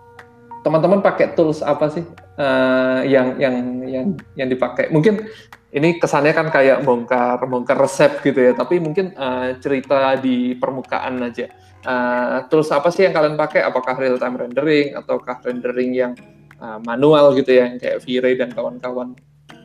teman-teman 0.65 1.05
pakai 1.05 1.37
tools 1.37 1.61
apa 1.61 1.93
sih 1.93 2.01
uh, 2.41 3.05
yang 3.05 3.37
yang 3.37 3.55
yang 3.85 4.07
yang 4.33 4.49
dipakai? 4.49 4.89
Mungkin 4.89 5.29
ini 5.77 6.01
kesannya 6.01 6.33
kan 6.33 6.49
kayak 6.49 6.81
bongkar 6.89 7.37
bongkar 7.45 7.77
resep 7.77 8.25
gitu 8.25 8.41
ya, 8.41 8.53
tapi 8.57 8.81
mungkin 8.81 9.13
uh, 9.13 9.61
cerita 9.61 10.17
di 10.17 10.57
permukaan 10.57 11.21
aja. 11.21 11.53
Uh, 11.85 12.49
tools 12.49 12.73
apa 12.73 12.89
sih 12.89 13.05
yang 13.05 13.13
kalian 13.13 13.37
pakai? 13.37 13.61
Apakah 13.61 14.01
real 14.01 14.17
time 14.17 14.41
rendering 14.41 14.97
ataukah 14.97 15.45
rendering 15.45 15.93
yang 15.93 16.13
uh, 16.57 16.81
manual 16.81 17.37
gitu 17.37 17.53
ya, 17.53 17.69
yang 17.69 17.77
kayak 17.77 18.01
V-Ray 18.01 18.35
dan 18.41 18.49
kawan-kawan? 18.57 19.13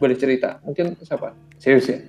Boleh 0.04 0.20
cerita? 0.20 0.60
Mungkin 0.68 1.00
siapa? 1.00 1.32
Serius 1.56 1.88
ya? 1.88 2.00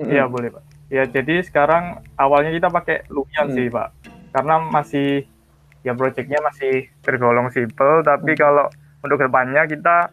Iya 0.00 0.24
hmm. 0.24 0.32
boleh 0.32 0.48
pak. 0.48 0.64
Ya 0.88 1.04
jadi 1.04 1.44
sekarang 1.44 2.00
awalnya 2.16 2.56
kita 2.56 2.72
pakai 2.72 3.04
Lumion 3.12 3.52
hmm. 3.52 3.56
sih 3.60 3.68
pak 3.68 3.92
karena 4.30 4.62
masih 4.70 5.26
ya 5.86 5.96
projectnya 5.96 6.38
masih 6.44 6.86
tergolong 7.00 7.48
simple 7.50 8.04
tapi 8.04 8.36
hmm. 8.36 8.40
kalau 8.40 8.66
untuk 9.00 9.16
ke 9.16 9.24
depannya 9.26 9.62
kita 9.64 10.12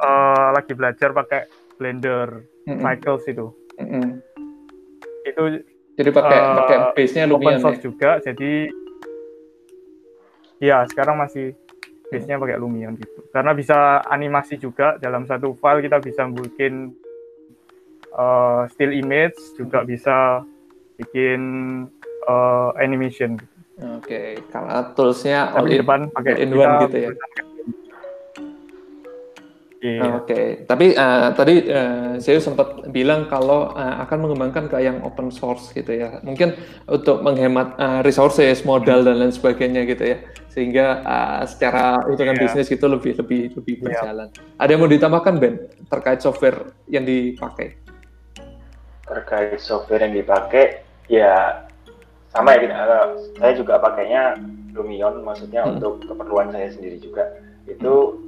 uh, 0.00 0.48
lagi 0.56 0.72
belajar 0.72 1.12
pakai 1.12 1.46
Blender 1.76 2.44
hmm. 2.68 2.80
Cycles 2.80 3.24
itu 3.28 3.46
hmm. 3.78 4.10
itu 5.28 5.42
jadi 6.00 6.10
pakai 6.10 6.38
uh, 6.38 6.54
pakai 6.64 6.76
base 6.96 7.14
nya 7.16 7.24
Lumion 7.28 7.60
open 7.60 7.62
source 7.62 7.80
ya? 7.80 7.84
juga 7.84 8.10
jadi 8.24 8.52
ya 10.60 10.84
sekarang 10.88 11.16
masih 11.16 11.56
base-nya 12.10 12.36
pakai 12.36 12.58
Lumion 12.58 12.98
gitu. 12.98 13.22
Karena 13.30 13.54
bisa 13.54 14.02
animasi 14.10 14.58
juga 14.58 14.98
dalam 14.98 15.24
satu 15.24 15.54
file 15.56 15.86
kita 15.86 16.02
bisa 16.02 16.26
bikin 16.26 16.92
uh, 18.12 18.66
still 18.74 18.90
image, 18.90 19.38
juga 19.54 19.86
bisa 19.86 20.42
bikin 20.98 21.40
uh, 22.28 22.74
animation. 22.80 23.40
Oke, 23.80 24.04
okay. 24.04 24.28
karena 24.52 24.92
toolsnya 24.92 25.56
all 25.56 25.64
in, 25.64 25.80
depan 25.80 26.12
pakai 26.12 26.36
in 26.44 26.52
one 26.52 26.84
gitu 26.84 26.96
ya. 27.00 27.10
Yeah. 29.80 30.20
Oke, 30.20 30.28
okay. 30.28 30.46
tapi 30.68 30.92
uh, 30.92 31.32
tadi 31.32 31.64
uh, 31.72 32.20
saya 32.20 32.36
sempat 32.36 32.92
bilang 32.92 33.32
kalau 33.32 33.72
uh, 33.72 34.04
akan 34.04 34.28
mengembangkan 34.28 34.68
ke 34.68 34.76
yang 34.84 35.00
open 35.00 35.32
source 35.32 35.72
gitu 35.72 35.96
ya. 35.96 36.20
Mungkin 36.20 36.52
untuk 36.84 37.24
menghemat 37.24 37.80
uh, 37.80 38.04
resources, 38.04 38.60
modal 38.68 39.00
dan 39.00 39.16
lain 39.16 39.32
sebagainya 39.32 39.88
gitu 39.88 40.04
ya. 40.04 40.16
Sehingga 40.52 41.00
uh, 41.00 41.42
secara 41.48 41.96
hitungan 42.12 42.36
yeah. 42.36 42.44
bisnis 42.44 42.68
itu 42.68 42.84
lebih 42.84 43.16
lebih 43.16 43.56
lebih 43.56 43.74
iya. 43.80 43.84
berjalan. 43.88 44.28
Yeah. 44.28 44.60
Ada 44.60 44.70
yang 44.76 44.80
mau 44.84 44.92
ditambahkan 44.92 45.34
Ben 45.40 45.54
terkait 45.88 46.20
software 46.20 46.76
yang 46.84 47.08
dipakai? 47.08 47.80
Terkait 49.08 49.64
software 49.64 50.04
yang 50.04 50.12
dipakai 50.12 50.84
ya 51.08 51.64
sama 52.30 52.54
ya 52.54 53.10
saya 53.38 53.52
juga 53.58 53.82
pakainya 53.82 54.38
Lumion 54.70 55.26
maksudnya 55.26 55.66
hmm. 55.66 55.78
untuk 55.78 56.06
keperluan 56.06 56.54
saya 56.54 56.70
sendiri 56.70 57.02
juga. 57.02 57.26
Itu 57.66 58.18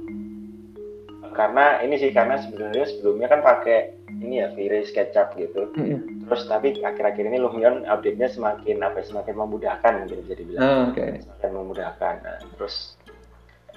karena 1.33 1.81
ini 1.81 1.97
sih 1.97 2.13
karena 2.13 2.37
sebenarnya 2.39 2.85
sebelumnya 2.87 3.27
kan 3.27 3.41
pakai 3.41 3.97
ini 4.21 4.45
ya 4.45 4.53
Vire 4.53 4.85
SketchUp 4.85 5.33
gitu 5.35 5.73
mm-hmm. 5.73 6.29
terus 6.29 6.45
tapi 6.45 6.77
akhir-akhir 6.77 7.25
ini 7.25 7.41
Lumion 7.41 7.83
update-nya 7.89 8.29
semakin 8.29 8.85
apa 8.85 9.01
ya, 9.01 9.05
semakin 9.09 9.35
memudahkan 9.35 9.93
mungkin 10.05 10.21
bisa 10.23 10.35
dibilang 10.37 10.63
oh, 10.63 10.81
okay. 10.93 11.19
semakin 11.25 11.51
memudahkan 11.57 12.15
nah, 12.21 12.37
terus 12.55 12.95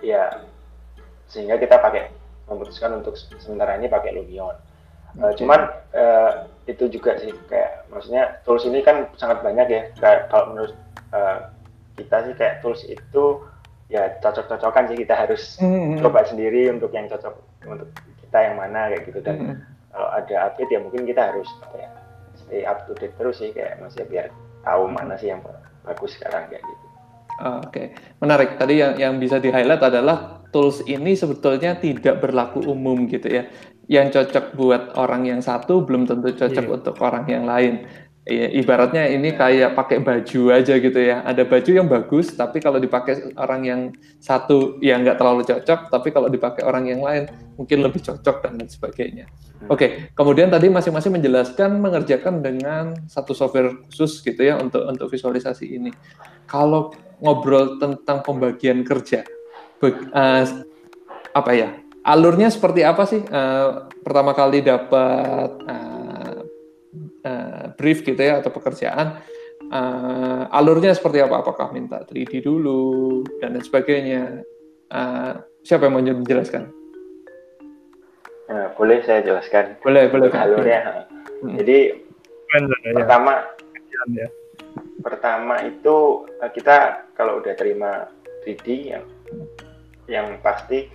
ya 0.04 0.44
sehingga 1.26 1.56
kita 1.56 1.80
pakai 1.80 2.12
memutuskan 2.46 3.00
untuk 3.00 3.16
sementara 3.40 3.80
ini 3.80 3.88
pakai 3.88 4.12
Lumion 4.14 4.54
okay. 5.16 5.24
uh, 5.24 5.32
cuman 5.34 5.60
uh, 5.96 6.32
itu 6.68 6.84
juga 6.92 7.16
sih 7.18 7.32
kayak 7.48 7.75
maksudnya 7.93 8.41
tools 8.43 8.66
ini 8.66 8.82
kan 8.82 9.11
sangat 9.16 9.43
banyak 9.43 9.66
ya 9.68 9.82
kayak 9.99 10.28
kalau 10.32 10.55
menurut 10.55 10.74
uh, 11.12 11.51
kita 11.97 12.16
sih 12.28 12.34
kayak 12.37 12.61
tools 12.61 12.82
itu 12.87 13.24
ya 13.87 14.18
cocok-cocokan 14.18 14.91
sih 14.91 14.99
kita 14.99 15.14
harus 15.14 15.57
mm-hmm. 15.62 16.03
coba 16.03 16.26
sendiri 16.26 16.70
untuk 16.74 16.91
yang 16.91 17.07
cocok 17.07 17.34
untuk 17.66 17.89
kita 18.26 18.39
yang 18.51 18.55
mana 18.59 18.91
kayak 18.91 19.03
gitu 19.07 19.20
dan 19.22 19.37
mm-hmm. 19.39 19.59
kalau 19.95 20.09
ada 20.11 20.34
update 20.51 20.70
ya 20.74 20.80
mungkin 20.82 21.03
kita 21.07 21.22
harus 21.32 21.49
apa 21.62 21.76
ya 21.78 21.91
stay 22.37 22.62
up 22.66 22.87
to 22.87 22.93
date 22.99 23.14
terus 23.16 23.39
sih 23.39 23.51
kayak 23.55 23.78
masih 23.78 24.07
biar 24.07 24.30
tahu 24.66 24.91
mana 24.91 25.14
sih 25.14 25.30
yang 25.30 25.43
bagus 25.87 26.18
sekarang 26.18 26.51
kayak 26.51 26.62
gitu. 26.66 26.87
Oke, 27.37 27.68
okay. 27.68 27.87
menarik. 28.18 28.57
Tadi 28.57 28.80
yang 28.80 28.97
yang 28.97 29.14
bisa 29.20 29.37
di 29.37 29.53
highlight 29.53 29.84
adalah 29.84 30.41
tools 30.51 30.80
ini 30.89 31.12
sebetulnya 31.12 31.76
tidak 31.76 32.18
berlaku 32.24 32.64
umum 32.64 33.05
gitu 33.07 33.28
ya. 33.28 33.45
Yang 33.87 34.07
cocok 34.18 34.45
buat 34.59 34.82
orang 34.99 35.30
yang 35.30 35.41
satu 35.41 35.87
belum 35.87 36.11
tentu 36.11 36.34
cocok 36.34 36.66
yeah. 36.66 36.76
untuk 36.76 36.95
orang 36.99 37.24
yang 37.30 37.47
lain. 37.47 37.87
Iya, 38.26 38.51
ibaratnya 38.59 39.07
ini 39.07 39.39
kayak 39.39 39.78
pakai 39.78 40.03
baju 40.03 40.51
aja 40.51 40.74
gitu 40.82 40.99
ya. 40.99 41.22
Ada 41.22 41.47
baju 41.47 41.70
yang 41.70 41.87
bagus, 41.87 42.34
tapi 42.34 42.59
kalau 42.59 42.82
dipakai 42.82 43.39
orang 43.39 43.62
yang 43.62 43.80
satu 44.18 44.82
ya 44.82 44.99
nggak 44.99 45.14
terlalu 45.14 45.47
cocok, 45.47 45.95
tapi 45.95 46.11
kalau 46.11 46.26
dipakai 46.26 46.66
orang 46.66 46.91
yang 46.91 47.07
lain 47.07 47.30
mungkin 47.55 47.87
lebih 47.87 48.03
cocok 48.03 48.43
dan 48.43 48.59
lain 48.59 48.66
sebagainya. 48.66 49.30
Hmm. 49.30 49.70
Oke, 49.70 49.78
okay. 49.78 49.91
kemudian 50.18 50.51
tadi 50.51 50.66
masing-masing 50.66 51.14
menjelaskan 51.14 51.78
mengerjakan 51.78 52.43
dengan 52.43 52.99
satu 53.07 53.30
software 53.30 53.78
khusus 53.87 54.18
gitu 54.26 54.43
ya 54.43 54.59
untuk 54.59 54.82
untuk 54.91 55.07
visualisasi 55.07 55.78
ini. 55.78 55.95
Kalau 56.51 56.91
ngobrol 57.22 57.78
tentang 57.78 58.26
pembagian 58.26 58.82
kerja, 58.82 59.22
uh, 59.87 60.43
apa 61.30 61.53
ya? 61.55 61.70
Alurnya 62.07 62.54
seperti 62.54 62.86
apa 62.86 63.02
sih? 63.02 63.18
Uh, 63.26 63.90
pertama 64.07 64.30
kali 64.30 64.62
dapat 64.62 65.50
uh, 65.66 66.38
uh, 67.26 67.64
brief 67.74 68.07
gitu 68.07 68.18
ya 68.18 68.38
atau 68.38 68.54
pekerjaan 68.54 69.18
uh, 69.70 70.46
alurnya 70.54 70.94
seperti 70.94 71.22
apa 71.22 71.42
apakah 71.42 71.74
minta 71.74 72.02
3D 72.07 72.44
dulu 72.44 73.22
dan 73.42 73.57
lain 73.57 73.64
sebagainya 73.64 74.22
uh, 74.92 75.42
siapa 75.66 75.90
yang 75.90 75.94
mau 75.98 76.02
menjelaskan 76.02 76.70
nah, 78.46 78.70
boleh 78.78 79.02
saya 79.02 79.20
jelaskan 79.26 79.74
boleh 79.82 80.07
boleh 80.11 80.30
alurnya 80.30 81.07
hmm. 81.42 81.57
jadi 81.62 81.78
ya. 82.54 82.92
pertama 82.94 83.32
ya. 84.14 84.28
pertama 85.02 85.54
itu 85.66 86.26
kita 86.54 87.07
kalau 87.18 87.42
udah 87.42 87.54
terima 87.59 88.07
3D 88.46 88.66
yang 88.94 89.04
yang 90.07 90.26
pasti 90.38 90.86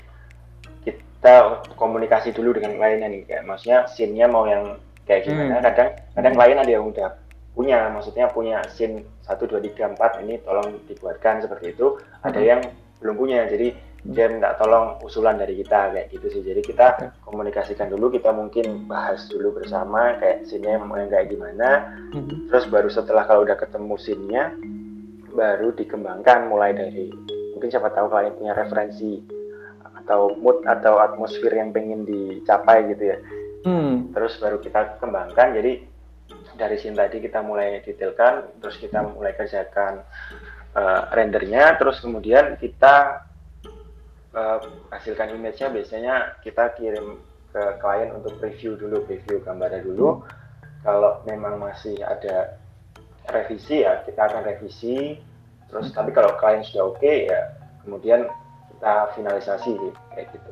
kita 1.22 1.62
komunikasi 1.78 2.34
dulu 2.34 2.58
dengan 2.58 2.82
kliennya 2.82 3.06
nih 3.14 3.22
kayak 3.30 3.46
maksudnya 3.46 3.86
scene-nya 3.86 4.26
mau 4.26 4.50
yang 4.50 4.82
kayak 5.06 5.30
gimana 5.30 5.62
hmm. 5.62 5.66
kadang 5.70 5.90
kadang 6.18 6.34
klien 6.34 6.58
ada 6.58 6.72
yang 6.74 6.86
udah 6.90 7.10
punya 7.54 7.94
maksudnya 7.94 8.26
punya 8.34 8.58
scene 8.74 9.06
satu 9.22 9.46
dua 9.46 9.62
tiga 9.62 9.86
empat 9.94 10.18
ini 10.26 10.42
tolong 10.42 10.82
dibuatkan 10.90 11.46
seperti 11.46 11.78
itu 11.78 12.02
hmm. 12.02 12.26
ada 12.26 12.42
yang 12.42 12.60
belum 13.06 13.22
punya 13.22 13.46
jadi 13.46 13.70
hmm. 13.70 14.18
dia 14.18 14.34
minta 14.34 14.58
tolong 14.58 14.98
usulan 15.06 15.38
dari 15.38 15.62
kita 15.62 15.94
kayak 15.94 16.10
gitu 16.10 16.26
sih 16.26 16.42
jadi 16.42 16.62
kita 16.66 16.88
komunikasikan 17.22 17.94
dulu 17.94 18.10
kita 18.10 18.34
mungkin 18.34 18.90
bahas 18.90 19.22
dulu 19.30 19.62
bersama 19.62 20.18
kayak 20.18 20.50
scene-nya 20.50 20.82
mau 20.82 20.98
yang 20.98 21.14
kayak 21.14 21.30
gimana 21.30 22.02
hmm. 22.18 22.50
terus 22.50 22.66
baru 22.66 22.90
setelah 22.90 23.30
kalau 23.30 23.46
udah 23.46 23.62
ketemu 23.62 23.94
scene-nya 24.02 24.58
baru 25.38 25.70
dikembangkan 25.78 26.50
mulai 26.50 26.74
dari 26.74 27.14
mungkin 27.54 27.70
siapa 27.70 27.94
tahu 27.94 28.10
kalian 28.10 28.34
punya 28.42 28.58
referensi 28.58 29.41
atau 30.12 30.36
mood 30.36 30.68
atau 30.68 31.00
atmosfer 31.00 31.56
yang 31.56 31.72
pengen 31.72 32.04
dicapai 32.04 32.92
gitu 32.92 33.16
ya 33.16 33.18
hmm. 33.64 34.12
terus 34.12 34.36
baru 34.44 34.60
kita 34.60 35.00
kembangkan 35.00 35.56
jadi 35.56 35.88
dari 36.60 36.76
sini 36.76 37.00
tadi 37.00 37.24
kita 37.24 37.40
mulai 37.40 37.80
detailkan 37.80 38.60
terus 38.60 38.76
kita 38.76 39.08
mulai 39.08 39.32
kerjakan 39.32 40.04
uh, 40.76 41.08
rendernya 41.16 41.80
terus 41.80 42.04
kemudian 42.04 42.60
kita 42.60 43.24
uh, 44.36 44.60
hasilkan 44.92 45.32
image-nya 45.32 45.72
biasanya 45.72 46.16
kita 46.44 46.76
kirim 46.76 47.24
ke 47.56 47.64
klien 47.80 48.12
untuk 48.12 48.36
review 48.44 48.76
dulu 48.76 49.08
review 49.08 49.40
gambarnya 49.48 49.80
dulu 49.80 50.28
kalau 50.84 51.24
memang 51.24 51.56
masih 51.56 51.96
ada 52.04 52.60
revisi 53.32 53.88
ya 53.88 54.04
kita 54.04 54.28
akan 54.28 54.44
revisi 54.44 55.16
terus 55.72 55.88
hmm. 55.88 55.96
tapi 55.96 56.12
kalau 56.12 56.36
klien 56.36 56.68
sudah 56.68 56.84
oke 56.92 57.00
okay, 57.00 57.32
ya 57.32 57.42
kemudian 57.88 58.28
kita 58.82 59.14
finalisasi 59.14 59.78
kayak 60.10 60.34
gitu 60.34 60.52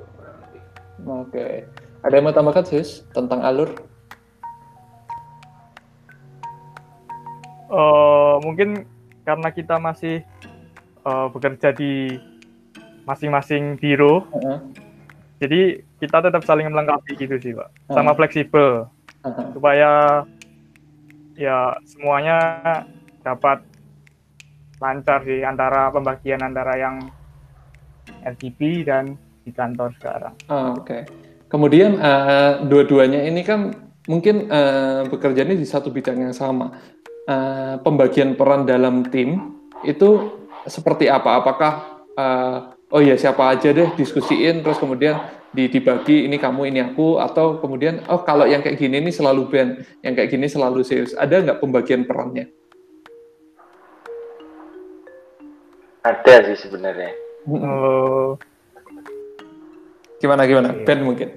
oke 1.09 1.33
okay. 1.33 1.65
Ada 1.99 2.15
yang 2.15 2.31
mau 2.31 2.35
tambahkan, 2.35 2.63
Sis, 2.63 3.03
tentang 3.11 3.43
alur? 3.43 3.75
Uh, 7.67 8.39
mungkin 8.39 8.87
karena 9.27 9.51
kita 9.51 9.75
masih 9.83 10.23
uh, 11.03 11.27
bekerja 11.27 11.75
di 11.75 12.15
masing-masing 13.03 13.75
biro, 13.77 14.23
uh 14.31 14.39
-huh. 14.39 14.59
jadi 15.43 15.83
kita 15.99 16.23
tetap 16.23 16.41
saling 16.47 16.71
melengkapi 16.71 17.19
gitu 17.19 17.35
sih, 17.35 17.51
Pak. 17.51 17.67
Uh 17.67 17.75
-huh. 17.75 17.95
Sama 17.99 18.15
fleksibel, 18.15 18.87
uh 18.87 19.27
-huh. 19.27 19.47
supaya 19.51 19.91
ya 21.35 21.75
semuanya 21.83 22.39
dapat 23.27 23.59
lancar 24.79 25.19
sih 25.27 25.43
antara 25.43 25.91
pembagian 25.91 26.39
antara 26.39 26.79
yang 26.79 27.11
RGB 28.23 28.87
dan 28.87 29.15
di 29.43 29.51
kantor 29.51 29.95
sekarang. 29.97 30.33
Oh, 30.51 30.79
Oke. 30.79 30.85
Okay. 30.85 31.01
Kemudian 31.49 31.97
uh, 31.97 32.61
dua-duanya 32.61 33.25
ini 33.25 33.41
kan 33.41 33.73
mungkin 34.05 34.49
uh, 34.53 35.09
bekerjanya 35.09 35.57
di 35.57 35.65
satu 35.65 35.89
bidang 35.89 36.29
yang 36.29 36.35
sama. 36.35 36.77
Uh, 37.29 37.77
pembagian 37.85 38.33
peran 38.33 38.65
dalam 38.65 39.05
tim 39.09 39.57
itu 39.81 40.39
seperti 40.69 41.09
apa? 41.09 41.41
Apakah 41.41 41.73
uh, 42.13 42.57
oh 42.89 43.01
ya 43.01 43.15
siapa 43.17 43.53
aja 43.53 43.69
deh 43.69 43.93
diskusiin 43.93 44.65
terus 44.65 44.81
kemudian 44.81 45.21
dibagi 45.49 46.29
ini 46.29 46.37
kamu 46.37 46.69
ini 46.69 46.79
aku 46.93 47.17
atau 47.17 47.57
kemudian 47.57 48.05
oh 48.05 48.21
kalau 48.21 48.45
yang 48.45 48.61
kayak 48.61 48.77
gini 48.77 49.01
ini 49.01 49.09
selalu 49.09 49.49
band 49.49 49.81
yang 50.05 50.13
kayak 50.13 50.29
gini 50.29 50.45
selalu 50.45 50.85
serius 50.85 51.17
ada 51.17 51.41
nggak 51.41 51.57
pembagian 51.57 52.05
perannya 52.05 52.53
ada 56.05 56.35
sih 56.53 56.57
sebenarnya 56.69 57.28
uh, 57.57 58.31
Gimana 60.19 60.43
gimana? 60.43 60.75
Iya. 60.75 60.83
Ben 60.83 60.99
mungkin. 61.01 61.29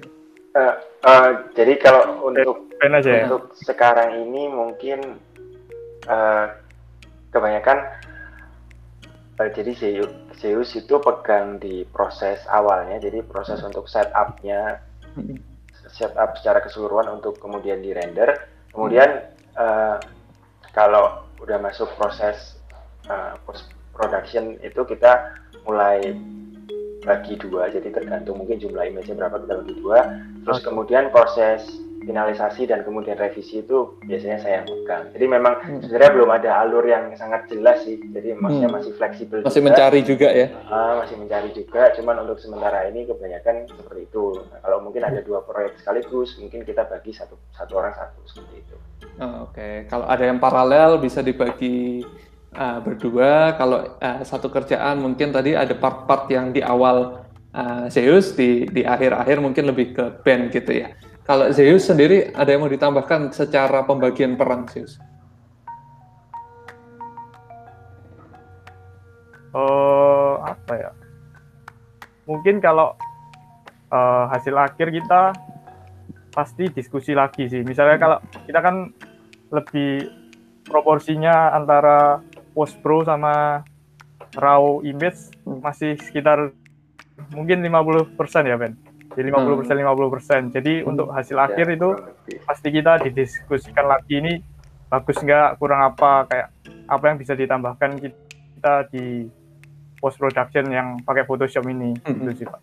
Uh, 0.53 0.75
uh, 1.07 1.29
jadi 1.55 1.79
kalau 1.79 2.29
untuk 2.29 2.69
ben 2.77 2.93
aja 2.93 3.09
ya? 3.09 3.25
untuk 3.31 3.55
sekarang 3.57 4.27
ini 4.27 4.51
mungkin 4.51 5.17
uh, 6.05 6.45
kebanyakan 7.31 7.79
uh, 9.39 9.49
jadi 9.49 9.71
Zeus, 9.73 10.11
Zeus 10.37 10.69
itu 10.77 10.99
pegang 10.99 11.57
di 11.57 11.87
proses 11.89 12.43
awalnya, 12.51 12.99
jadi 13.01 13.23
proses 13.25 13.63
hmm. 13.63 13.71
untuk 13.71 13.87
setupnya, 13.89 14.83
hmm. 15.15 15.39
setup 15.89 16.37
secara 16.37 16.59
keseluruhan 16.61 17.07
untuk 17.17 17.39
kemudian 17.39 17.81
di 17.81 17.95
render. 17.95 18.51
Kemudian 18.69 19.31
uh, 19.57 19.97
kalau 20.75 21.23
udah 21.39 21.57
masuk 21.57 21.87
proses 21.97 22.59
uh, 23.07 23.39
post 23.47 23.71
production 23.95 24.59
itu 24.61 24.83
kita 24.85 25.42
mulai 25.63 25.99
bagi 27.03 27.35
dua 27.35 27.67
jadi 27.67 27.91
tergantung 27.91 28.39
mungkin 28.39 28.63
jumlah 28.63 28.87
image 28.87 29.11
berapa 29.11 29.35
kita 29.43 29.53
bagi 29.59 29.75
dua 29.83 29.99
terus 30.47 30.59
okay. 30.63 30.67
kemudian 30.71 31.11
proses 31.11 31.83
finalisasi 32.03 32.67
dan 32.67 32.83
kemudian 32.83 33.15
revisi 33.15 33.63
itu 33.63 33.95
biasanya 34.03 34.37
saya 34.43 34.53
yang 34.61 34.67
pegang. 34.67 35.03
Jadi 35.15 35.25
memang 35.25 35.53
hmm. 35.63 35.79
sebenarnya 35.87 36.11
belum 36.13 36.29
ada 36.29 36.49
alur 36.63 36.85
yang 36.85 37.15
sangat 37.15 37.47
jelas 37.49 37.81
sih. 37.87 37.97
Jadi 37.97 38.35
maksudnya 38.37 38.69
hmm. 38.69 38.77
masih 38.77 38.91
fleksibel. 38.99 39.39
Masih 39.41 39.63
juga. 39.63 39.67
mencari 39.71 39.99
juga 40.03 40.29
ya? 40.29 40.47
Uh, 40.67 40.93
masih 41.03 41.15
mencari 41.17 41.49
juga. 41.55 41.81
Cuman 41.95 42.15
untuk 42.27 42.37
sementara 42.43 42.85
ini 42.91 43.07
kebanyakan 43.07 43.55
seperti 43.71 44.01
itu. 44.05 44.25
Nah, 44.51 44.59
kalau 44.61 44.77
mungkin 44.83 45.01
ada 45.03 45.19
dua 45.23 45.39
proyek 45.41 45.79
sekaligus, 45.79 46.35
mungkin 46.37 46.61
kita 46.67 46.83
bagi 46.85 47.11
satu 47.15 47.39
satu 47.55 47.73
orang 47.79 47.95
satu 47.95 48.19
seperti 48.27 48.55
itu. 48.59 48.75
Oh, 49.19 49.47
Oke, 49.49 49.59
okay. 49.59 49.73
kalau 49.87 50.05
ada 50.07 50.23
yang 50.25 50.39
paralel 50.39 50.97
bisa 50.97 51.21
dibagi 51.21 52.01
uh, 52.55 52.79
berdua. 52.81 53.57
Kalau 53.57 53.97
uh, 53.97 54.21
satu 54.23 54.49
kerjaan 54.49 55.01
mungkin 55.01 55.33
tadi 55.33 55.57
ada 55.57 55.73
part-part 55.73 56.29
yang 56.29 56.53
di 56.53 56.61
awal 56.61 57.25
uh, 57.53 57.85
Zeus, 57.89 58.33
di 58.37 58.69
di 58.69 58.81
akhir-akhir 58.85 59.37
mungkin 59.41 59.69
lebih 59.69 59.97
ke 59.97 60.05
band 60.21 60.53
gitu 60.53 60.85
ya. 60.85 60.93
Kalau 61.23 61.49
Zeus 61.55 61.87
sendiri 61.87 62.35
ada 62.35 62.49
yang 62.51 62.65
mau 62.65 62.71
ditambahkan 62.71 63.31
secara 63.31 63.87
pembagian 63.87 64.35
peran 64.35 64.67
Zeus? 64.67 64.99
Uh, 69.53 70.41
apa 70.41 70.73
ya? 70.73 70.91
Mungkin 72.25 72.57
kalau 72.63 72.97
uh, 73.93 74.25
hasil 74.33 74.55
akhir 74.57 74.89
kita 74.89 75.35
pasti 76.33 76.65
diskusi 76.73 77.13
lagi 77.13 77.45
sih. 77.45 77.61
Misalnya 77.61 78.01
kalau 78.01 78.17
kita 78.49 78.59
kan 78.59 78.89
lebih 79.53 80.09
proporsinya 80.65 81.53
antara 81.53 82.17
post 82.53 82.79
pro 82.79 83.01
sama 83.03 83.65
raw 84.37 84.81
image 84.81 85.33
masih 85.45 85.97
sekitar 86.01 86.53
mungkin 87.33 87.61
50% 87.61 88.17
ya 88.49 88.57
Ben 88.57 88.73
di 89.13 89.21
50 89.21 89.59
persen 89.61 89.75
50 89.77 89.85
hmm. 89.85 90.09
persen 90.09 90.41
jadi 90.49 90.73
hmm. 90.81 90.89
untuk 90.89 91.07
hasil 91.13 91.37
ya, 91.37 91.45
akhir 91.45 91.65
itu 91.77 91.89
pasti 92.49 92.67
kita 92.73 92.97
didiskusikan 93.05 93.85
lagi 93.85 94.17
ini 94.17 94.33
bagus 94.89 95.17
nggak 95.21 95.61
kurang 95.61 95.85
apa 95.85 96.25
kayak 96.29 96.47
apa 96.89 97.03
yang 97.09 97.17
bisa 97.21 97.33
ditambahkan 97.37 97.97
kita 98.01 98.89
di 98.89 99.29
post 100.01 100.17
production 100.17 100.65
yang 100.73 100.97
pakai 101.05 101.25
Photoshop 101.29 101.65
ini 101.69 101.93
hmm. 101.93 102.25
itu 102.25 102.43
sih 102.43 102.45
pak 102.49 102.61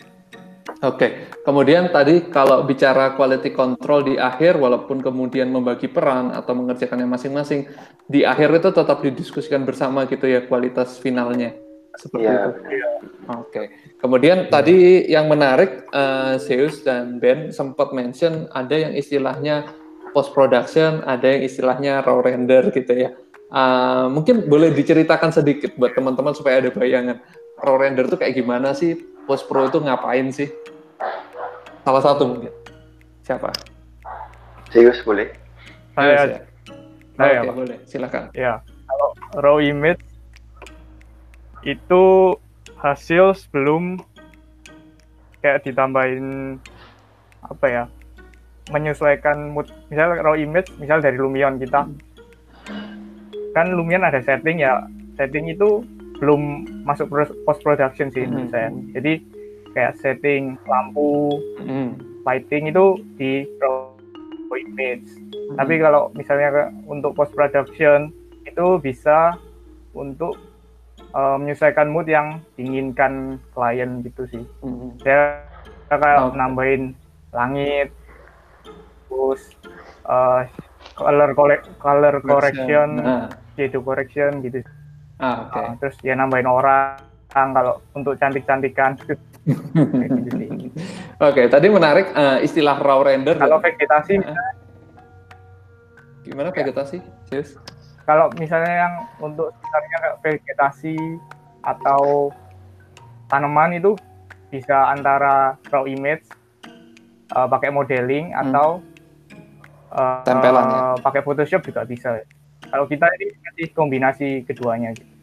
Oke, 0.80 0.96
okay. 0.96 1.10
kemudian 1.44 1.92
tadi 1.92 2.32
kalau 2.32 2.64
bicara 2.64 3.12
quality 3.12 3.52
control 3.52 4.00
di 4.00 4.16
akhir, 4.16 4.56
walaupun 4.56 5.04
kemudian 5.04 5.52
membagi 5.52 5.92
peran 5.92 6.32
atau 6.32 6.56
mengerjakannya 6.56 7.04
masing-masing, 7.04 7.68
di 8.08 8.24
akhir 8.24 8.48
itu 8.64 8.72
tetap 8.72 9.04
didiskusikan 9.04 9.68
bersama 9.68 10.08
gitu 10.08 10.24
ya 10.24 10.40
kualitas 10.48 10.96
finalnya 10.96 11.52
seperti 12.00 12.32
ya, 12.32 12.32
itu. 12.32 12.50
Ya. 12.72 12.88
Oke. 13.36 13.50
Okay. 13.52 13.66
Kemudian 14.00 14.38
ya. 14.46 14.48
tadi 14.48 14.76
yang 15.04 15.28
menarik 15.28 15.84
uh, 15.92 16.40
Zeus 16.40 16.80
dan 16.80 17.20
Ben 17.20 17.52
sempat 17.52 17.92
mention 17.92 18.48
ada 18.56 18.72
yang 18.72 18.96
istilahnya 18.96 19.68
post 20.16 20.32
production, 20.32 21.04
ada 21.04 21.26
yang 21.26 21.42
istilahnya 21.44 22.00
raw 22.00 22.18
render 22.24 22.72
gitu 22.72 22.94
ya. 22.96 23.12
Uh, 23.50 24.06
mungkin 24.08 24.46
boleh 24.46 24.70
diceritakan 24.70 25.34
sedikit 25.34 25.74
buat 25.74 25.92
teman-teman 25.92 26.32
supaya 26.32 26.62
ada 26.62 26.70
bayangan 26.70 27.18
raw 27.60 27.76
render 27.76 28.06
itu 28.06 28.16
kayak 28.16 28.38
gimana 28.38 28.72
sih? 28.72 28.96
Post 29.28 29.46
pro 29.46 29.68
itu 29.68 29.78
ngapain 29.78 30.30
sih? 30.32 30.50
Salah 31.84 32.03
satu 32.05 32.22
mungkin. 32.28 32.53
Siapa? 33.24 33.48
Zeus 34.70 35.01
boleh. 35.03 35.32
Saya. 35.96 36.12
Ya? 36.12 36.40
Saya, 37.16 37.40
okay, 37.44 37.53
boleh. 37.53 37.78
Silakan. 37.84 38.22
Ya. 38.32 38.64
Kalau 38.64 39.09
raw 39.40 39.57
image 39.61 40.01
itu 41.64 42.34
hasil 42.80 43.36
sebelum 43.36 44.01
kayak 45.44 45.64
ditambahin 45.64 46.57
apa 47.44 47.66
ya 47.68 47.84
menyesuaikan 48.72 49.53
mood 49.53 49.68
misal 49.92 50.16
raw 50.20 50.36
image 50.36 50.72
misal 50.80 51.01
dari 51.01 51.16
Lumion 51.20 51.61
kita 51.61 51.84
kan 53.53 53.66
Lumion 53.72 54.05
ada 54.05 54.20
setting 54.24 54.64
ya 54.64 54.84
setting 55.16 55.48
itu 55.53 55.84
belum 56.20 56.64
masuk 56.84 57.09
post 57.44 57.61
production 57.64 58.09
sih 58.12 58.24
mm 58.24 58.32
-hmm. 58.32 58.46
saya 58.53 58.68
jadi 58.96 59.12
kayak 59.72 59.96
setting 59.98 60.58
lampu 60.66 61.38
mm 61.60 62.08
lighting 62.20 62.68
itu 62.68 63.00
di 63.16 63.48
raw 63.58 63.90
image 64.54 65.08
mm 65.08 65.56
tapi 65.58 65.82
kalau 65.82 66.14
misalnya 66.14 66.70
untuk 66.86 67.14
post 67.18 67.34
production 67.34 68.14
itu 68.46 68.78
bisa 68.78 69.34
untuk 69.94 70.38
uh, 71.14 71.36
menyesuaikan 71.38 71.90
mood 71.90 72.06
yang 72.06 72.42
diinginkan 72.54 73.38
klien 73.54 74.02
gitu 74.06 74.22
sih. 74.30 74.44
Mm-hmm. 74.62 74.90
Saya 75.02 75.42
kayak 75.90 76.18
oh. 76.22 76.34
nambahin 76.34 76.94
langit, 77.34 77.90
terus 79.10 79.42
uh, 80.06 80.46
color 80.94 81.34
color 81.78 82.14
correction, 82.22 82.88
nah. 83.02 83.26
shadow 83.58 83.82
correction 83.82 84.42
gitu. 84.46 84.62
Ah, 85.20 85.50
okay. 85.50 85.66
uh, 85.66 85.72
terus 85.82 85.96
ya 86.00 86.14
nambahin 86.16 86.48
orang 86.48 87.02
kalau 87.30 87.82
untuk 87.94 88.16
cantik-cantikan. 88.18 88.94
gitu 89.51 90.30
Oke, 91.20 91.44
okay, 91.44 91.46
tadi 91.53 91.66
menarik 91.68 92.11
uh, 92.16 92.40
istilah 92.40 92.80
raw 92.80 93.05
render. 93.05 93.36
Kalau 93.36 93.61
vegetasi, 93.61 94.22
uh, 94.24 94.53
gimana 96.24 96.48
vegetasi? 96.55 96.98
Yes 97.28 97.59
kalau 98.11 98.26
misalnya 98.42 98.74
yang 98.74 98.94
untuk 99.22 99.55
sekitarnya 99.55 99.96
kayak 100.03 100.16
vegetasi 100.26 100.96
atau 101.62 102.34
tanaman 103.30 103.78
itu 103.78 103.94
bisa 104.51 104.90
antara 104.90 105.55
raw 105.70 105.86
image 105.86 106.26
uh, 107.38 107.46
pakai 107.46 107.70
modeling 107.70 108.34
hmm. 108.34 108.42
atau 108.42 108.82
uh, 109.94 110.26
tempelan 110.26 110.66
ya? 110.66 110.80
pakai 110.98 111.22
Photoshop 111.22 111.62
juga 111.62 111.86
bisa. 111.86 112.18
Kalau 112.66 112.90
kita 112.90 113.07
ini 113.14 113.30
nanti 113.46 113.62
kombinasi 113.70 114.42
keduanya 114.42 114.90
gitu. 114.90 115.14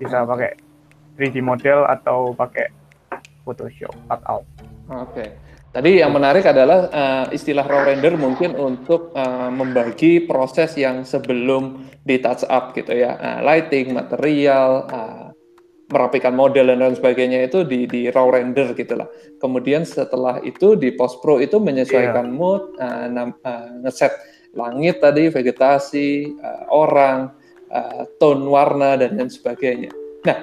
Bisa 0.00 0.24
pakai 0.24 0.56
3D 1.20 1.44
model 1.44 1.84
atau 1.84 2.32
pakai 2.32 2.72
Photoshop 3.50 3.90
cutout. 4.06 4.46
Oke. 4.86 5.10
Okay. 5.10 5.28
Tadi 5.70 6.02
yang 6.02 6.10
menarik 6.10 6.42
adalah 6.50 6.90
uh, 6.90 7.26
istilah 7.30 7.62
raw 7.62 7.86
render 7.86 8.18
mungkin 8.18 8.58
untuk 8.58 9.14
uh, 9.14 9.50
membagi 9.54 10.26
proses 10.26 10.74
yang 10.74 11.06
sebelum 11.06 11.86
di 12.02 12.18
touch 12.18 12.42
up 12.50 12.74
gitu 12.74 12.90
ya, 12.90 13.14
uh, 13.14 13.38
lighting, 13.46 13.94
material, 13.94 14.90
uh, 14.90 15.30
merapikan 15.90 16.34
model 16.34 16.74
dan 16.74 16.82
lain 16.82 16.98
sebagainya 16.98 17.46
itu 17.46 17.62
di, 17.62 17.86
di 17.86 18.10
raw 18.10 18.26
render 18.26 18.74
gitulah. 18.74 19.06
Kemudian 19.38 19.86
setelah 19.86 20.42
itu 20.42 20.74
di 20.74 20.90
post 20.90 21.22
pro 21.22 21.38
itu 21.38 21.62
menyesuaikan 21.62 22.30
yeah. 22.30 22.34
mood, 22.34 22.74
uh, 22.82 23.06
uh, 23.46 23.68
ngeset 23.86 24.10
langit 24.58 24.98
tadi, 24.98 25.30
vegetasi, 25.30 26.34
uh, 26.34 26.66
orang, 26.74 27.30
uh, 27.70 28.10
tone 28.18 28.42
warna 28.42 28.98
dan 28.98 29.14
lain 29.14 29.30
sebagainya. 29.30 29.94
Nah 30.26 30.38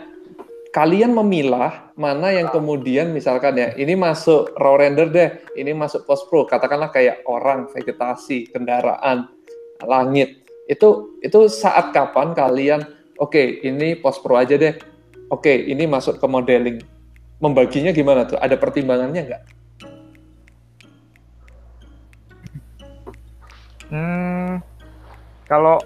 kalian 0.77 1.09
memilah 1.09 1.89
mana 1.97 2.29
yang 2.29 2.53
kemudian 2.53 3.09
misalkan 3.09 3.57
ya 3.57 3.73
ini 3.81 3.97
masuk 3.97 4.53
raw 4.61 4.77
render 4.77 5.09
deh, 5.09 5.33
ini 5.57 5.73
masuk 5.73 6.05
post 6.05 6.29
pro, 6.29 6.45
katakanlah 6.45 6.93
kayak 6.93 7.25
orang, 7.25 7.65
vegetasi, 7.73 8.53
kendaraan, 8.53 9.25
langit. 9.81 10.45
Itu 10.69 11.17
itu 11.25 11.49
saat 11.49 11.97
kapan 11.97 12.37
kalian 12.37 12.85
oke, 13.17 13.33
okay, 13.33 13.57
ini 13.65 13.97
post 13.97 14.21
pro 14.21 14.37
aja 14.37 14.53
deh. 14.53 14.77
Oke, 15.33 15.49
okay, 15.49 15.57
ini 15.65 15.89
masuk 15.89 16.21
ke 16.21 16.27
modeling. 16.29 16.77
Membaginya 17.41 17.89
gimana 17.89 18.29
tuh? 18.29 18.37
Ada 18.37 18.53
pertimbangannya 18.61 19.21
nggak? 19.33 19.43
Hmm, 23.89 24.61
kalau 25.49 25.81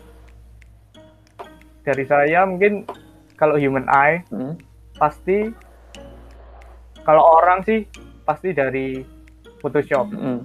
dari 1.88 2.04
saya 2.04 2.44
mungkin 2.44 2.84
kalau 3.40 3.56
human 3.56 3.88
eye 3.88 4.28
hmm 4.36 4.71
pasti 5.02 5.50
kalau 7.02 7.42
orang 7.42 7.66
sih 7.66 7.90
pasti 8.22 8.54
dari 8.54 9.02
Photoshop 9.58 10.14
mm. 10.14 10.40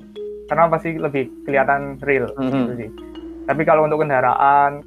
karena 0.48 0.64
pasti 0.72 0.96
lebih 0.96 1.44
kelihatan 1.44 2.00
real 2.00 2.32
mm 2.32 2.40
-hmm. 2.40 2.48
gitu 2.48 2.72
sih 2.80 2.90
tapi 3.44 3.62
kalau 3.68 3.84
untuk 3.84 4.00
kendaraan 4.00 4.80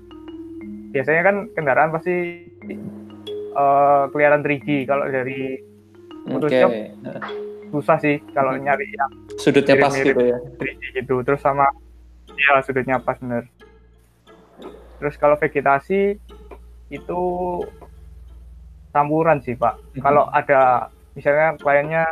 biasanya 0.89 1.21
kan 1.21 1.35
kendaraan 1.53 1.93
pasti 1.93 2.49
uh, 3.53 4.09
kelihatan 4.09 4.41
3D 4.41 4.89
kalau 4.89 5.05
dari 5.05 5.61
Photoshop 6.25 6.71
okay. 6.73 6.89
susah 7.69 7.97
sih 8.01 8.17
kalau 8.33 8.57
mm. 8.57 8.65
nyari 8.65 8.89
yang 8.89 9.11
sudutnya 9.37 9.77
pas 9.77 9.93
gitu 9.93 10.17
ya 10.17 10.37
3D 10.57 10.81
gitu 10.97 11.21
terus 11.21 11.45
sama 11.45 11.69
ya 12.33 12.57
sudutnya 12.65 12.97
pas 12.97 13.21
bener 13.21 13.45
terus 14.97 15.15
kalau 15.21 15.37
vegetasi 15.37 16.17
itu 16.89 17.21
campuran 18.93 19.41
sih 19.41 19.55
pak. 19.55 19.77
Mm-hmm. 19.77 20.01
Kalau 20.01 20.23
ada 20.29 20.89
misalnya 21.13 21.57
kliennya 21.59 22.03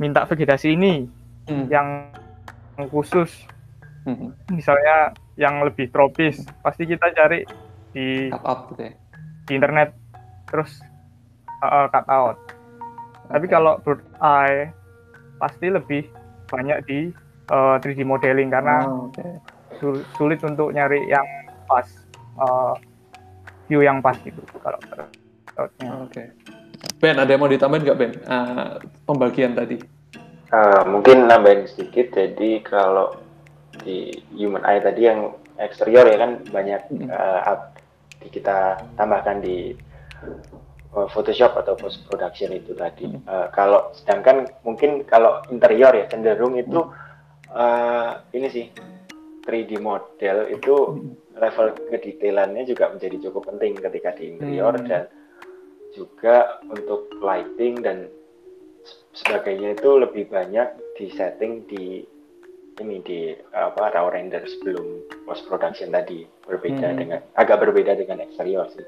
minta 0.00 0.24
vegetasi 0.24 0.74
ini 0.74 1.06
mm. 1.46 1.66
yang 1.70 2.10
khusus, 2.90 3.46
mm-hmm. 4.08 4.30
misalnya 4.54 5.14
yang 5.36 5.60
lebih 5.64 5.88
tropis, 5.92 6.42
pasti 6.64 6.88
kita 6.88 7.12
cari 7.12 7.44
di 7.90 8.30
cut 8.30 8.44
out 8.46 8.60
gitu 8.72 8.82
ya? 8.86 8.92
di 9.48 9.52
internet 9.58 9.90
terus 10.50 10.78
uh, 11.62 11.86
cut 11.90 12.06
out. 12.10 12.36
Tapi 13.30 13.46
kalau 13.46 13.78
bird 13.86 14.02
eye 14.18 14.74
pasti 15.38 15.70
lebih 15.70 16.06
banyak 16.50 16.78
di 16.84 16.98
uh, 17.54 17.78
eh, 17.78 17.94
3D 17.94 18.02
modeling 18.02 18.50
karena 18.50 18.82
oh, 18.84 19.08
okay. 19.08 19.38
sulit 20.18 20.42
untuk 20.42 20.74
nyari 20.74 21.06
yang 21.06 21.24
pas 21.70 21.86
uh, 22.42 22.74
view 23.70 23.86
yang 23.86 24.02
pas 24.02 24.18
gitu 24.18 24.42
kalau 24.58 24.76
Oke. 25.68 25.84
Okay. 26.08 26.26
Ben, 27.00 27.16
ada 27.16 27.28
yang 27.28 27.40
mau 27.44 27.50
ditambahin 27.50 27.84
nggak 27.84 27.98
Ben? 27.98 28.12
Uh, 28.24 28.80
pembagian 29.04 29.52
tadi. 29.52 29.76
Uh, 30.52 30.82
mungkin 30.88 31.28
nambahin 31.28 31.68
sedikit. 31.68 32.16
Jadi 32.16 32.64
kalau 32.64 33.16
di 33.84 34.12
human 34.36 34.64
eye 34.64 34.80
tadi 34.80 35.08
yang 35.08 35.36
eksterior 35.60 36.08
ya 36.08 36.16
kan 36.20 36.40
banyak 36.48 36.80
uh, 37.08 37.68
kita 38.28 38.80
tambahkan 38.96 39.40
di 39.44 39.76
uh, 40.96 41.08
Photoshop 41.12 41.56
atau 41.56 41.76
post 41.76 42.04
production 42.08 42.52
itu 42.52 42.72
tadi. 42.76 43.08
Uh, 43.28 43.48
kalau 43.52 43.92
sedangkan 43.96 44.48
mungkin 44.64 45.04
kalau 45.04 45.44
interior 45.52 45.92
ya 45.92 46.08
cenderung 46.08 46.56
itu 46.56 46.80
uh, 47.52 48.20
ini 48.32 48.48
sih 48.48 48.66
3D 49.44 49.80
model 49.80 50.52
itu 50.52 50.74
level 51.40 51.66
kedetailannya 51.88 52.68
juga 52.68 52.92
menjadi 52.92 53.16
cukup 53.28 53.48
penting 53.54 53.72
ketika 53.80 54.12
di 54.12 54.36
interior 54.36 54.76
hmm. 54.76 54.84
dan 54.84 55.08
juga 55.94 56.62
untuk 56.70 57.10
lighting 57.18 57.82
dan 57.82 58.06
sebagainya 59.14 59.74
itu 59.74 59.90
lebih 59.98 60.30
banyak 60.30 60.68
di 60.96 61.10
setting 61.12 61.66
di 61.66 62.06
ini 62.80 62.96
di 63.04 63.36
apa 63.52 63.92
raw 63.92 64.08
render 64.08 64.40
sebelum 64.48 65.04
post 65.28 65.44
production 65.44 65.92
tadi 65.92 66.24
berbeda 66.48 66.88
hmm. 66.94 66.96
dengan 66.96 67.20
agak 67.36 67.60
berbeda 67.60 67.92
dengan 67.98 68.24
eksterior 68.24 68.66
sih. 68.72 68.86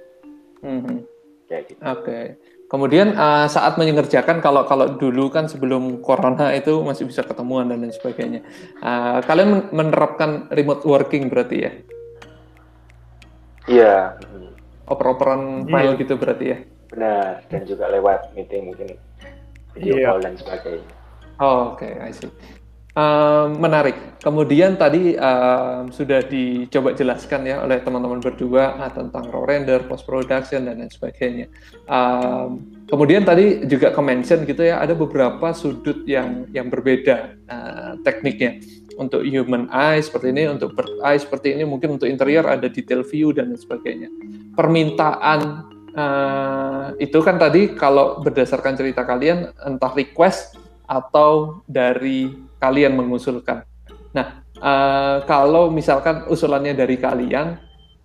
Hmm. 0.64 1.04
Gitu. 1.52 1.76
Oke. 1.84 2.00
Okay. 2.00 2.24
Kemudian 2.72 3.12
uh, 3.12 3.44
saat 3.52 3.76
mengerjakan 3.76 4.40
kalau 4.40 4.64
kalau 4.64 4.96
dulu 4.96 5.28
kan 5.28 5.44
sebelum 5.44 6.00
corona 6.00 6.56
itu 6.56 6.80
masih 6.80 7.04
bisa 7.04 7.20
ketemuan 7.20 7.68
dan 7.68 7.84
lain 7.84 7.92
sebagainya. 7.92 8.40
Uh, 8.80 9.20
kalian 9.28 9.68
menerapkan 9.68 10.48
remote 10.48 10.80
working 10.88 11.28
berarti 11.28 11.68
ya? 11.68 11.72
Iya. 13.68 13.96
Oper-operan 14.88 15.68
file 15.68 15.92
yeah. 15.92 16.00
gitu 16.00 16.14
berarti 16.16 16.46
ya? 16.48 16.58
Benar. 16.92 17.42
Dan 17.48 17.64
juga 17.64 17.88
lewat 17.88 18.36
meeting 18.36 18.68
mungkin 18.68 18.88
video 19.72 19.96
yeah. 19.96 20.12
call 20.12 20.20
dan 20.20 20.34
sebagainya. 20.36 20.92
Oh, 21.40 21.74
Oke, 21.74 21.88
okay, 21.88 21.92
I 22.04 22.12
see. 22.12 22.28
Um, 22.92 23.56
menarik. 23.56 24.20
Kemudian 24.20 24.76
tadi 24.76 25.16
um, 25.16 25.88
sudah 25.88 26.20
dicoba 26.28 26.92
jelaskan 26.92 27.48
ya 27.48 27.64
oleh 27.64 27.80
teman-teman 27.80 28.20
berdua 28.20 28.76
uh, 28.76 28.92
tentang 28.92 29.32
raw 29.32 29.48
render, 29.48 29.80
post 29.88 30.04
production 30.04 30.68
dan 30.68 30.76
lain 30.76 30.92
sebagainya. 30.92 31.48
Um, 31.88 32.68
kemudian 32.92 33.24
tadi 33.24 33.64
juga 33.64 33.96
ke-mention 33.96 34.44
gitu 34.44 34.68
ya 34.68 34.84
ada 34.84 34.92
beberapa 34.92 35.56
sudut 35.56 36.04
yang 36.04 36.44
yang 36.52 36.68
berbeda 36.68 37.32
uh, 37.48 37.92
tekniknya. 38.04 38.60
Untuk 39.00 39.24
human 39.24 39.72
eye 39.72 40.04
seperti 40.04 40.28
ini, 40.28 40.52
untuk 40.52 40.76
bird 40.76 40.92
eye 41.00 41.16
seperti 41.16 41.56
ini, 41.56 41.64
mungkin 41.64 41.96
untuk 41.96 42.12
interior 42.12 42.44
ada 42.44 42.68
detail 42.68 43.00
view 43.08 43.32
dan 43.32 43.56
lain 43.56 43.56
sebagainya. 43.56 44.12
Permintaan 44.52 45.64
uh, 45.96 46.96
itu 46.96 47.18
kan 47.20 47.36
tadi 47.36 47.72
kalau 47.76 48.20
berdasarkan 48.20 48.76
cerita 48.76 49.04
kalian 49.04 49.52
entah 49.64 49.92
request 49.92 50.56
atau 50.88 51.62
dari 51.64 52.32
kalian 52.60 52.92
mengusulkan. 52.92 53.64
Nah, 54.12 54.44
uh, 54.60 55.24
kalau 55.24 55.72
misalkan 55.72 56.28
usulannya 56.28 56.76
dari 56.76 57.00
kalian, 57.00 57.56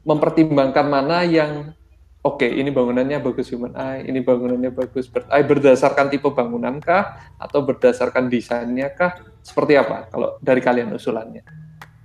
mempertimbangkan 0.07 0.87
mana 0.87 1.27
yang 1.27 1.75
oke 2.23 2.39
okay, 2.39 2.55
ini 2.55 2.71
bangunannya 2.71 3.19
bagus 3.19 3.51
human 3.51 3.75
eye, 3.75 4.07
ini 4.07 4.23
bangunannya 4.23 4.71
bagus 4.71 5.11
bird 5.11 5.27
eye 5.27 5.43
berdasarkan 5.43 6.07
tipe 6.07 6.31
bangunan 6.31 6.79
kah 6.79 7.35
atau 7.35 7.59
berdasarkan 7.63 8.31
desainnya 8.31 8.87
kah? 8.95 9.19
Seperti 9.43 9.75
apa 9.75 10.07
kalau 10.07 10.39
dari 10.39 10.63
kalian 10.63 10.95
usulannya? 10.95 11.43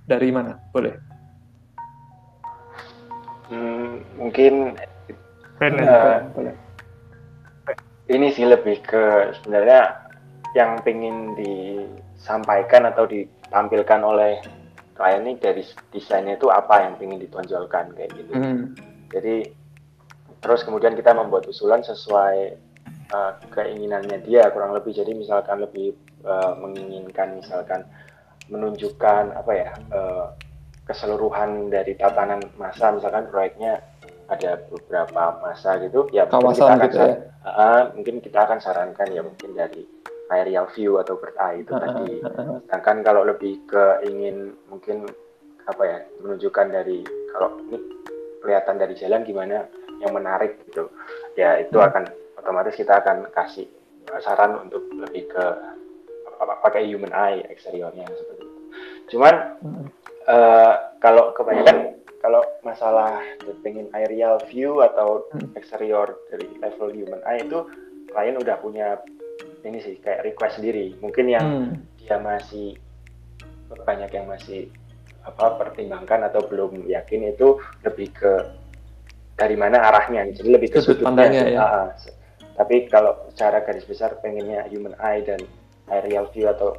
Dari 0.03 0.29
mana? 0.35 0.59
Boleh. 0.71 0.95
Hmm, 3.47 4.03
mungkin 4.19 4.75
uh, 5.61 6.25
boleh. 6.33 6.55
Ini 8.09 8.27
sih 8.35 8.45
lebih 8.45 8.83
ke 8.83 9.33
sebenarnya 9.41 10.03
yang 10.53 10.77
ingin 10.85 11.33
disampaikan 11.39 12.85
atau 12.85 13.09
ditampilkan 13.09 14.01
oleh 14.05 14.37
klien 14.93 15.25
ini 15.25 15.33
dari 15.41 15.65
desainnya 15.89 16.37
itu 16.37 16.53
apa 16.53 16.85
yang 16.85 16.93
ingin 17.01 17.25
ditonjolkan 17.25 17.95
kayak 17.97 18.11
gitu. 18.13 18.33
Mm. 18.37 18.77
Jadi 19.09 19.49
terus 20.43 20.61
kemudian 20.61 20.93
kita 20.93 21.15
membuat 21.15 21.49
usulan 21.49 21.81
sesuai 21.81 22.59
uh, 23.09 23.33
keinginannya 23.49 24.21
dia 24.27 24.51
kurang 24.53 24.77
lebih. 24.77 24.93
Jadi 24.93 25.17
misalkan 25.17 25.63
lebih 25.65 25.97
uh, 26.27 26.53
menginginkan 26.59 27.39
misalkan 27.41 27.87
menunjukkan 28.51 29.33
apa 29.33 29.51
ya 29.55 29.71
uh, 29.89 30.25
keseluruhan 30.83 31.71
dari 31.71 31.95
tatanan 31.95 32.43
masa 32.59 32.91
misalkan 32.91 33.31
proyeknya 33.31 33.79
ada 34.31 34.51
beberapa 34.71 35.23
masa 35.43 35.79
gitu 35.83 36.07
ya 36.15 36.27
kawasan 36.27 36.43
mungkin 36.43 36.55
kita 36.55 36.73
akan, 36.73 36.87
gitu 36.87 36.99
ya. 37.03 37.15
uh, 37.43 37.81
mungkin 37.95 38.15
kita 38.23 38.39
akan 38.47 38.59
sarankan 38.63 39.07
ya 39.11 39.21
mungkin 39.21 39.51
dari 39.51 39.83
aerial 40.33 40.65
view 40.73 40.97
atau 40.97 41.19
bird 41.19 41.37
eye 41.37 41.61
itu 41.61 41.71
tadi. 41.75 42.23
Sedangkan 42.65 42.97
kalau 43.05 43.21
lebih 43.27 43.61
ke 43.69 44.01
ingin 44.07 44.57
mungkin 44.71 45.05
apa 45.63 45.83
ya 45.83 45.97
menunjukkan 46.19 46.67
dari 46.73 47.05
kalau 47.35 47.59
ini 47.69 47.77
kelihatan 48.43 48.75
dari 48.81 48.93
jalan 48.97 49.21
gimana 49.23 49.67
yang 50.01 50.11
menarik 50.11 50.59
gitu. 50.67 50.89
Ya 51.37 51.61
itu 51.61 51.77
hmm. 51.77 51.87
akan 51.91 52.03
otomatis 52.39 52.75
kita 52.75 52.99
akan 52.99 53.29
kasih 53.31 53.67
saran 54.19 54.67
untuk 54.67 54.83
lebih 54.91 55.31
ke 55.31 55.45
apa, 56.41 56.59
pakai 56.65 56.89
human 56.91 57.13
eye 57.13 57.45
eksteriornya 57.47 58.03
seperti 58.09 58.43
itu. 58.43 58.59
Cuman 59.15 59.33
hmm. 59.63 59.87
Uh, 60.27 60.73
kalau 60.99 61.31
kebanyakan 61.35 61.97
kalau 62.23 62.39
masalah 62.63 63.19
pengen 63.67 63.91
aerial 63.91 64.39
view 64.47 64.79
atau 64.79 65.27
hmm. 65.35 65.59
eksterior 65.59 66.15
dari 66.31 66.47
level 66.63 66.89
human 66.95 67.19
eye 67.27 67.43
itu 67.43 67.67
klien 68.11 68.39
udah 68.39 68.55
punya 68.63 68.95
ini 69.67 69.83
sih 69.83 69.99
kayak 69.99 70.23
request 70.23 70.59
sendiri 70.59 70.95
mungkin 71.03 71.27
yang 71.27 71.45
hmm. 71.45 71.73
dia 71.99 72.15
masih 72.19 72.79
banyak 73.73 74.11
yang 74.13 74.29
masih 74.29 74.71
apa 75.23 75.55
pertimbangkan 75.59 76.27
atau 76.31 76.45
belum 76.47 76.87
yakin 76.87 77.31
itu 77.31 77.59
lebih 77.83 78.11
ke 78.15 78.33
dari 79.33 79.55
mana 79.57 79.81
arahnya 79.81 80.29
jadi 80.35 80.49
lebih 80.59 80.77
ke 80.77 80.79
sudutnya 80.79 81.27
ya. 81.31 81.59
Uh, 81.59 81.89
tapi 82.53 82.85
kalau 82.85 83.17
secara 83.33 83.65
garis 83.65 83.87
besar 83.87 84.13
pengennya 84.21 84.67
human 84.69 84.93
eye 85.01 85.25
dan 85.25 85.41
aerial 85.89 86.29
view 86.31 86.47
atau 86.47 86.77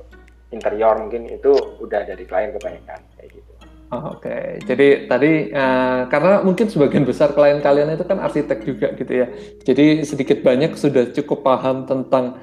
interior 0.55 0.95
mungkin 1.03 1.27
itu 1.27 1.53
udah 1.83 2.07
dari 2.07 2.25
klien 2.25 2.55
kebanyakan 2.55 3.01
kayak 3.19 3.31
gitu. 3.35 3.53
Oh, 3.93 4.17
Oke, 4.17 4.27
okay. 4.27 4.47
jadi 4.65 5.07
tadi 5.07 5.53
uh, 5.55 6.09
karena 6.09 6.43
mungkin 6.43 6.67
sebagian 6.67 7.05
besar 7.05 7.37
klien 7.37 7.61
kalian 7.61 7.95
itu 7.95 8.03
kan 8.03 8.19
arsitek 8.19 8.59
juga 8.65 8.91
gitu 8.97 9.13
ya, 9.13 9.27
jadi 9.63 10.03
sedikit 10.03 10.41
banyak 10.41 10.75
sudah 10.75 11.13
cukup 11.15 11.47
paham 11.47 11.87
tentang 11.87 12.41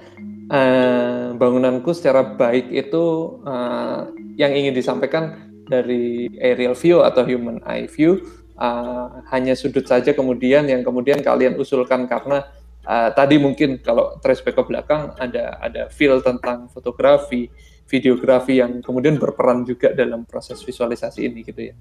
uh, 0.52 1.34
bangunanku 1.36 1.92
secara 1.96 2.36
baik 2.38 2.70
itu 2.70 3.04
uh, 3.48 4.12
yang 4.36 4.54
ingin 4.54 4.76
disampaikan 4.76 5.52
dari 5.66 6.28
aerial 6.40 6.76
view 6.76 7.00
atau 7.02 7.24
human 7.24 7.64
eye 7.64 7.88
view 7.88 8.20
uh, 8.60 9.24
hanya 9.32 9.56
sudut 9.56 9.88
saja 9.88 10.12
kemudian 10.12 10.68
yang 10.68 10.84
kemudian 10.84 11.24
kalian 11.24 11.56
usulkan 11.56 12.06
karena 12.12 12.44
uh, 12.84 13.10
tadi 13.16 13.40
mungkin 13.40 13.80
kalau 13.80 14.20
trace 14.20 14.44
back 14.44 14.60
ke 14.60 14.64
belakang 14.68 15.16
ada 15.16 15.58
ada 15.64 15.88
feel 15.88 16.20
tentang 16.20 16.68
fotografi 16.70 17.48
videografi 17.92 18.64
yang 18.64 18.80
kemudian 18.80 19.20
berperan 19.20 19.68
juga 19.68 19.92
dalam 19.92 20.24
proses 20.24 20.64
visualisasi 20.64 21.28
ini 21.28 21.44
gitu 21.44 21.62
ya 21.68 21.76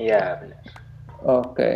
iya 0.00 0.24
benar 0.40 0.60
oke 1.20 1.52
okay. 1.52 1.74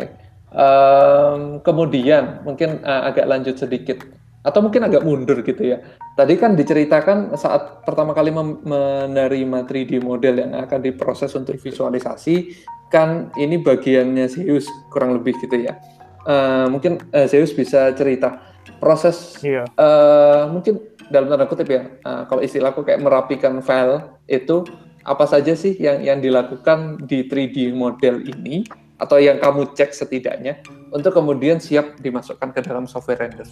um, 0.49 1.61
kemudian 1.61 2.41
mungkin 2.41 2.81
uh, 2.81 3.05
agak 3.05 3.29
lanjut 3.29 3.61
sedikit 3.61 4.01
atau 4.39 4.59
mungkin 4.63 4.87
agak 4.87 5.03
mundur 5.03 5.43
gitu 5.43 5.75
ya. 5.75 5.83
Tadi 6.15 6.35
kan 6.35 6.55
diceritakan 6.55 7.35
saat 7.35 7.83
pertama 7.83 8.11
kali 8.15 8.31
menerima 8.31 9.59
3D 9.67 10.03
model 10.03 10.43
yang 10.43 10.51
akan 10.63 10.79
diproses 10.83 11.31
untuk 11.35 11.55
visualisasi, 11.59 12.55
kan 12.91 13.31
ini 13.35 13.59
bagiannya 13.59 14.27
Zeus 14.31 14.67
kurang 14.91 15.15
lebih 15.15 15.35
gitu 15.39 15.63
ya. 15.63 15.79
Uh, 16.27 16.67
mungkin 16.67 16.99
uh, 17.15 17.27
Zeus 17.27 17.55
bisa 17.55 17.91
cerita 17.95 18.43
proses, 18.79 19.39
iya. 19.43 19.63
uh, 19.79 20.51
mungkin 20.51 20.79
dalam 21.09 21.27
tanda 21.29 21.45
kutip 21.49 21.67
ya, 21.69 21.89
uh, 22.05 22.23
kalau 22.29 22.41
istilahku 22.45 22.85
kayak 22.85 23.01
merapikan 23.01 23.59
file 23.65 24.13
itu 24.29 24.65
apa 25.03 25.25
saja 25.25 25.57
sih 25.57 25.73
yang 25.77 26.05
yang 26.05 26.19
dilakukan 26.21 27.01
di 27.09 27.25
3D 27.25 27.73
model 27.73 28.21
ini 28.21 28.61
atau 28.99 29.17
yang 29.17 29.41
kamu 29.41 29.73
cek 29.73 29.95
setidaknya 29.95 30.61
untuk 30.93 31.15
kemudian 31.15 31.57
siap 31.57 31.97
dimasukkan 31.97 32.51
ke 32.53 32.59
dalam 32.61 32.85
software 32.85 33.25
render. 33.25 33.47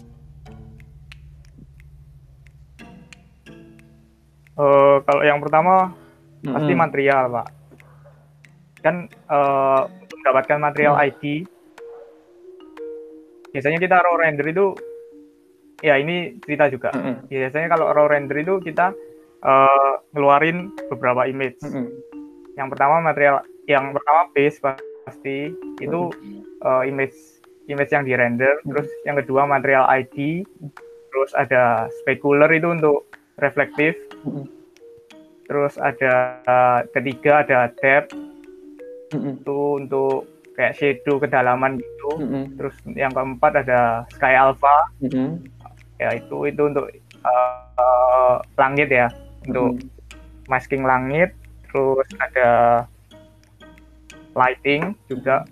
Uh, 4.58 5.02
kalau 5.06 5.22
yang 5.22 5.38
pertama 5.42 5.94
hmm. 6.42 6.54
pasti 6.54 6.74
material, 6.74 7.24
Pak. 7.30 7.48
Kan 8.82 8.96
uh, 9.30 9.86
mendapatkan 9.88 10.58
material 10.58 10.94
hmm. 10.98 11.06
IT, 11.10 11.24
biasanya 13.54 13.80
kita 13.82 13.96
raw 14.02 14.16
render 14.18 14.46
itu 14.50 14.74
ya 15.86 15.96
ini 15.98 16.38
cerita 16.42 16.70
juga. 16.72 16.90
Mm 16.94 17.02
-hmm. 17.02 17.16
Biasanya 17.30 17.68
kalau 17.74 17.86
raw 17.94 18.08
render 18.10 18.38
itu 18.42 18.58
kita 18.62 18.94
uh, 19.46 19.94
ngeluarin 20.14 20.74
beberapa 20.90 21.30
image. 21.30 21.62
Mm 21.62 21.72
-hmm. 21.72 21.86
Yang 22.58 22.68
pertama 22.74 22.96
material, 23.06 23.36
yang 23.70 23.94
pertama 23.94 24.22
base 24.34 24.58
pasti 25.06 25.54
itu 25.78 26.10
uh, 26.66 26.84
image 26.84 27.16
image 27.70 27.92
yang 27.94 28.04
di 28.08 28.14
render. 28.18 28.58
Terus 28.66 28.88
yang 29.06 29.16
kedua 29.22 29.46
material 29.46 29.86
ID. 29.92 30.48
Terus 31.14 31.32
ada 31.34 31.90
specular 32.02 32.50
itu 32.54 32.70
untuk 32.70 33.10
reflektif. 33.38 33.94
Terus 35.48 35.80
ada 35.80 36.44
uh, 36.44 36.80
ketiga 36.92 37.46
ada 37.46 37.72
depth 37.80 38.12
itu 39.16 39.60
untuk 39.80 40.28
kayak 40.58 40.76
shadow 40.76 41.22
kedalaman 41.22 41.80
gitu. 41.80 42.12
Terus 42.58 42.76
yang 42.98 43.14
keempat 43.14 43.64
ada 43.64 44.04
sky 44.12 44.34
alpha. 44.34 44.90
Ya 45.98 46.14
itu 46.14 46.46
itu 46.46 46.62
untuk 46.62 46.86
uh, 47.26 47.62
uh, 47.78 48.36
langit 48.58 48.90
ya, 48.94 49.10
untuk 49.46 49.82
masking 50.50 50.86
langit. 50.86 51.34
Terus 51.68 52.08
ada 52.22 52.50
lighting 54.38 54.94
juga. 55.10 55.44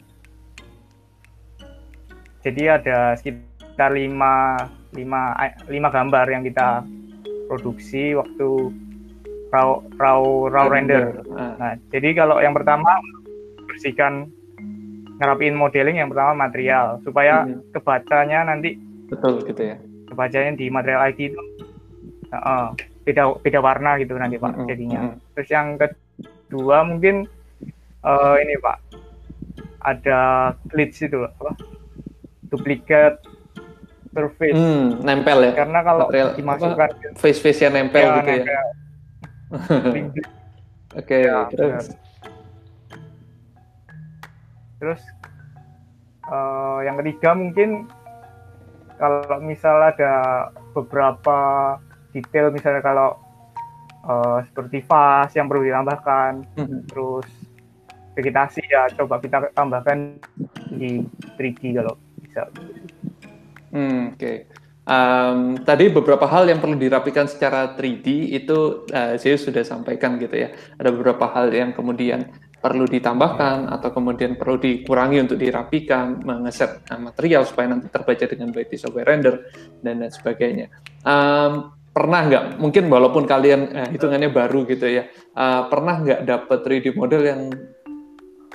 Jadi 2.45 2.69
ada 2.69 3.17
sekitar 3.17 3.97
lima 3.97 4.53
lima 4.93 5.33
lima 5.67 5.89
gambar 5.89 6.25
yang 6.29 6.45
kita 6.45 6.85
produksi 7.49 8.13
waktu 8.13 8.71
raw 9.49 9.81
raw 9.97 10.21
raw 10.49 10.65
render. 10.69 11.25
Ah. 11.33 11.53
Nah, 11.57 11.73
jadi 11.89 12.13
kalau 12.13 12.37
yang 12.41 12.53
pertama 12.53 13.01
bersihkan 13.65 14.29
ngerapiin 15.15 15.55
modeling 15.55 15.97
yang 15.99 16.11
pertama 16.11 16.47
material 16.47 16.99
supaya 17.01 17.47
hmm. 17.47 17.71
kebacanya 17.71 18.45
nanti 18.51 18.75
betul 19.07 19.41
gitu 19.47 19.61
ya. 19.73 19.77
Kebacanya 20.15 20.55
di 20.55 20.71
material 20.71 21.11
ID 21.11 21.19
itu 21.35 21.41
uh, 22.31 22.71
beda 23.03 23.35
beda 23.43 23.59
warna 23.59 23.99
gitu 23.99 24.15
nanti 24.15 24.39
Pak 24.39 24.55
jadinya. 24.63 25.11
Terus 25.35 25.49
yang 25.51 25.75
kedua 25.75 26.87
mungkin 26.87 27.27
uh, 28.07 28.39
ini 28.39 28.55
Pak 28.63 28.77
ada 29.83 30.19
glitch 30.71 31.03
itu 31.03 31.27
apa? 31.27 31.51
Duplikat 32.47 33.19
surface. 34.15 34.55
Hmm, 34.55 35.03
nempel 35.03 35.51
ya. 35.51 35.53
Karena 35.53 35.79
kalau 35.83 36.07
material, 36.07 36.29
dimasukkan 36.39 36.89
face 37.19 37.39
face 37.43 37.67
yang 37.67 37.75
nempel 37.75 38.07
ya, 38.07 38.15
gitu 38.23 38.31
ya. 38.31 38.35
nempel. 38.39 38.55
ya. 38.55 38.63
Oke, 40.95 41.11
okay, 41.11 41.19
ya, 41.27 41.43
terus. 41.51 41.91
Terus 44.79 45.01
uh, 46.31 46.79
yang 46.87 46.95
ketiga 47.03 47.35
mungkin 47.35 47.91
kalau 48.95 49.21
misal 49.43 49.79
ada 49.81 50.13
beberapa 50.71 51.37
detail 52.15 52.51
misalnya 52.51 52.79
kalau 52.79 53.19
uh, 54.07 54.39
seperti 54.47 54.83
vas 54.87 55.31
yang 55.35 55.51
perlu 55.51 55.67
ditambahkan, 55.67 56.47
hmm. 56.55 56.79
terus 56.87 57.27
vegetasi 58.15 58.63
ya 58.63 58.87
coba 58.95 59.19
kita 59.19 59.51
tambahkan 59.51 60.23
di 60.71 61.03
3D 61.35 61.75
kalau 61.75 61.99
bisa. 62.23 62.47
Hmm, 63.75 64.15
Oke. 64.15 64.19
Okay. 64.19 64.37
Um, 64.85 65.57
tadi 65.65 65.89
beberapa 65.89 66.29
hal 66.29 66.45
yang 66.45 66.61
perlu 66.61 66.77
dirapikan 66.77 67.25
secara 67.25 67.73
3D 67.73 68.37
itu 68.37 68.85
uh, 68.93 69.17
saya 69.17 69.35
sudah 69.35 69.65
sampaikan 69.65 70.21
gitu 70.21 70.45
ya. 70.45 70.53
Ada 70.77 70.93
beberapa 70.93 71.25
hal 71.33 71.49
yang 71.51 71.73
kemudian 71.73 72.29
perlu 72.65 72.89
ditambahkan 72.89 73.69
atau 73.69 73.93
kemudian 73.93 74.41
perlu 74.41 74.57
dikurangi 74.57 75.21
untuk 75.21 75.37
dirapikan, 75.37 76.17
mengeset 76.25 76.81
uh, 76.89 76.97
material 76.97 77.45
supaya 77.45 77.69
nanti 77.69 77.93
terbaca 77.93 78.25
dengan 78.25 78.49
baik 78.49 78.73
di 78.73 78.77
software 78.81 79.05
render 79.05 79.53
dan 79.85 80.01
lain 80.01 80.09
sebagainya. 80.09 80.73
Um, 81.05 81.69
pernah 81.93 82.25
nggak? 82.25 82.43
Mungkin 82.57 82.89
walaupun 82.89 83.29
kalian 83.29 83.61
uh, 83.69 83.87
hitungannya 83.93 84.33
baru 84.33 84.65
gitu 84.65 84.89
ya, 84.89 85.05
uh, 85.37 85.69
pernah 85.69 86.01
nggak 86.01 86.25
dapat 86.25 86.57
3D 86.65 86.97
model 86.97 87.21
yang 87.21 87.41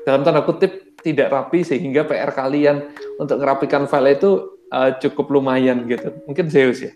dalam 0.03 0.27
tanda 0.27 0.43
kutip 0.43 0.99
tidak 1.07 1.31
rapi 1.31 1.63
sehingga 1.63 2.03
PR 2.03 2.35
kalian 2.35 2.91
untuk 3.15 3.39
merapikan 3.39 3.87
file 3.87 4.19
itu 4.19 4.59
uh, 4.75 4.91
cukup 4.99 5.31
lumayan 5.31 5.87
gitu. 5.87 6.19
Mungkin 6.27 6.51
Zeus 6.51 6.83
ya. 6.83 6.91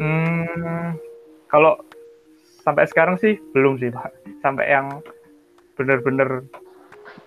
Hmm, 0.00 0.96
kalau 1.52 1.78
sampai 2.64 2.88
sekarang 2.88 3.20
sih 3.20 3.36
belum 3.52 3.78
sih 3.78 3.92
pak. 3.92 4.10
Sampai 4.40 4.72
yang 4.72 5.04
bener-bener 5.76 6.48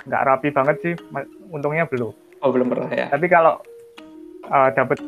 nggak 0.10 0.24
rapi 0.26 0.50
banget 0.52 0.76
sih, 0.84 0.94
untungnya 1.54 1.86
belum. 1.88 2.12
Oh 2.42 2.50
belum 2.50 2.68
pernah 2.74 2.90
ya. 2.92 3.08
Tapi 3.14 3.26
kalau 3.30 3.62
uh, 4.50 4.70
dapet 4.74 5.00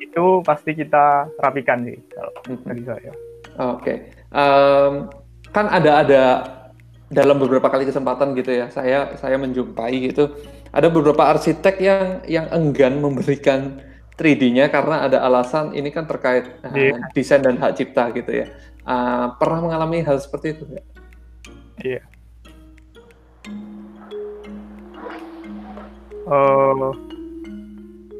itu 0.00 0.24
pasti 0.42 0.74
kita 0.74 1.28
rapikan 1.38 1.84
sih 1.84 1.96
kalau 2.10 2.32
hmm. 2.48 2.64
dari 2.64 2.82
saya. 2.82 3.12
Oke, 3.54 3.78
okay. 3.78 3.96
um, 4.34 5.06
kan 5.54 5.70
ada 5.70 6.02
ada 6.02 6.22
dalam 7.06 7.38
beberapa 7.38 7.70
kali 7.70 7.86
kesempatan 7.86 8.34
gitu 8.34 8.50
ya, 8.50 8.66
saya 8.74 9.14
saya 9.14 9.38
menjumpai 9.38 9.94
gitu 10.10 10.34
ada 10.74 10.90
beberapa 10.90 11.22
arsitek 11.30 11.76
yang 11.78 12.06
yang 12.26 12.46
enggan 12.50 12.98
memberikan 12.98 13.78
3D-nya 14.18 14.70
karena 14.70 15.06
ada 15.06 15.22
alasan 15.22 15.70
ini 15.74 15.90
kan 15.94 16.06
terkait 16.06 16.50
yeah. 16.74 16.98
desain 17.14 17.42
dan 17.42 17.58
hak 17.58 17.78
cipta 17.78 18.10
gitu 18.10 18.42
ya. 18.42 18.46
Uh, 18.84 19.32
pernah 19.40 19.64
mengalami 19.64 20.04
hal 20.04 20.20
seperti 20.20 20.60
itu 20.60 20.62
nggak? 20.68 20.86
Iya. 21.80 22.00
Yeah. 22.00 22.04
Uh, 26.24 26.92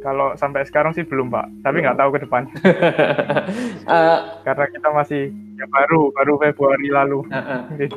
kalau 0.04 0.36
sampai 0.36 0.68
sekarang 0.68 0.92
sih 0.92 1.04
belum 1.08 1.32
pak, 1.32 1.48
tapi 1.64 1.80
nggak 1.80 1.96
tahu 1.96 2.10
ke 2.12 2.20
depan. 2.28 2.42
uh, 3.88 4.18
Karena 4.46 4.64
kita 4.68 4.88
masih 4.92 5.32
ya 5.56 5.64
baru, 5.68 6.12
baru 6.12 6.32
Februari 6.40 6.88
lalu. 6.92 7.24
Uh 7.28 7.36
-uh. 7.36 7.60
Oke, 7.80 7.88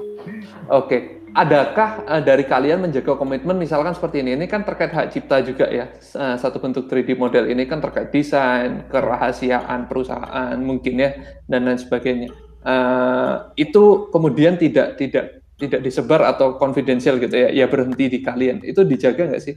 okay 0.72 1.02
adakah 1.38 2.02
uh, 2.10 2.22
dari 2.26 2.50
kalian 2.50 2.82
menjaga 2.82 3.14
komitmen 3.14 3.62
misalkan 3.62 3.94
seperti 3.94 4.26
ini? 4.26 4.34
Ini 4.34 4.46
kan 4.50 4.66
terkait 4.66 4.90
hak 4.90 5.14
cipta 5.14 5.46
juga 5.46 5.70
ya. 5.70 5.94
Uh, 6.18 6.34
satu 6.34 6.58
bentuk 6.58 6.90
3D 6.90 7.14
model 7.14 7.46
ini 7.54 7.70
kan 7.70 7.78
terkait 7.78 8.10
desain, 8.10 8.90
kerahasiaan 8.90 9.86
perusahaan 9.86 10.58
mungkin 10.58 10.98
ya 10.98 11.14
dan 11.46 11.70
lain 11.70 11.78
sebagainya. 11.78 12.47
Uh, 12.68 13.48
itu 13.56 14.12
kemudian 14.12 14.60
tidak 14.60 15.00
tidak 15.00 15.40
tidak 15.56 15.82
disebar 15.82 16.22
atau 16.28 16.60
konfidensial 16.60 17.16
gitu 17.16 17.32
ya, 17.32 17.50
ya 17.50 17.66
berhenti 17.72 18.12
di 18.12 18.20
kalian. 18.20 18.60
Itu 18.60 18.84
dijaga 18.84 19.24
nggak 19.24 19.44
sih? 19.44 19.56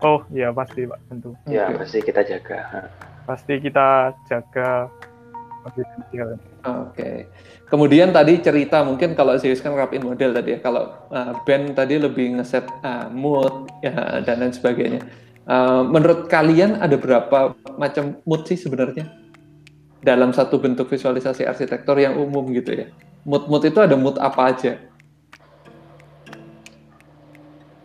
Oh 0.00 0.24
iya 0.32 0.48
pasti 0.48 0.88
pak 0.88 1.00
tentu. 1.12 1.36
Ya 1.44 1.68
okay. 1.68 1.76
pasti 1.76 1.98
kita 2.00 2.20
jaga. 2.24 2.88
Pasti 3.28 3.54
kita 3.60 4.16
jaga 4.32 4.88
konfidensial. 5.60 6.30
Oke. 6.36 6.40
Okay. 6.96 7.16
Kemudian 7.68 8.16
tadi 8.16 8.40
cerita 8.40 8.80
mungkin 8.80 9.12
kalau 9.12 9.36
serius 9.36 9.60
kan 9.60 9.76
rapin 9.76 10.00
model 10.00 10.32
tadi 10.32 10.56
ya. 10.56 10.58
Kalau 10.64 10.88
uh, 11.12 11.32
band 11.44 11.76
tadi 11.76 12.00
lebih 12.00 12.40
ngeset 12.40 12.64
uh, 12.80 13.12
mood 13.12 13.68
ya 13.84 14.24
dan 14.24 14.40
lain 14.40 14.56
sebagainya. 14.56 15.04
Uh, 15.44 15.84
menurut 15.84 16.32
kalian 16.32 16.80
ada 16.80 16.98
berapa 16.98 17.54
macam 17.78 18.18
mood 18.26 18.48
sih 18.48 18.58
sebenarnya 18.58 19.25
dalam 20.02 20.30
satu 20.32 20.60
bentuk 20.60 20.88
visualisasi 20.88 21.44
arsitektur 21.44 21.96
yang 22.00 22.16
umum 22.16 22.48
gitu 22.52 22.72
ya? 22.72 22.86
Mood-mood 23.26 23.64
itu 23.66 23.78
ada 23.82 23.96
mood 23.98 24.16
apa 24.22 24.54
aja? 24.54 24.78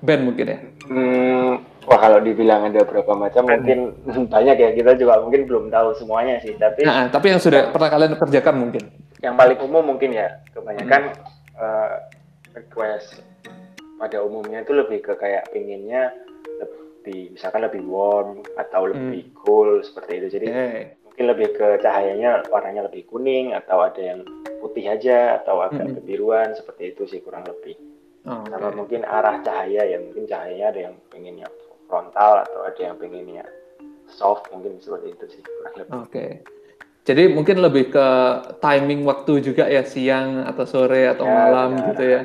Band 0.01 0.21
mungkin 0.25 0.45
ya? 0.49 0.57
Hmm, 0.91 1.61
wah 1.85 1.99
kalau 2.01 2.19
dibilang 2.19 2.67
ada 2.67 2.81
berapa 2.83 3.13
macam 3.13 3.45
mungkin 3.45 3.93
banyak 4.33 4.57
ya. 4.57 4.69
Kita 4.73 4.97
juga 4.97 5.21
mungkin 5.21 5.45
belum 5.45 5.69
tahu 5.69 5.97
semuanya 5.97 6.41
sih. 6.41 6.57
Tapi 6.57 6.85
nah, 6.85 7.09
tapi 7.09 7.33
yang 7.33 7.41
sudah 7.41 7.69
pernah 7.69 7.89
kalian 7.89 8.17
kerjakan 8.17 8.55
mungkin? 8.57 8.83
yang 9.21 9.37
paling 9.37 9.57
umum 9.61 9.85
mungkin 9.85 10.17
ya 10.17 10.41
kebanyakan 10.51 11.13
hmm. 11.13 11.61
uh, 11.61 11.95
request 12.57 13.21
pada 14.01 14.17
umumnya 14.25 14.65
itu 14.65 14.73
lebih 14.73 14.99
ke 15.05 15.13
kayak 15.13 15.45
pinginnya 15.53 16.09
lebih 16.57 17.37
misalkan 17.37 17.61
lebih 17.61 17.85
warm 17.85 18.41
atau 18.57 18.89
lebih 18.89 19.29
hmm. 19.29 19.33
cool 19.45 19.85
seperti 19.85 20.25
itu 20.25 20.27
jadi 20.41 20.47
hey. 20.49 20.81
Mungkin 21.11 21.27
lebih 21.27 21.59
ke 21.59 21.67
cahayanya 21.83 22.47
warnanya 22.47 22.87
lebih 22.87 23.03
kuning 23.11 23.51
atau 23.51 23.83
ada 23.83 23.99
yang 23.99 24.23
putih 24.63 24.87
aja 24.87 25.43
atau 25.43 25.59
agak 25.59 25.91
hmm. 25.91 25.95
kebiruan 25.99 26.55
seperti 26.55 26.95
itu 26.95 27.03
sih 27.03 27.19
kurang 27.19 27.43
lebih 27.43 27.75
oh, 28.23 28.47
okay. 28.47 28.71
mungkin 28.71 29.03
arah 29.03 29.43
cahaya 29.43 29.83
ya 29.83 29.99
mungkin 29.99 30.23
cahayanya 30.23 30.67
ada 30.71 30.79
yang 30.87 30.95
pengennya 31.11 31.47
frontal 31.91 32.47
atau 32.47 32.63
ada 32.63 32.79
yang 32.79 32.95
pengennya 32.95 33.43
soft 34.07 34.47
mungkin 34.55 34.79
seperti 34.79 35.11
itu 35.11 35.25
sih 35.35 35.41
kurang 35.43 35.75
lebih 35.75 35.91
oke 35.91 36.07
okay. 36.07 36.31
Jadi 37.01 37.33
mungkin 37.33 37.65
lebih 37.65 37.89
ke 37.89 38.07
timing 38.61 39.01
waktu 39.09 39.41
juga 39.41 39.65
ya 39.65 39.81
siang 39.81 40.45
atau 40.45 40.69
sore 40.69 41.09
atau 41.09 41.25
ya, 41.25 41.33
malam 41.33 41.69
ya. 41.73 41.85
gitu 41.89 42.03
ya. 42.05 42.21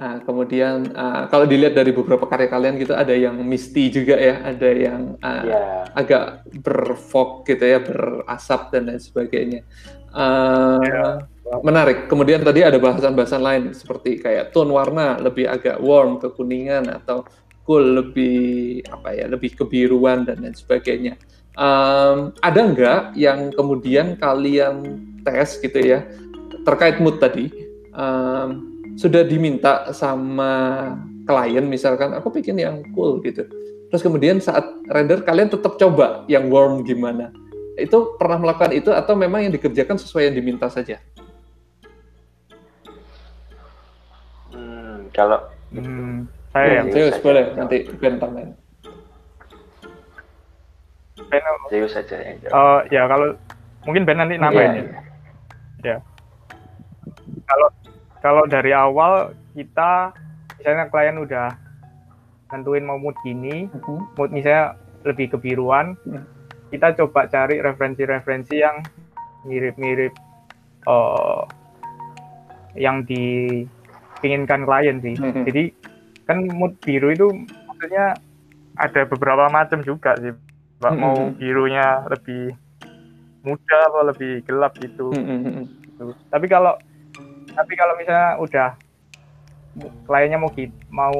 Nah, 0.00 0.24
kemudian 0.24 0.96
uh, 0.96 1.28
kalau 1.28 1.44
dilihat 1.44 1.76
dari 1.76 1.92
beberapa 1.92 2.24
karya 2.24 2.48
kalian 2.48 2.80
gitu 2.80 2.96
ada 2.96 3.12
yang 3.12 3.36
misty 3.44 3.92
juga 3.92 4.16
ya, 4.16 4.40
ada 4.40 4.68
yang 4.72 5.20
uh, 5.20 5.44
ya. 5.44 5.60
agak 5.92 6.48
berfog 6.64 7.44
gitu 7.44 7.64
ya, 7.64 7.78
berasap 7.84 8.72
dan 8.72 8.88
lain 8.88 9.02
sebagainya. 9.02 9.60
Uh, 10.12 10.80
ya. 10.80 11.06
Menarik. 11.64 12.08
Kemudian 12.08 12.44
tadi 12.44 12.60
ada 12.60 12.76
bahasan-bahasan 12.76 13.40
lain 13.40 13.64
seperti 13.72 14.20
kayak 14.20 14.52
tone 14.52 14.72
warna 14.72 15.16
lebih 15.16 15.48
agak 15.48 15.80
warm 15.80 16.20
kekuningan 16.20 16.88
atau 16.92 17.24
cool, 17.64 18.00
lebih 18.00 18.80
apa 18.88 19.12
ya, 19.16 19.28
lebih 19.28 19.56
kebiruan 19.56 20.24
dan 20.24 20.44
lain 20.44 20.56
sebagainya. 20.56 21.16
Um, 21.58 22.32
ada 22.40 22.60
nggak 22.62 23.02
yang 23.18 23.50
kemudian 23.50 24.14
kalian 24.16 25.04
tes 25.26 25.58
gitu 25.58 25.82
ya 25.82 26.06
terkait 26.62 27.02
mood 27.02 27.18
tadi 27.18 27.50
um, 27.98 28.77
sudah 28.98 29.22
diminta 29.22 29.94
sama 29.94 30.90
klien 31.22 31.62
misalkan 31.62 32.10
aku 32.18 32.34
bikin 32.34 32.58
yang 32.58 32.82
cool 32.98 33.22
gitu. 33.22 33.46
Terus 33.88 34.02
kemudian 34.02 34.42
saat 34.42 34.66
render 34.90 35.22
kalian 35.22 35.48
tetap 35.48 35.78
coba 35.78 36.26
yang 36.26 36.50
warm 36.50 36.82
gimana. 36.82 37.30
Itu 37.78 38.18
pernah 38.18 38.42
melakukan 38.42 38.74
itu 38.74 38.90
atau 38.90 39.14
memang 39.14 39.46
yang 39.46 39.54
dikerjakan 39.54 39.96
sesuai 40.02 40.28
yang 40.28 40.34
diminta 40.34 40.66
saja? 40.66 40.98
Hmm, 44.50 45.06
kalau 45.14 45.46
hmm, 45.70 46.26
saya 46.50 46.82
yang 46.82 46.86
serius 46.90 47.22
boleh. 47.22 47.54
Nanti 47.54 47.86
Ben 48.02 48.18
tambahin. 48.18 48.50
Ben 51.30 51.44
serius 51.70 51.94
saja 51.94 52.16
yang. 52.18 52.36
Uh, 52.50 52.82
ya 52.90 53.06
kalau 53.06 53.38
mungkin 53.86 54.02
Ben 54.02 54.18
nanti 54.18 54.34
nambahin 54.36 54.90
yeah. 55.86 55.96
ya. 55.96 55.96
Kalau 57.48 57.68
kalau 58.22 58.44
dari 58.50 58.74
awal 58.74 59.32
kita 59.54 60.14
misalnya 60.58 60.90
klien 60.90 61.16
udah 61.18 61.48
nentuin 62.50 62.84
mau 62.84 62.98
mood 62.98 63.14
gini, 63.22 63.68
uh-huh. 63.68 64.00
mood 64.16 64.30
misalnya 64.32 64.74
lebih 65.06 65.36
kebiruan, 65.36 65.94
uh-huh. 66.02 66.24
kita 66.72 66.96
coba 66.98 67.28
cari 67.28 67.60
referensi-referensi 67.62 68.56
yang 68.58 68.82
mirip-mirip 69.46 70.12
uh, 70.88 71.46
yang 72.74 73.04
dipinginkan 73.06 74.66
klien 74.66 74.98
sih. 74.98 75.14
Uh-huh. 75.14 75.44
Jadi 75.46 75.64
kan 76.26 76.44
mood 76.44 76.76
biru 76.82 77.14
itu 77.14 77.28
maksudnya 77.70 78.16
ada 78.78 79.02
beberapa 79.08 79.50
macam 79.50 79.82
juga 79.82 80.14
sih 80.20 80.30
Mbak 80.78 80.94
mau 80.94 81.34
birunya 81.34 82.06
lebih 82.06 82.54
muda 83.42 83.78
atau 83.90 84.02
lebih 84.06 84.46
gelap 84.46 84.78
gitu. 84.78 85.10
-hmm. 85.10 85.66
Tapi 86.30 86.46
kalau 86.46 86.78
tapi 87.52 87.72
kalau 87.76 87.94
misalnya 87.96 88.36
udah 88.40 88.68
kliennya 90.08 90.38
mau 90.40 90.50
mau 90.90 91.18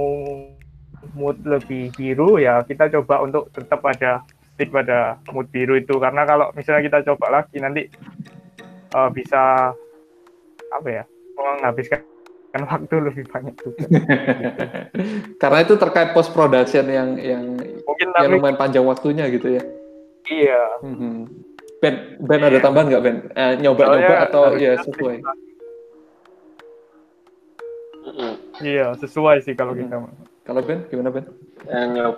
mood 1.14 1.38
lebih 1.46 1.94
biru 1.94 2.42
ya 2.42 2.64
kita 2.66 2.90
coba 2.98 3.22
untuk 3.22 3.48
tetap 3.54 3.80
ada 3.86 4.24
stick 4.54 4.74
pada 4.74 5.22
mood 5.30 5.46
biru 5.54 5.78
itu 5.78 5.94
karena 6.02 6.26
kalau 6.26 6.50
misalnya 6.58 6.82
kita 6.82 6.98
coba 7.14 7.42
lagi 7.42 7.56
nanti 7.62 7.86
uh, 8.96 9.08
bisa 9.12 9.72
apa 10.74 10.88
ya 10.88 11.04
menghabiskan 11.38 12.02
kan 12.48 12.64
waktu 12.64 12.96
lebih 13.04 13.24
banyak 13.28 13.54
juga. 13.60 13.84
Karena 15.42 15.58
itu 15.60 15.74
terkait 15.76 16.16
post 16.16 16.32
production 16.32 16.88
yang 16.88 17.20
yang 17.20 17.44
mungkin 17.60 18.08
yang 18.16 18.32
lumayan 18.32 18.56
panjang 18.56 18.84
waktunya 18.88 19.28
gitu 19.28 19.52
ya. 19.52 19.62
Iya. 20.28 20.62
Mm-hmm. 20.80 21.16
Ben, 21.78 21.94
Ben 22.24 22.40
ada 22.42 22.58
tambahan 22.58 22.88
nggak 22.88 23.02
Ben? 23.04 23.16
Eh, 23.36 23.54
nyoba-nyoba 23.60 24.14
atau 24.28 24.56
ya 24.56 24.80
sesuai? 24.80 25.22
Iya 28.62 28.96
sesuai 28.98 29.44
sih 29.44 29.54
kalau 29.54 29.76
kita. 29.76 30.02
Kalau 30.44 30.60
Ben 30.64 30.84
gimana 30.88 31.12
Ben? 31.12 31.26
Uh, 31.68 31.86
nyob 31.92 32.16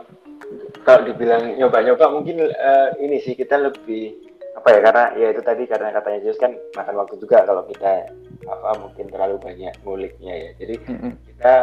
kalau 0.82 1.06
dibilang 1.06 1.54
nyoba-nyoba 1.58 2.10
mungkin 2.10 2.48
uh, 2.50 2.88
ini 2.98 3.22
sih 3.22 3.36
kita 3.38 3.60
lebih 3.60 4.16
apa 4.58 4.68
ya 4.76 4.80
karena 4.82 5.04
ya 5.14 5.26
itu 5.30 5.42
tadi 5.46 5.62
karena 5.64 5.94
katanya 5.94 6.20
Jus 6.26 6.38
kan 6.40 6.52
makan 6.74 6.94
waktu 6.98 7.14
juga 7.22 7.46
kalau 7.46 7.62
kita 7.70 8.10
apa 8.50 8.70
mungkin 8.82 9.06
terlalu 9.08 9.36
banyak 9.38 9.74
nguliknya 9.86 10.34
ya 10.34 10.50
jadi 10.58 10.74
mm-hmm. 10.90 11.12
kita 11.32 11.54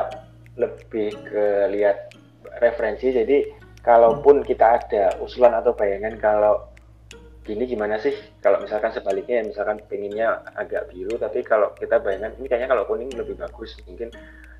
lebih 0.57 1.09
ke 1.27 1.45
lihat 1.75 2.15
referensi 2.63 3.11
jadi 3.11 3.43
kalaupun 3.83 4.41
kita 4.41 4.81
ada 4.81 5.03
usulan 5.19 5.53
atau 5.59 5.75
bayangan 5.75 6.15
kalau 6.17 6.63
gini 7.47 7.63
gimana 7.63 7.95
sih? 8.03 8.11
Kalau 8.43 8.59
misalkan 8.59 8.91
sebaliknya 8.91 9.39
ya 9.39 9.43
misalkan 9.47 9.79
pengennya 9.87 10.43
agak 10.59 10.91
biru 10.91 11.15
tapi 11.15 11.41
kalau 11.47 11.71
kita 11.79 12.03
bayangan 12.03 12.35
ini 12.35 12.45
kayaknya 12.51 12.69
kalau 12.75 12.83
kuning 12.83 13.09
lebih 13.15 13.39
bagus 13.39 13.79
mungkin 13.87 14.11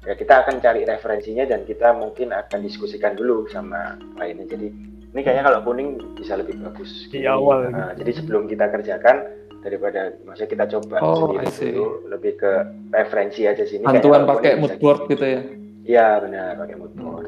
ya 0.08 0.16
kita 0.16 0.48
akan 0.48 0.64
cari 0.64 0.88
referensinya 0.88 1.44
dan 1.44 1.68
kita 1.68 1.92
mungkin 1.92 2.32
akan 2.32 2.60
diskusikan 2.64 3.20
dulu 3.20 3.46
sama 3.52 4.00
lainnya. 4.16 4.48
Jadi 4.48 4.68
ini 5.12 5.22
kayaknya 5.22 5.52
kalau 5.52 5.60
kuning 5.68 6.00
bisa 6.16 6.40
lebih 6.40 6.56
bagus. 6.64 7.12
Di 7.12 7.28
awal. 7.28 7.68
Nah, 7.76 7.92
jadi 8.00 8.24
sebelum 8.24 8.48
kita 8.48 8.72
kerjakan 8.72 9.38
daripada 9.68 10.16
maksudnya 10.24 10.50
kita 10.56 10.66
coba 10.78 10.96
oh, 11.04 11.16
sendiri 11.28 11.46
dulu 11.76 11.88
lebih 12.08 12.34
ke 12.40 12.52
referensi 12.94 13.44
aja 13.44 13.68
sini 13.68 13.84
bantuan 13.84 14.24
pakai 14.24 14.56
mood 14.56 14.80
board 14.80 15.12
gitu 15.12 15.26
ya? 15.26 15.42
Iya 15.88 16.08
benar 16.24 16.56
pakai 16.62 16.76
mood 16.80 16.94
board 16.96 17.28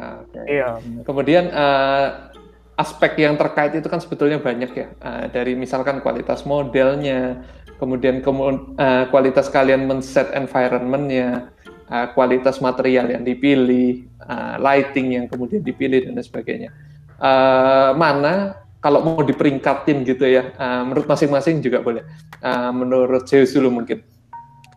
ah, 0.00 0.22
okay. 0.24 0.44
iya. 0.48 0.80
Kemudian 1.04 1.50
uh, 1.52 2.33
aspek 2.74 3.22
yang 3.22 3.38
terkait 3.38 3.74
itu 3.78 3.86
kan 3.86 4.02
sebetulnya 4.02 4.42
banyak 4.42 4.70
ya 4.74 4.86
uh, 5.02 5.24
dari 5.30 5.54
misalkan 5.54 6.02
kualitas 6.02 6.42
modelnya 6.42 7.42
kemudian 7.78 8.22
kemu 8.22 8.76
uh, 8.78 9.04
kualitas 9.10 9.46
kalian 9.50 9.86
men-set 9.86 10.30
environmentnya 10.34 11.54
uh, 11.90 12.10
kualitas 12.14 12.58
material 12.58 13.10
yang 13.10 13.22
dipilih 13.22 14.06
uh, 14.26 14.58
lighting 14.58 15.18
yang 15.18 15.26
kemudian 15.30 15.62
dipilih 15.62 16.06
dan 16.06 16.18
sebagainya 16.18 16.74
uh, 17.22 17.94
mana 17.94 18.64
kalau 18.84 19.00
mau 19.00 19.24
diperingkatin 19.24 20.04
gitu 20.04 20.28
ya, 20.28 20.52
uh, 20.60 20.84
menurut 20.84 21.08
masing-masing 21.08 21.64
juga 21.64 21.80
boleh. 21.80 22.04
Uh, 22.44 22.68
menurut 22.68 23.24
Zeus 23.24 23.56
dulu 23.56 23.80
mungkin. 23.80 24.04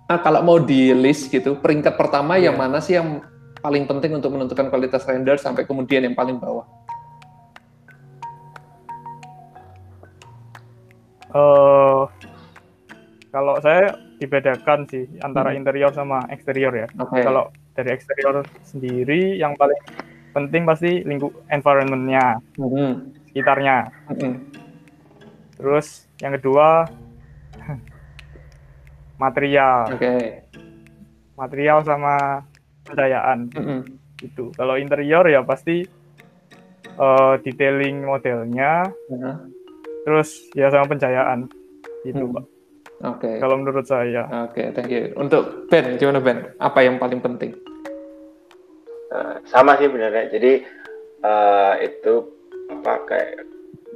Nah, 0.08 0.24
kalau 0.24 0.40
mau 0.48 0.64
di 0.64 0.96
list 0.96 1.28
gitu, 1.28 1.60
peringkat 1.60 2.00
pertama 2.00 2.40
yeah. 2.40 2.48
yang 2.48 2.56
mana 2.56 2.80
sih 2.80 2.96
yang 2.96 3.20
paling 3.60 3.84
penting 3.84 4.16
untuk 4.16 4.32
menentukan 4.32 4.72
kualitas 4.72 5.04
render 5.04 5.36
sampai 5.36 5.68
kemudian 5.68 6.08
yang 6.08 6.16
paling 6.16 6.40
bawah? 6.40 6.64
Uh, 11.36 12.08
kalau 13.32 13.60
saya 13.60 14.00
dibedakan 14.18 14.88
sih 14.88 15.06
antara 15.22 15.52
hmm. 15.54 15.60
interior 15.60 15.92
sama 15.92 16.24
eksterior 16.32 16.74
ya. 16.74 16.88
Okay. 16.96 17.22
Kalau 17.24 17.52
dari 17.78 17.90
eksterior 17.94 18.42
sendiri 18.66 19.38
yang 19.38 19.54
paling 19.60 19.78
penting 20.34 20.66
pasti 20.66 21.04
lingkup 21.06 21.34
environmentnya. 21.52 22.42
Hmm 22.58 23.18
sekitarnya. 23.38 23.94
Mm-hmm. 24.10 24.34
Terus 25.62 26.10
yang 26.26 26.34
kedua 26.42 26.90
material. 29.24 29.94
Oke. 29.94 30.02
Okay. 30.02 30.22
Material 31.38 31.86
sama 31.86 32.42
pencahayaan. 32.90 33.54
Mm-hmm. 33.54 33.80
Itu. 34.26 34.50
Kalau 34.58 34.74
interior 34.82 35.22
ya 35.30 35.46
pasti 35.46 35.86
uh, 36.98 37.38
detailing 37.46 38.02
modelnya. 38.10 38.90
Mm-hmm. 39.14 39.36
Terus 40.08 40.48
ya 40.56 40.72
sama 40.72 40.88
pencahayaan. 40.88 41.52
Itu, 42.08 42.24
mm-hmm. 42.24 42.36
Pak. 42.40 42.46
Oke. 43.04 43.28
Okay. 43.28 43.36
Kalau 43.44 43.56
menurut 43.60 43.84
saya. 43.84 44.24
Oke, 44.48 44.64
okay, 44.64 44.68
thank 44.72 44.88
you. 44.88 45.12
Untuk 45.20 45.68
Ben, 45.68 46.00
gimana 46.00 46.24
Ben? 46.24 46.56
Apa 46.64 46.80
yang 46.80 46.96
paling 46.96 47.20
penting? 47.20 47.52
Uh, 49.08 49.40
sama 49.48 49.80
sih 49.80 49.88
benar 49.88 50.12
Jadi 50.32 50.64
uh, 51.24 51.76
itu 51.80 52.28
apa 52.68 53.08
kayak 53.08 53.48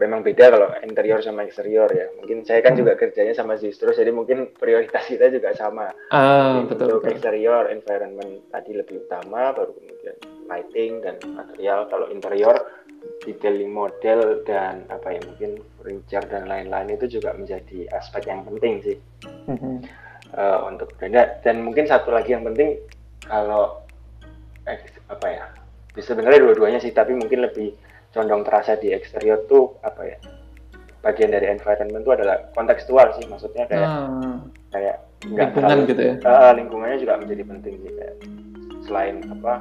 memang 0.02 0.26
beda 0.26 0.50
kalau 0.50 0.68
interior 0.82 1.22
sama 1.22 1.46
eksterior 1.46 1.86
ya. 1.94 2.10
Mungkin 2.18 2.42
saya 2.42 2.66
kan 2.66 2.74
juga 2.74 2.98
kerjanya 2.98 3.38
sama 3.38 3.56
terus 3.56 3.94
jadi 3.94 4.10
mungkin 4.10 4.50
prioritas 4.58 5.06
kita 5.06 5.30
juga 5.30 5.54
sama. 5.54 5.94
Ah, 6.10 6.66
betul, 6.66 6.98
untuk 6.98 7.06
betul. 7.06 7.14
eksterior, 7.14 7.70
environment 7.70 8.42
tadi 8.50 8.74
lebih 8.74 9.06
utama, 9.06 9.54
baru 9.54 9.78
kemudian 9.78 10.18
lighting 10.50 10.92
dan 11.06 11.16
material. 11.38 11.86
Kalau 11.88 12.10
interior, 12.10 12.58
detailing 13.22 13.70
model 13.70 14.42
dan 14.46 14.86
apa 14.90 15.18
ya 15.18 15.22
mungkin 15.26 15.52
furniture 15.78 16.26
dan 16.26 16.50
lain-lain 16.50 16.98
itu 16.98 17.18
juga 17.22 17.34
menjadi 17.34 17.90
aspek 17.94 18.30
yang 18.30 18.46
penting 18.46 18.74
sih 18.82 18.98
mm-hmm. 19.50 19.76
uh, 20.38 20.60
untuk 20.70 20.94
brand. 20.98 21.42
Dan 21.42 21.66
mungkin 21.66 21.86
satu 21.86 22.14
lagi 22.14 22.34
yang 22.34 22.46
penting 22.46 22.78
kalau 23.26 23.82
eh, 24.66 24.78
apa 25.10 25.28
ya, 25.30 25.46
sebenarnya 25.98 26.42
dua-duanya 26.46 26.80
sih, 26.82 26.94
tapi 26.94 27.14
mungkin 27.14 27.46
lebih 27.46 27.74
condong 28.12 28.44
terasa 28.44 28.76
di 28.76 28.92
eksterior 28.92 29.48
tuh 29.48 29.80
apa 29.82 30.02
ya 30.04 30.18
bagian 31.02 31.34
dari 31.34 31.50
environment 31.50 32.06
itu 32.06 32.14
adalah 32.14 32.38
kontekstual 32.54 33.10
sih 33.18 33.26
maksudnya 33.26 33.66
kayak 33.66 33.90
hmm. 33.90 34.38
kayak 34.70 34.96
lingkungan 35.26 35.50
terlalu, 35.58 35.82
gitu 35.90 36.02
ya 36.06 36.14
uh, 36.22 36.52
lingkungannya 36.54 36.98
juga 37.02 37.14
menjadi 37.18 37.44
penting 37.50 37.76
sih 37.82 37.92
kayak 37.98 38.16
selain 38.86 39.16
apa 39.26 39.54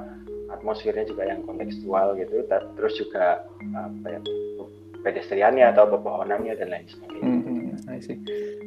atmosfernya 0.51 1.07
juga 1.07 1.27
yang 1.31 1.47
kontekstual 1.47 2.19
gitu 2.19 2.45
terus 2.77 2.95
juga 2.99 3.47
apa 3.75 4.07
ya 4.11 4.21
pedestriannya 5.01 5.65
atau 5.73 5.89
pepohonannya 5.89 6.55
dan 6.61 6.69
lain 6.69 6.87
sebagainya. 6.87 7.25
Hmm, 7.25 7.41
hmm 7.41 7.59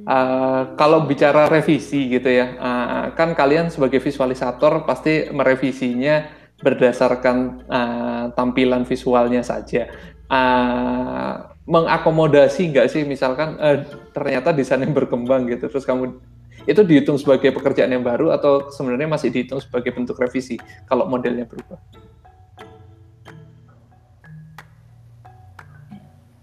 uh, 0.09 0.61
kalau 0.75 1.05
bicara 1.05 1.45
revisi 1.47 2.09
gitu 2.09 2.29
ya, 2.29 2.57
uh, 2.57 3.05
kan 3.13 3.37
kalian 3.37 3.69
sebagai 3.69 4.01
visualisator 4.01 4.83
pasti 4.83 5.29
merevisinya 5.29 6.27
berdasarkan 6.59 7.37
uh, 7.69 8.25
tampilan 8.33 8.83
visualnya 8.83 9.45
saja. 9.45 9.89
Uh, 10.27 11.53
mengakomodasi 11.63 12.75
nggak 12.75 12.87
sih 12.91 13.07
misalkan 13.07 13.55
uh, 13.55 13.85
ternyata 14.11 14.51
desain 14.51 14.83
yang 14.83 14.91
berkembang 14.91 15.47
gitu 15.47 15.71
terus 15.71 15.87
kamu 15.87 16.19
itu 16.63 16.81
dihitung 16.83 17.19
sebagai 17.19 17.51
pekerjaan 17.51 17.91
yang 17.91 18.03
baru 18.03 18.31
atau 18.31 18.71
sebenarnya 18.71 19.07
masih 19.11 19.29
dihitung 19.31 19.59
sebagai 19.59 19.91
bentuk 19.91 20.15
revisi 20.15 20.55
kalau 20.87 21.07
modelnya 21.07 21.43
berubah? 21.43 21.79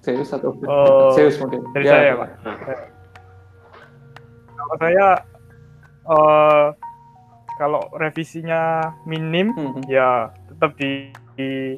Serius 0.01 0.33
atau 0.33 0.57
uh, 0.64 1.12
serius 1.12 1.37
mungkin? 1.41 1.61
Dari 1.77 1.85
ya. 1.85 1.93
saya, 1.93 2.12
Pak. 2.16 2.29
Kalau 4.57 4.75
saya 4.81 5.07
uh, 6.09 6.66
kalau 7.61 7.83
revisinya 7.97 8.93
minim 9.05 9.53
hmm. 9.53 9.85
ya 9.89 10.33
tetap 10.49 10.73
di, 10.81 11.12
di 11.37 11.77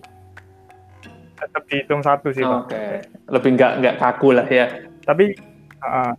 tetap 1.34 1.62
dihitung 1.66 2.02
satu 2.02 2.30
sih, 2.30 2.46
Pak. 2.46 2.58
Oke. 2.66 2.74
Okay. 2.74 2.94
Lebih 3.26 3.50
nggak 3.58 3.72
nggak 3.82 3.96
kaku 3.98 4.28
lah 4.34 4.46
ya. 4.46 4.66
Tapi 5.02 5.34
uh, 5.82 6.14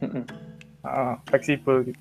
mm 0.00 0.08
-mm 0.08 0.39
uh, 0.84 1.14
fleksibel 1.28 1.86
gitu. 1.88 2.00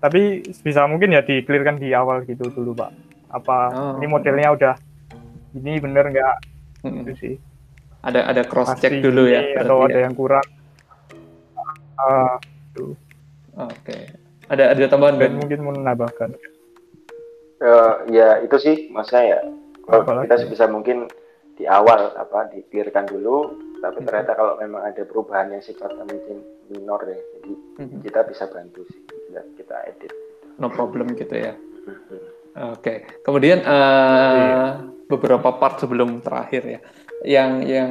Tapi 0.00 0.44
bisa 0.44 0.84
mungkin 0.84 1.16
ya 1.16 1.24
dikelirkan 1.24 1.80
di 1.80 1.96
awal 1.96 2.28
gitu 2.28 2.52
dulu 2.52 2.76
pak. 2.76 2.92
Apa 3.32 3.56
oh. 3.72 3.94
ini 3.98 4.06
modelnya 4.06 4.52
udah 4.52 4.74
ini 5.56 5.80
bener 5.80 6.12
nggak? 6.12 6.36
Hmm. 6.84 7.02
Gitu 7.02 7.12
sih. 7.16 7.34
Ada 8.04 8.28
ada 8.28 8.42
cross 8.44 8.76
check 8.76 9.00
dulu 9.00 9.24
ya. 9.24 9.56
Atau 9.64 9.80
ada 9.80 9.96
ya. 9.96 10.04
yang 10.04 10.14
kurang. 10.14 10.44
Uh, 11.96 12.36
Oke. 12.74 12.92
Okay. 13.80 14.02
Ada 14.50 14.76
ada 14.76 14.84
tambahan 14.92 15.16
dan 15.16 15.40
mungkin 15.40 15.64
menambahkan. 15.64 16.36
Uh, 17.64 18.04
ya 18.12 18.44
itu 18.44 18.60
sih 18.60 18.76
mas 18.92 19.08
saya 19.08 19.40
kalau 19.88 20.26
kita 20.26 20.36
sebisa 20.36 20.68
mungkin 20.68 21.08
di 21.54 21.64
awal 21.64 22.12
apa 22.18 22.50
dikirkan 22.52 23.08
dulu 23.08 23.56
tapi 23.84 24.00
hmm. 24.00 24.06
ternyata 24.08 24.32
kalau 24.32 24.56
memang 24.56 24.82
ada 24.88 25.02
perubahan 25.04 25.52
yang 25.52 25.60
sifatnya 25.60 26.08
mungkin 26.08 26.40
minor 26.72 27.00
ya 27.04 27.20
jadi 27.36 27.52
hmm. 27.84 28.00
kita 28.00 28.20
bisa 28.24 28.44
bantu 28.48 28.80
sih 28.88 29.00
kita, 29.04 29.40
kita 29.60 29.76
edit 29.92 30.12
no 30.56 30.72
problem 30.72 31.12
gitu 31.12 31.36
ya 31.36 31.52
hmm. 31.52 31.92
oke 32.72 32.80
okay. 32.80 33.04
kemudian 33.20 33.60
uh, 33.60 34.88
beberapa 35.04 35.60
part 35.60 35.76
sebelum 35.84 36.24
terakhir 36.24 36.62
ya 36.64 36.80
yang 37.24 37.50
yang 37.68 37.90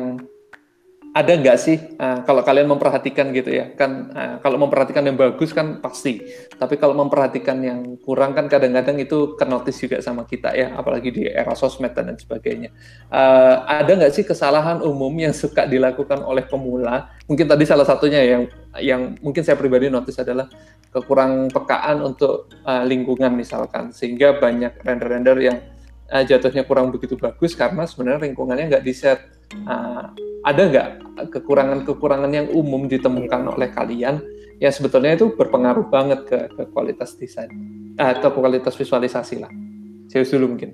ada 1.13 1.37
nggak 1.37 1.57
sih 1.61 1.77
uh, 2.01 2.25
kalau 2.25 2.41
kalian 2.41 2.65
memperhatikan 2.65 3.29
gitu 3.37 3.53
ya 3.53 3.69
kan 3.77 4.09
uh, 4.17 4.35
kalau 4.41 4.57
memperhatikan 4.57 5.05
yang 5.05 5.13
bagus 5.13 5.53
kan 5.53 5.77
pasti. 5.77 6.25
Tapi 6.57 6.81
kalau 6.81 6.97
memperhatikan 6.97 7.61
yang 7.61 8.01
kurang 8.01 8.33
kan 8.33 8.49
kadang-kadang 8.49 8.97
itu 8.97 9.37
kenotis 9.37 9.77
juga 9.77 10.01
sama 10.01 10.25
kita 10.25 10.57
ya 10.57 10.73
apalagi 10.73 11.13
di 11.13 11.29
era 11.29 11.53
sosmed 11.53 11.93
dan 11.93 12.17
sebagainya. 12.17 12.73
Uh, 13.13 13.61
ada 13.69 13.93
nggak 13.93 14.09
sih 14.09 14.25
kesalahan 14.25 14.81
umum 14.81 15.13
yang 15.13 15.37
suka 15.37 15.69
dilakukan 15.69 16.25
oleh 16.25 16.49
pemula? 16.49 17.13
Mungkin 17.29 17.45
tadi 17.45 17.69
salah 17.69 17.85
satunya 17.85 18.25
yang 18.25 18.43
yang 18.81 19.01
mungkin 19.21 19.45
saya 19.45 19.53
pribadi 19.53 19.93
notice 19.93 20.17
adalah 20.17 20.49
kekurang 20.89 21.53
pekaan 21.53 22.01
untuk 22.01 22.49
uh, 22.65 22.81
lingkungan 22.81 23.37
misalkan. 23.37 23.93
Sehingga 23.93 24.41
banyak 24.41 24.81
render-render 24.81 25.37
yang 25.37 25.61
uh, 26.09 26.25
jatuhnya 26.25 26.65
kurang 26.65 26.89
begitu 26.89 27.21
bagus 27.21 27.53
karena 27.53 27.85
sebenarnya 27.85 28.33
lingkungannya 28.33 28.65
nggak 28.73 28.85
di 28.85 28.93
set 28.97 29.32
uh, 29.67 30.11
ada 30.43 30.61
nggak 30.67 30.87
kekurangan-kekurangan 31.29 32.31
yang 32.33 32.47
umum 32.51 32.89
ditemukan 32.89 33.53
oleh 33.53 33.69
kalian 33.71 34.19
yang 34.61 34.73
sebetulnya 34.73 35.15
itu 35.15 35.33
berpengaruh 35.33 35.87
banget 35.87 36.25
ke, 36.27 36.39
ke 36.51 36.63
kualitas 36.71 37.15
desain 37.19 37.51
uh, 37.99 38.13
ke 38.17 38.27
kualitas 38.33 38.73
visualisasi 38.77 39.41
lah? 39.41 39.51
Saya 40.09 40.25
dulu 40.29 40.53
mungkin. 40.53 40.71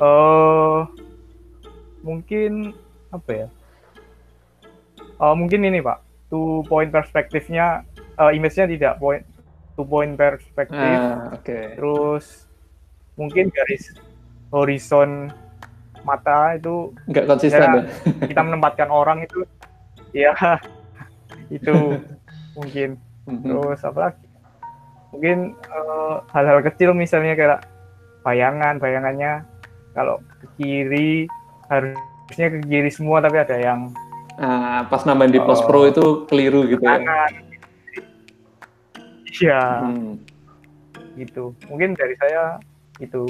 Uh, 0.00 0.88
mungkin 2.00 2.72
apa 3.12 3.30
ya? 3.30 3.48
Uh, 5.20 5.36
mungkin 5.36 5.60
ini 5.68 5.84
pak. 5.84 6.00
Two 6.32 6.62
point 6.70 6.88
perspektifnya 6.88 7.84
uh, 8.16 8.30
image-nya 8.32 8.70
tidak 8.70 8.96
point 8.96 9.26
two 9.76 9.84
point 9.84 10.16
perspektif. 10.16 10.96
Ah, 10.96 11.36
okay. 11.36 11.76
terus 11.76 12.48
mungkin 13.18 13.52
garis 13.52 13.92
horizon 14.50 15.30
mata 16.02 16.56
itu 16.56 16.90
nggak 17.06 17.26
konsisten 17.28 17.60
ya, 17.60 17.70
ya? 17.84 18.26
kita 18.26 18.40
menempatkan 18.40 18.88
orang 18.88 19.24
itu 19.24 19.44
ya 20.14 20.34
itu 21.56 21.74
mungkin 22.58 22.98
mm-hmm. 23.26 23.46
terus 23.46 23.80
apa 23.86 23.98
lagi 24.10 24.26
mungkin 25.10 25.38
eh, 25.58 26.14
hal-hal 26.30 26.58
kecil 26.62 26.94
misalnya 26.94 27.34
kayak 27.34 27.60
bayangan 28.22 28.78
bayangannya 28.78 29.42
kalau 29.96 30.22
ke 30.38 30.46
kiri 30.60 31.12
harusnya 31.66 32.46
ke 32.52 32.58
kiri 32.66 32.90
semua 32.92 33.18
tapi 33.18 33.42
ada 33.42 33.56
yang 33.58 33.90
uh, 34.38 34.86
pas 34.86 35.02
nambahin 35.08 35.34
di 35.34 35.40
post 35.42 35.64
pro 35.66 35.82
oh. 35.82 35.90
itu 35.90 36.04
keliru 36.28 36.68
gitu 36.68 36.84
ya 36.84 37.00
iya 39.40 39.62
hmm. 39.88 40.14
gitu 41.16 41.56
mungkin 41.66 41.96
dari 41.96 42.14
saya 42.20 42.60
itu 43.00 43.24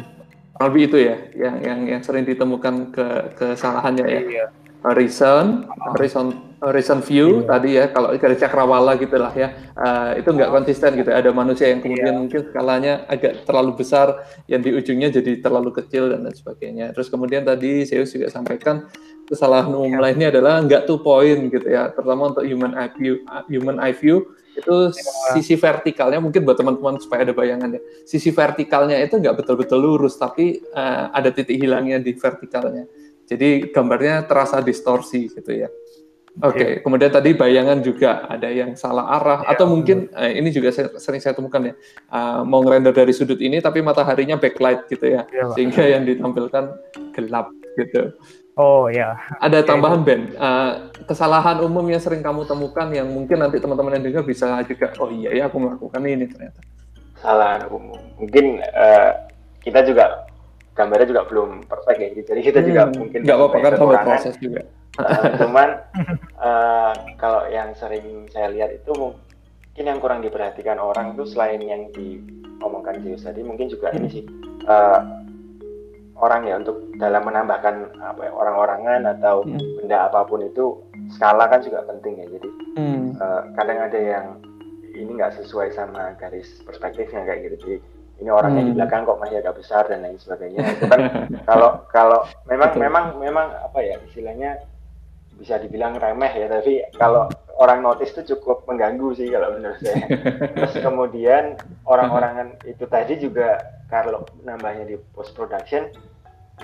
lebih 0.61 0.93
itu 0.93 0.99
ya 1.01 1.17
yang 1.33 1.57
yang 1.65 1.81
yang 1.97 2.03
sering 2.05 2.29
ditemukan 2.29 2.93
ke 2.93 3.07
kesalahannya 3.41 4.05
ya 4.05 4.21
iya. 4.21 4.47
horizon 4.85 5.65
horizon 5.97 6.51
horizon 6.61 7.01
view 7.01 7.41
iya. 7.41 7.49
tadi 7.49 7.71
ya 7.81 7.85
kalau 7.89 8.13
dari 8.13 8.37
cakrawala 8.37 8.93
gitulah 9.01 9.33
ya 9.33 9.57
uh, 9.73 10.13
itu 10.13 10.29
nggak 10.29 10.53
konsisten 10.53 11.01
gitu 11.01 11.09
ada 11.09 11.33
manusia 11.33 11.73
yang 11.73 11.81
kemudian 11.81 12.13
iya. 12.13 12.21
mungkin 12.21 12.41
skalanya 12.53 13.09
agak 13.09 13.49
terlalu 13.49 13.81
besar 13.81 14.21
yang 14.45 14.61
di 14.61 14.77
ujungnya 14.77 15.09
jadi 15.09 15.41
terlalu 15.41 15.73
kecil 15.73 16.13
dan 16.13 16.29
lain 16.29 16.37
sebagainya 16.37 16.93
terus 16.93 17.09
kemudian 17.09 17.49
tadi 17.49 17.89
Zeus 17.89 18.13
juga 18.13 18.29
sampaikan 18.29 18.85
kesalahan 19.25 19.73
umum 19.73 19.97
iya. 19.97 20.03
lainnya 20.05 20.29
adalah 20.29 20.61
nggak 20.61 20.85
two 20.85 21.01
point 21.01 21.49
gitu 21.49 21.65
ya 21.73 21.89
terutama 21.97 22.37
untuk 22.37 22.45
human 22.45 22.77
eye 22.77 22.93
view 23.01 23.25
human 23.49 23.81
eye 23.81 23.97
view 23.97 24.29
itu 24.61 24.77
sisi 25.33 25.57
vertikalnya 25.57 26.21
mungkin 26.21 26.45
buat 26.45 26.61
teman-teman 26.61 27.01
supaya 27.01 27.25
ada 27.25 27.33
bayangan 27.33 27.75
ya. 27.75 27.81
Sisi 28.05 28.31
vertikalnya 28.31 29.01
itu 29.01 29.17
nggak 29.17 29.41
betul-betul 29.41 29.81
lurus 29.81 30.21
tapi 30.21 30.61
uh, 30.77 31.11
ada 31.11 31.33
titik 31.33 31.57
hilangnya 31.57 31.99
di 31.99 32.13
vertikalnya. 32.13 32.85
Jadi 33.25 33.73
gambarnya 33.73 34.29
terasa 34.29 34.61
distorsi 34.61 35.33
gitu 35.33 35.51
ya. 35.51 35.73
Oke. 36.41 36.57
Okay. 36.57 36.73
kemudian 36.87 37.11
tadi 37.11 37.35
bayangan 37.35 37.83
juga 37.83 38.23
ada 38.31 38.47
yang 38.47 38.79
salah 38.79 39.19
arah 39.19 39.43
ya, 39.43 39.51
atau 39.51 39.67
mungkin 39.67 40.07
uh, 40.15 40.31
ini 40.31 40.55
juga 40.55 40.71
saya, 40.71 40.95
sering 40.95 41.19
saya 41.19 41.35
temukan 41.35 41.59
ya 41.59 41.75
uh, 42.15 42.47
mau 42.47 42.63
ngerender 42.63 42.95
dari 42.95 43.11
sudut 43.11 43.37
ini 43.43 43.59
tapi 43.59 43.83
mataharinya 43.83 44.39
backlight 44.39 44.87
gitu 44.87 45.11
ya, 45.11 45.27
ya 45.27 45.51
sehingga 45.59 45.83
yang 45.83 46.07
ditampilkan 46.07 46.71
gelap 47.19 47.51
gitu 47.75 48.15
Oh 48.61 48.93
ya. 48.93 49.17
Ada 49.41 49.65
tambahan 49.65 50.05
Ben, 50.05 50.37
uh, 50.37 50.93
kesalahan 51.09 51.65
umum 51.65 51.89
yang 51.89 51.97
sering 51.97 52.21
kamu 52.21 52.45
temukan 52.45 52.93
yang 52.93 53.09
mungkin 53.09 53.41
nanti 53.41 53.57
teman-teman 53.57 53.97
yang 53.97 54.13
dengar 54.13 54.29
bisa 54.29 54.61
juga, 54.69 54.93
oh 55.01 55.09
iya 55.09 55.33
ya 55.33 55.43
aku 55.49 55.57
melakukan 55.57 56.05
ini 56.05 56.29
ternyata. 56.29 56.61
Kesalahan 57.17 57.73
umum, 57.73 57.97
mungkin 58.21 58.61
uh, 58.61 59.13
kita 59.65 59.81
juga 59.89 60.29
gambarnya 60.77 61.09
juga 61.09 61.23
belum 61.25 61.65
perfect 61.65 61.99
ya, 62.01 62.09
jadi 62.21 62.41
kita 62.41 62.61
hmm, 62.61 62.69
juga 62.69 62.83
mungkin 62.93 63.21
nggak 63.25 63.37
apa-apa 63.37 63.57
kan 63.61 63.73
sama 63.81 63.93
proses 64.05 64.35
juga. 64.37 64.61
Uh, 65.01 65.25
cuman 65.41 65.69
uh, 66.37 66.93
kalau 67.17 67.49
yang 67.49 67.73
sering 67.77 68.29
saya 68.29 68.53
lihat 68.53 68.77
itu 68.77 68.93
mungkin 68.93 69.85
yang 69.85 70.01
kurang 70.05 70.21
diperhatikan 70.21 70.77
orang 70.77 71.17
itu 71.17 71.25
selain 71.29 71.65
yang 71.65 71.89
diomongkan 71.97 73.01
Zeus 73.01 73.25
tadi, 73.25 73.41
mungkin 73.41 73.73
juga 73.73 73.89
ini 73.97 74.09
sih. 74.09 74.25
Uh, 74.69 75.01
orang 76.21 76.45
ya 76.45 76.55
untuk 76.61 76.77
dalam 77.01 77.25
menambahkan 77.25 77.97
apa 77.97 78.21
ya, 78.29 78.33
orang-orangan 78.33 79.01
atau 79.19 79.43
hmm. 79.43 79.81
benda 79.81 80.07
apa 80.07 80.21
pun 80.29 80.45
itu 80.45 80.77
skala 81.17 81.49
kan 81.49 81.65
juga 81.65 81.83
penting 81.89 82.21
ya 82.21 82.27
jadi 82.29 82.49
hmm. 82.77 83.05
uh, 83.17 83.43
kadang 83.57 83.79
ada 83.81 83.99
yang 83.99 84.27
ini 84.93 85.11
nggak 85.17 85.41
sesuai 85.41 85.73
sama 85.73 86.15
garis 86.21 86.61
perspektifnya 86.63 87.25
kayak 87.25 87.51
gitu 87.51 87.57
jadi 87.65 87.77
ini 88.21 88.29
orangnya 88.29 88.63
hmm. 88.63 88.71
di 88.71 88.75
belakang 88.77 89.09
kok 89.09 89.19
masih 89.19 89.41
agak 89.41 89.57
besar 89.57 89.83
dan 89.89 90.05
lain 90.05 90.21
sebagainya 90.21 90.61
itu 90.77 90.85
kan 90.87 91.01
kalau 91.49 91.71
kalau 91.89 92.21
memang 92.47 92.71
Betul. 92.77 92.83
memang 92.85 93.05
memang 93.17 93.47
apa 93.57 93.81
ya 93.81 93.97
istilahnya 94.05 94.61
bisa 95.41 95.57
dibilang 95.57 95.97
remeh 95.97 96.29
ya 96.37 96.53
tapi 96.53 96.85
kalau 97.01 97.33
orang 97.57 97.81
notice 97.81 98.13
itu 98.13 98.37
cukup 98.37 98.69
mengganggu 98.69 99.17
sih 99.17 99.33
kalau 99.33 99.57
menurut 99.57 99.81
saya 99.81 100.05
terus 100.57 100.77
kemudian 100.85 101.57
orang-orangan 101.89 102.61
itu 102.69 102.85
tadi 102.85 103.17
juga 103.17 103.57
kalau 103.89 104.29
nambahnya 104.45 104.85
di 104.85 104.97
post 105.17 105.33
production 105.33 105.89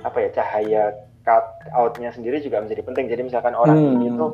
apa 0.05 0.19
ya 0.21 0.29
cahaya 0.35 0.85
cut 1.27 1.45
outnya 1.75 2.11
sendiri 2.15 2.39
juga 2.39 2.63
menjadi 2.63 2.83
penting 2.87 3.07
jadi 3.11 3.23
misalkan 3.27 3.55
orang 3.57 3.77
hmm. 3.77 3.95
ini 3.99 4.07
tuh 4.15 4.33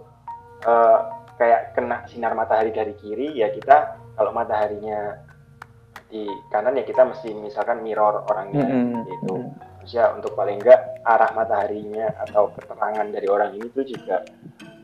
uh, 0.69 0.99
kayak 1.41 1.73
kena 1.75 2.05
sinar 2.07 2.37
matahari 2.37 2.71
dari 2.71 2.93
kiri 3.01 3.35
ya 3.35 3.51
kita 3.51 3.97
kalau 4.15 4.31
mataharinya 4.31 5.17
di 6.13 6.29
kanan 6.53 6.77
ya 6.77 6.85
kita 6.85 7.09
mesti 7.09 7.33
misalkan 7.33 7.81
mirror 7.81 8.29
orangnya 8.29 8.69
hmm. 8.69 9.09
gitu 9.09 9.35
ya 9.89 10.15
untuk 10.15 10.37
paling 10.39 10.63
enggak 10.63 10.79
arah 11.03 11.33
mataharinya 11.35 12.13
atau 12.23 12.53
keterangan 12.55 13.09
dari 13.11 13.27
orang 13.27 13.57
ini 13.59 13.67
tuh 13.73 13.83
juga 13.83 14.23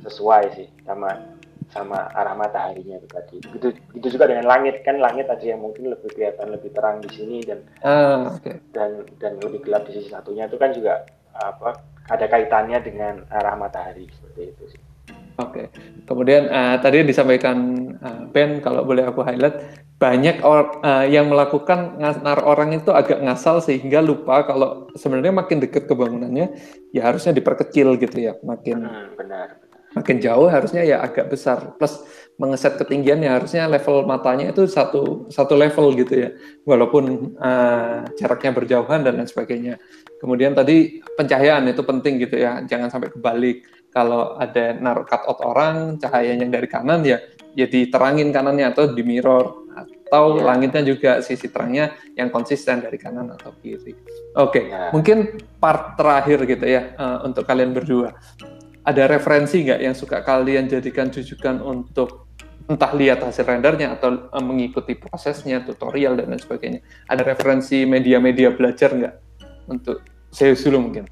sesuai 0.02 0.44
sih 0.56 0.68
sama 0.82 1.37
sama 1.68 2.08
arah 2.16 2.32
mataharinya 2.32 2.96
itu 2.96 3.08
tadi. 3.08 3.36
Begitu, 3.44 3.68
begitu 3.92 4.06
juga 4.16 4.32
dengan 4.32 4.48
langit 4.48 4.80
kan 4.82 4.96
langit 4.96 5.28
ada 5.28 5.44
yang 5.44 5.60
mungkin 5.60 5.92
lebih 5.92 6.10
kelihatan 6.16 6.48
lebih 6.52 6.70
terang 6.72 7.04
di 7.04 7.10
sini 7.12 7.44
dan 7.44 7.58
uh, 7.84 8.32
okay. 8.36 8.60
dan 8.72 9.04
dan 9.20 9.36
lebih 9.40 9.64
gelap 9.64 9.84
di 9.84 10.00
sisi 10.00 10.08
satunya 10.08 10.48
itu 10.48 10.56
kan 10.56 10.72
juga 10.72 11.04
apa 11.36 11.76
ada 12.08 12.24
kaitannya 12.24 12.78
dengan 12.80 13.14
arah 13.28 13.54
matahari 13.54 14.08
seperti 14.08 14.42
itu 14.56 14.64
sih. 14.72 14.80
Oke. 15.38 15.70
Kemudian 16.02 16.50
uh, 16.50 16.76
tadi 16.82 17.06
disampaikan 17.06 17.56
uh, 18.02 18.26
Ben 18.34 18.58
kalau 18.58 18.82
boleh 18.82 19.06
aku 19.06 19.22
highlight 19.22 19.86
banyak 19.98 20.42
or, 20.42 20.82
uh, 20.82 21.06
yang 21.06 21.30
melakukan 21.30 21.98
naruh 21.98 22.46
orang 22.46 22.74
itu 22.74 22.90
agak 22.90 23.18
ngasal 23.22 23.62
sehingga 23.62 24.02
lupa 24.02 24.46
kalau 24.46 24.90
sebenarnya 24.94 25.34
makin 25.34 25.58
dekat 25.62 25.90
ke 25.90 25.94
bangunannya 25.94 26.54
ya 26.94 27.02
harusnya 27.06 27.34
diperkecil 27.34 27.98
gitu 27.98 28.18
ya 28.18 28.38
makin 28.46 28.86
hmm, 28.86 29.18
benar. 29.18 29.58
Makin 29.98 30.22
jauh 30.22 30.46
harusnya 30.46 30.86
ya 30.86 31.02
agak 31.02 31.26
besar 31.34 31.74
plus 31.74 32.06
mengeset 32.38 32.78
ketinggian 32.78 33.18
ya 33.18 33.34
harusnya 33.34 33.66
level 33.66 34.06
matanya 34.06 34.54
itu 34.54 34.70
satu 34.70 35.26
satu 35.26 35.58
level 35.58 35.90
gitu 35.98 36.14
ya 36.14 36.30
walaupun 36.62 37.34
uh, 37.34 38.06
jaraknya 38.14 38.54
berjauhan 38.54 39.02
dan 39.02 39.18
lain 39.18 39.26
sebagainya 39.26 39.74
kemudian 40.22 40.54
tadi 40.54 41.02
pencahayaan 41.18 41.66
itu 41.66 41.82
penting 41.82 42.22
gitu 42.22 42.38
ya 42.38 42.62
jangan 42.62 42.94
sampai 42.94 43.10
kebalik 43.10 43.66
kalau 43.90 44.38
ada 44.38 44.78
naruh 44.78 45.02
cut 45.02 45.26
out 45.26 45.42
orang 45.42 45.98
cahayanya 45.98 46.46
dari 46.46 46.70
kanan 46.70 47.02
ya 47.02 47.18
ya 47.58 47.66
diterangin 47.66 48.30
kanannya 48.30 48.70
atau 48.70 48.94
di 48.94 49.02
mirror 49.02 49.66
atau 50.08 50.38
yeah. 50.38 50.44
langitnya 50.46 50.82
juga 50.86 51.12
sisi 51.20 51.50
terangnya 51.50 51.98
yang 52.14 52.32
konsisten 52.32 52.80
dari 52.80 52.96
kanan 52.96 53.34
atau 53.34 53.52
kiri. 53.60 53.92
Oke, 53.92 53.98
okay. 54.34 54.64
Ya. 54.70 54.88
yeah. 54.88 54.90
mungkin 54.94 55.42
part 55.58 55.98
terakhir 56.00 56.48
gitu 56.48 56.64
ya 56.64 56.96
uh, 56.96 57.28
untuk 57.28 57.44
kalian 57.44 57.76
berdua. 57.76 58.16
Ada 58.88 59.04
referensi 59.04 59.60
nggak 59.68 59.80
yang 59.84 59.92
suka 59.92 60.24
kalian 60.24 60.64
jadikan 60.64 61.12
jujukan 61.12 61.60
untuk 61.60 62.24
entah 62.64 62.92
lihat 62.96 63.20
hasil 63.20 63.44
rendernya 63.44 64.00
atau 64.00 64.32
uh, 64.32 64.40
mengikuti 64.40 64.96
prosesnya, 64.96 65.60
tutorial 65.60 66.16
dan 66.16 66.32
lain 66.32 66.40
sebagainya. 66.40 66.80
Ada 67.04 67.36
referensi 67.36 67.84
media-media 67.84 68.56
belajar 68.56 68.96
nggak 68.96 69.14
untuk 69.68 70.00
saya 70.32 70.56
dulu 70.56 70.88
mungkin? 70.88 71.04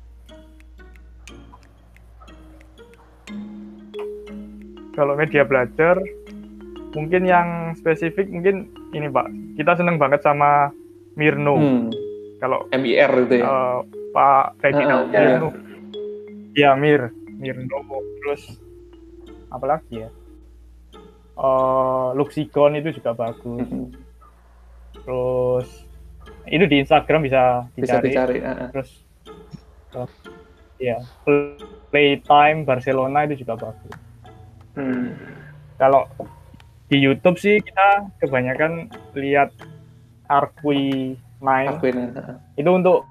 kalau 4.96 5.12
media 5.12 5.44
belajar 5.44 6.00
mungkin 6.96 7.28
yang 7.28 7.76
spesifik 7.76 8.32
mungkin 8.32 8.72
ini 8.96 9.12
pak 9.12 9.28
kita 9.60 9.76
seneng 9.76 10.00
banget 10.00 10.24
sama 10.24 10.72
Mirno 11.20 11.60
hmm. 11.60 11.86
kalau 12.40 12.64
MIR 12.72 13.12
itu 13.28 13.44
ya 13.44 13.44
uh, 13.44 13.78
Pak 14.16 14.64
Redina 14.64 15.04
uh, 15.04 15.12
Mirno 15.12 15.48
ya. 16.56 16.72
ya 16.72 16.80
Mir 16.80 17.12
Mirno 17.36 17.78
terus? 18.22 18.42
Apa 19.52 19.78
lagi 19.78 20.04
ya? 20.06 20.10
Uh, 21.36 22.16
Luxicon 22.16 22.80
itu 22.80 22.96
juga 22.96 23.12
bagus. 23.12 23.68
Hmm. 23.68 23.92
terus 24.96 25.68
itu 26.48 26.64
di 26.66 26.82
Instagram 26.82 27.22
bisa 27.22 27.68
dicari, 27.76 27.84
bisa 27.84 27.96
dicari 28.02 28.36
uh, 28.42 28.72
terus 28.72 28.90
uh, 29.94 30.08
ya 30.80 30.98
Playtime 31.92 32.64
Barcelona 32.64 33.28
itu 33.28 33.44
juga 33.44 33.60
bagus. 33.60 33.94
Hmm. 34.76 35.14
Kalau 35.76 36.08
di 36.88 37.02
YouTube 37.02 37.36
sih 37.40 37.60
kita 37.60 38.08
kebanyakan 38.22 38.88
lihat 39.16 39.52
Arqui 40.26 41.16
9. 41.40 41.80
Itu 42.56 42.70
untuk 42.72 43.06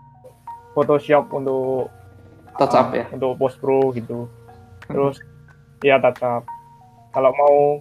Photoshop 0.75 1.31
untuk 1.31 1.87
touch 2.59 2.75
up 2.75 2.91
ya. 2.91 3.05
Untuk 3.11 3.37
post 3.39 3.57
pro 3.59 3.91
gitu. 3.91 4.27
Terus 4.87 5.19
hmm. 5.19 5.85
ya 5.85 5.99
touch 5.99 6.21
up. 6.23 6.43
Kalau 7.15 7.31
mau 7.31 7.79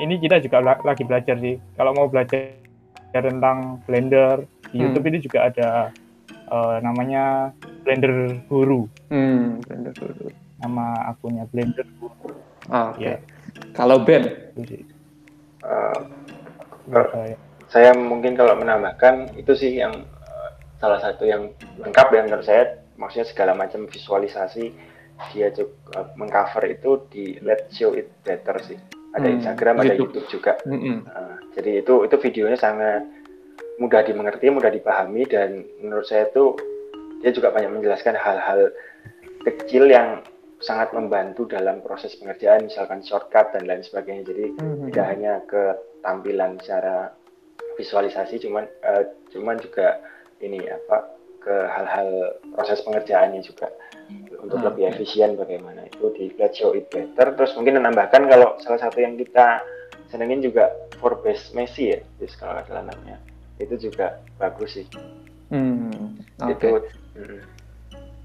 ini 0.00 0.18
kita 0.18 0.42
juga 0.42 0.60
lagi 0.62 1.04
belajar 1.06 1.36
sih. 1.38 1.60
Kalau 1.78 1.94
mau 1.94 2.06
belajar 2.10 2.56
tentang 3.14 3.78
Blender 3.86 4.42
di 4.74 4.82
hmm. 4.82 4.84
YouTube 4.90 5.06
ini 5.06 5.18
juga 5.22 5.38
ada 5.46 5.68
uh, 6.50 6.76
namanya 6.82 7.54
Blender 7.86 8.42
Guru. 8.50 8.90
Hmm, 9.12 9.62
Blender 9.62 9.94
Guru. 9.94 10.28
Nama 10.58 11.14
akunnya 11.14 11.44
Blender 11.50 11.86
Guru 12.00 12.34
Ah, 12.72 12.90
Oke. 12.90 13.04
Okay. 13.04 13.06
Ya. 13.12 13.16
Kalau 13.76 14.00
Ben? 14.02 14.24
Uh, 15.64 16.00
saya 17.68 17.90
mungkin 17.96 18.36
kalau 18.36 18.56
menambahkan 18.56 19.36
itu 19.36 19.52
sih 19.56 19.80
yang 19.80 19.92
uh, 20.04 20.48
salah 20.80 21.00
satu 21.00 21.24
yang 21.24 21.52
lengkap 21.80 22.08
ya 22.12 22.20
menurut 22.24 22.46
saya 22.46 22.83
maksudnya 22.98 23.26
segala 23.26 23.52
macam 23.54 23.86
visualisasi 23.86 24.74
dia 25.30 25.50
juga 25.54 25.74
uh, 25.94 26.06
mengcover 26.18 26.66
itu 26.66 27.06
di 27.10 27.24
Let's 27.38 27.70
Show 27.74 27.94
It 27.94 28.10
Better 28.26 28.58
sih. 28.66 28.78
Ada 29.14 29.30
hmm, 29.30 29.36
Instagram 29.38 29.74
ada 29.78 29.94
YouTube. 29.94 30.26
Juga. 30.26 30.58
Hmm. 30.66 31.06
uh, 31.06 31.38
jadi 31.54 31.86
itu 31.86 32.02
itu 32.02 32.16
videonya 32.18 32.58
sangat 32.58 33.02
mudah 33.78 34.02
dimengerti 34.06 34.50
mudah 34.50 34.70
dipahami 34.70 35.26
dan 35.26 35.66
menurut 35.82 36.06
saya 36.06 36.30
itu 36.30 36.54
dia 37.22 37.30
juga 37.30 37.54
banyak 37.54 37.78
menjelaskan 37.78 38.14
hal-hal 38.18 38.70
kecil 39.46 39.86
yang 39.86 40.22
sangat 40.62 40.94
membantu 40.96 41.46
dalam 41.46 41.82
proses 41.84 42.14
pengerjaan 42.18 42.66
misalkan 42.66 43.02
shortcut 43.06 43.54
dan 43.54 43.70
lain 43.70 43.82
sebagainya. 43.86 44.26
Jadi 44.26 44.44
mm-hmm. 44.58 44.86
tidak 44.90 45.06
hanya 45.14 45.32
ke 45.46 45.62
tampilan 46.02 46.58
secara 46.58 47.14
visualisasi 47.78 48.42
cuman 48.42 48.66
uh, 48.86 49.02
cuman 49.34 49.58
juga 49.58 49.98
ini 50.42 50.62
apa 50.66 51.10
ke 51.44 51.56
hal-hal 51.68 52.40
proses 52.56 52.80
pengerjaannya 52.82 53.44
juga. 53.44 53.68
Untuk 54.40 54.60
hmm. 54.60 54.68
lebih 54.68 54.84
efisien 54.92 55.36
bagaimana 55.40 55.88
itu 55.88 56.12
di 56.16 56.28
Let's 56.36 56.60
Show 56.60 56.76
It 56.76 56.92
Better. 56.92 57.32
Terus 57.36 57.52
mungkin 57.56 57.80
menambahkan 57.80 58.28
kalau 58.28 58.56
salah 58.60 58.80
satu 58.80 59.00
yang 59.00 59.16
kita 59.16 59.60
senengin 60.12 60.44
juga 60.44 60.72
for 61.00 61.20
best 61.24 61.56
Messi 61.56 61.92
ya 61.92 62.00
di 62.20 62.28
kalau 62.36 62.60
salah 62.64 62.84
namanya. 62.84 63.16
Itu 63.56 63.76
juga 63.80 64.20
bagus 64.36 64.76
sih. 64.76 64.86
Hmm, 65.52 66.18
okay. 66.40 66.56
itu 66.56 66.70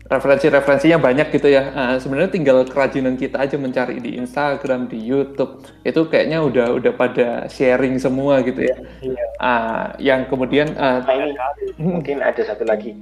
referensi-referensinya 0.09 0.97
banyak 0.97 1.29
gitu 1.29 1.53
ya. 1.53 1.69
Uh, 1.71 1.95
sebenarnya 2.01 2.33
tinggal 2.33 2.57
kerajinan 2.65 3.15
kita 3.15 3.45
aja 3.45 3.55
mencari 3.61 4.01
di 4.01 4.17
Instagram, 4.17 4.89
di 4.89 4.97
YouTube. 4.97 5.61
Itu 5.85 6.09
kayaknya 6.09 6.41
udah 6.41 6.67
udah 6.81 6.93
pada 6.97 7.45
sharing 7.47 8.01
semua 8.01 8.41
gitu 8.41 8.65
ya. 8.65 8.77
Iya. 9.05 9.25
Uh, 9.37 9.85
yang 10.01 10.25
kemudian 10.25 10.73
uh, 10.75 11.05
nah, 11.05 11.13
ini 11.13 11.37
mungkin 11.77 12.25
ada 12.25 12.41
satu 12.41 12.65
lagi. 12.65 12.97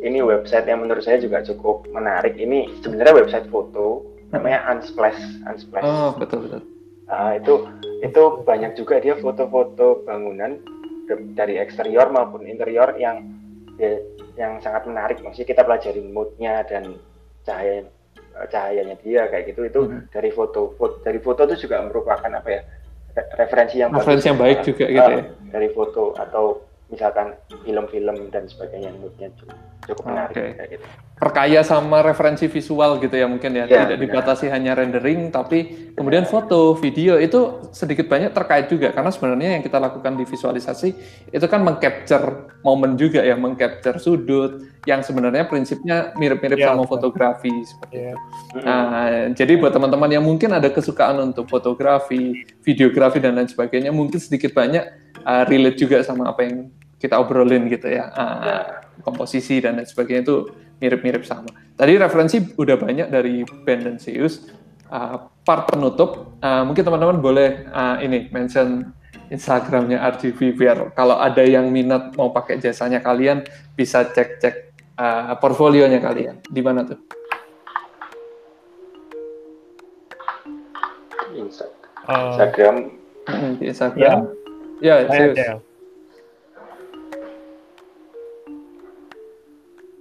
Ini 0.00 0.24
website 0.24 0.68
yang 0.68 0.84
menurut 0.84 1.04
saya 1.04 1.20
juga 1.20 1.40
cukup 1.44 1.88
menarik. 1.92 2.36
Ini 2.36 2.84
sebenarnya 2.84 3.16
website 3.16 3.48
foto 3.48 4.04
namanya 4.30 4.60
Unsplash. 4.68 5.18
Unsplash. 5.48 5.84
Oh 5.84 6.12
betul 6.16 6.44
betul. 6.44 6.60
Uh, 7.10 7.40
itu 7.40 7.54
itu 8.04 8.22
banyak 8.44 8.76
juga 8.76 9.00
dia 9.00 9.16
foto-foto 9.18 10.04
bangunan 10.04 10.60
dari 11.34 11.58
eksterior 11.58 12.06
maupun 12.14 12.46
interior 12.46 12.94
yang 12.94 13.26
ya, 13.80 13.98
yang 14.40 14.56
sangat 14.64 14.88
menarik. 14.88 15.20
Maksudnya 15.20 15.48
kita 15.52 15.62
pelajari 15.68 16.00
moodnya 16.00 16.64
dan 16.64 16.96
cahaya 17.44 17.84
cahayanya 18.48 18.96
dia 19.04 19.28
kayak 19.28 19.52
gitu. 19.52 19.60
Itu 19.68 19.80
hmm. 19.84 20.08
dari 20.08 20.32
foto, 20.32 20.72
foto 20.80 21.04
dari 21.04 21.20
foto 21.20 21.44
itu 21.44 21.68
juga 21.68 21.84
merupakan 21.84 22.32
apa 22.32 22.48
ya 22.48 22.62
referensi 23.36 23.76
yang 23.84 23.92
referensi 23.92 24.24
bagus, 24.24 24.30
yang 24.32 24.38
baik 24.40 24.58
juga 24.64 24.84
gitu 24.88 25.10
ya. 25.12 25.22
Dari 25.52 25.68
foto 25.76 26.16
atau 26.16 26.44
misalkan 26.90 27.38
film-film 27.62 28.28
dan 28.34 28.50
sebagainya 28.50 28.90
moodnya 28.98 29.30
cukup, 29.86 30.04
menarik 30.10 30.34
okay. 30.34 30.50
kayak 30.58 30.70
gitu 30.78 30.86
perkaya 31.20 31.60
sama 31.60 32.00
referensi 32.00 32.48
visual 32.48 32.96
gitu 32.96 33.12
ya 33.12 33.28
mungkin 33.28 33.52
ya, 33.52 33.68
ya 33.68 33.84
tidak 33.84 34.00
dibatasi 34.00 34.48
hanya 34.48 34.72
rendering 34.72 35.28
tapi 35.28 35.92
kemudian 35.92 36.24
foto 36.24 36.72
video 36.80 37.20
itu 37.20 37.70
sedikit 37.76 38.08
banyak 38.08 38.32
terkait 38.32 38.72
juga 38.72 38.88
karena 38.88 39.12
sebenarnya 39.12 39.60
yang 39.60 39.62
kita 39.62 39.76
lakukan 39.76 40.16
di 40.16 40.24
visualisasi 40.24 40.88
itu 41.28 41.46
kan 41.46 41.60
mengcapture 41.60 42.56
momen 42.64 42.96
juga 42.96 43.20
ya 43.20 43.36
mengcapture 43.36 44.00
sudut 44.00 44.64
yang 44.88 45.04
sebenarnya 45.04 45.44
prinsipnya 45.44 46.16
mirip-mirip 46.16 46.56
ya, 46.56 46.72
sama 46.72 46.88
fotografi 46.88 47.52
seperti 47.68 47.96
ya. 48.00 48.16
itu. 48.16 48.18
Nah, 48.64 49.28
jadi 49.36 49.52
buat 49.60 49.76
teman-teman 49.76 50.08
yang 50.08 50.24
mungkin 50.24 50.56
ada 50.56 50.72
kesukaan 50.72 51.20
untuk 51.20 51.52
fotografi, 51.52 52.48
videografi 52.64 53.20
dan 53.20 53.36
lain 53.36 53.44
sebagainya 53.44 53.92
mungkin 53.92 54.16
sedikit 54.16 54.56
banyak 54.56 54.88
uh, 55.20 55.44
relate 55.44 55.76
juga 55.76 56.00
sama 56.00 56.32
apa 56.32 56.48
yang 56.48 56.72
kita 57.00 57.16
obrolin 57.16 57.66
gitu 57.72 57.88
ya. 57.88 58.12
Uh, 58.12 58.64
komposisi 59.00 59.64
dan 59.64 59.80
lain 59.80 59.88
sebagainya 59.88 60.22
itu 60.28 60.36
mirip-mirip 60.78 61.24
sama. 61.24 61.48
Tadi 61.74 61.96
referensi 61.96 62.36
udah 62.40 62.76
banyak 62.76 63.08
dari 63.08 63.40
Ben 63.64 63.80
dan 63.80 63.96
Zeus. 63.96 64.46
Uh, 64.90 65.30
part 65.46 65.70
penutup, 65.70 66.36
uh, 66.42 66.66
mungkin 66.66 66.82
teman-teman 66.82 67.22
boleh 67.22 67.64
uh, 67.70 68.02
ini 68.02 68.26
mention 68.28 68.92
Instagramnya 69.30 70.02
RGV 70.18 70.58
biar 70.58 70.78
kalau 70.98 71.14
ada 71.22 71.46
yang 71.46 71.70
minat 71.70 72.18
mau 72.18 72.34
pakai 72.34 72.58
jasanya 72.58 72.98
kalian 72.98 73.46
bisa 73.78 74.02
cek-cek 74.10 74.74
uh, 74.98 75.38
portfolionya 75.38 76.02
kalian. 76.02 76.42
Di 76.42 76.60
mana 76.60 76.82
tuh? 76.82 76.98
Instagram. 82.10 82.76
Uh, 83.30 83.54
di 83.62 83.64
Instagram. 83.70 84.18
Ya, 84.82 85.06
ya. 85.06 85.62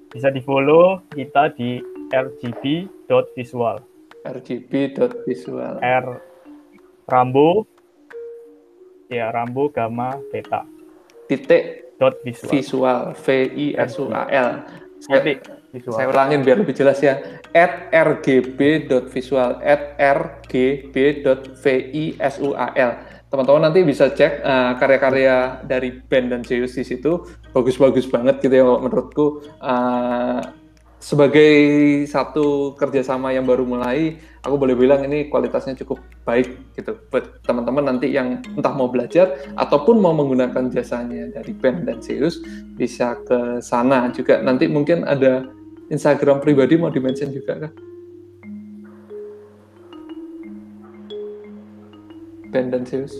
Bisa 0.09 0.33
di 0.33 0.41
follow 0.41 1.05
kita 1.13 1.53
di 1.53 1.77
rgb.visual 2.09 3.77
rgb.visual 4.25 5.79
r 5.79 6.05
rambo. 7.07 7.65
Ya 9.09 9.33
rambo 9.33 9.73
gamma 9.73 10.21
beta 10.29 10.65
titik. 11.25 11.89
Dot 11.99 12.23
visual. 12.23 13.11
V 13.11 13.27
i 13.59 13.75
s 13.75 13.99
u 13.99 14.07
a 14.07 14.23
l. 14.31 14.63
Visual. 15.75 15.99
Saya 15.99 16.07
ulangin 16.07 16.47
biar 16.47 16.63
lebih 16.63 16.71
jelas 16.71 17.03
ya. 17.03 17.19
At 17.51 17.91
rgb.visual 17.91 19.59
at 19.59 19.99
rgb.visual. 19.99 21.43
Teman-teman 23.29 23.69
nanti 23.69 23.85
bisa 23.85 24.09
cek 24.09 24.41
uh, 24.41 24.73
karya-karya 24.81 25.61
dari 25.69 26.01
Ben 26.09 26.33
dan 26.33 26.41
Zeus 26.41 26.73
di 26.73 26.81
situ. 26.81 27.29
Bagus-bagus 27.53 28.09
banget 28.09 28.41
gitu 28.41 28.57
ya 28.57 28.65
menurutku. 28.65 29.45
Uh, 29.61 30.41
sebagai 30.99 31.55
satu 32.11 32.75
kerjasama 32.75 33.31
yang 33.31 33.47
baru 33.47 33.63
mulai, 33.63 34.19
aku 34.43 34.59
boleh 34.59 34.75
bilang 34.75 34.99
ini 35.07 35.31
kualitasnya 35.31 35.77
cukup 35.79 36.03
baik 36.27 36.75
gitu 36.75 36.91
buat 37.07 37.39
teman-teman 37.47 37.95
nanti 37.95 38.11
yang 38.11 38.43
entah 38.59 38.75
mau 38.75 38.91
belajar 38.91 39.39
ataupun 39.55 39.95
mau 40.03 40.11
menggunakan 40.11 40.67
jasanya 40.67 41.31
dari 41.31 41.55
Ben 41.55 41.87
dan 41.87 42.03
Zeus 42.03 42.43
bisa 42.75 43.15
ke 43.23 43.63
sana 43.63 44.11
juga 44.11 44.43
nanti 44.43 44.67
mungkin 44.67 45.07
ada 45.07 45.47
Instagram 45.87 46.43
pribadi 46.43 46.75
mau 46.75 46.91
dimention 46.91 47.31
juga 47.31 47.67
kan? 47.67 47.71
Ben 52.49 52.73
dan 52.73 52.85
Zeus. 52.85 53.13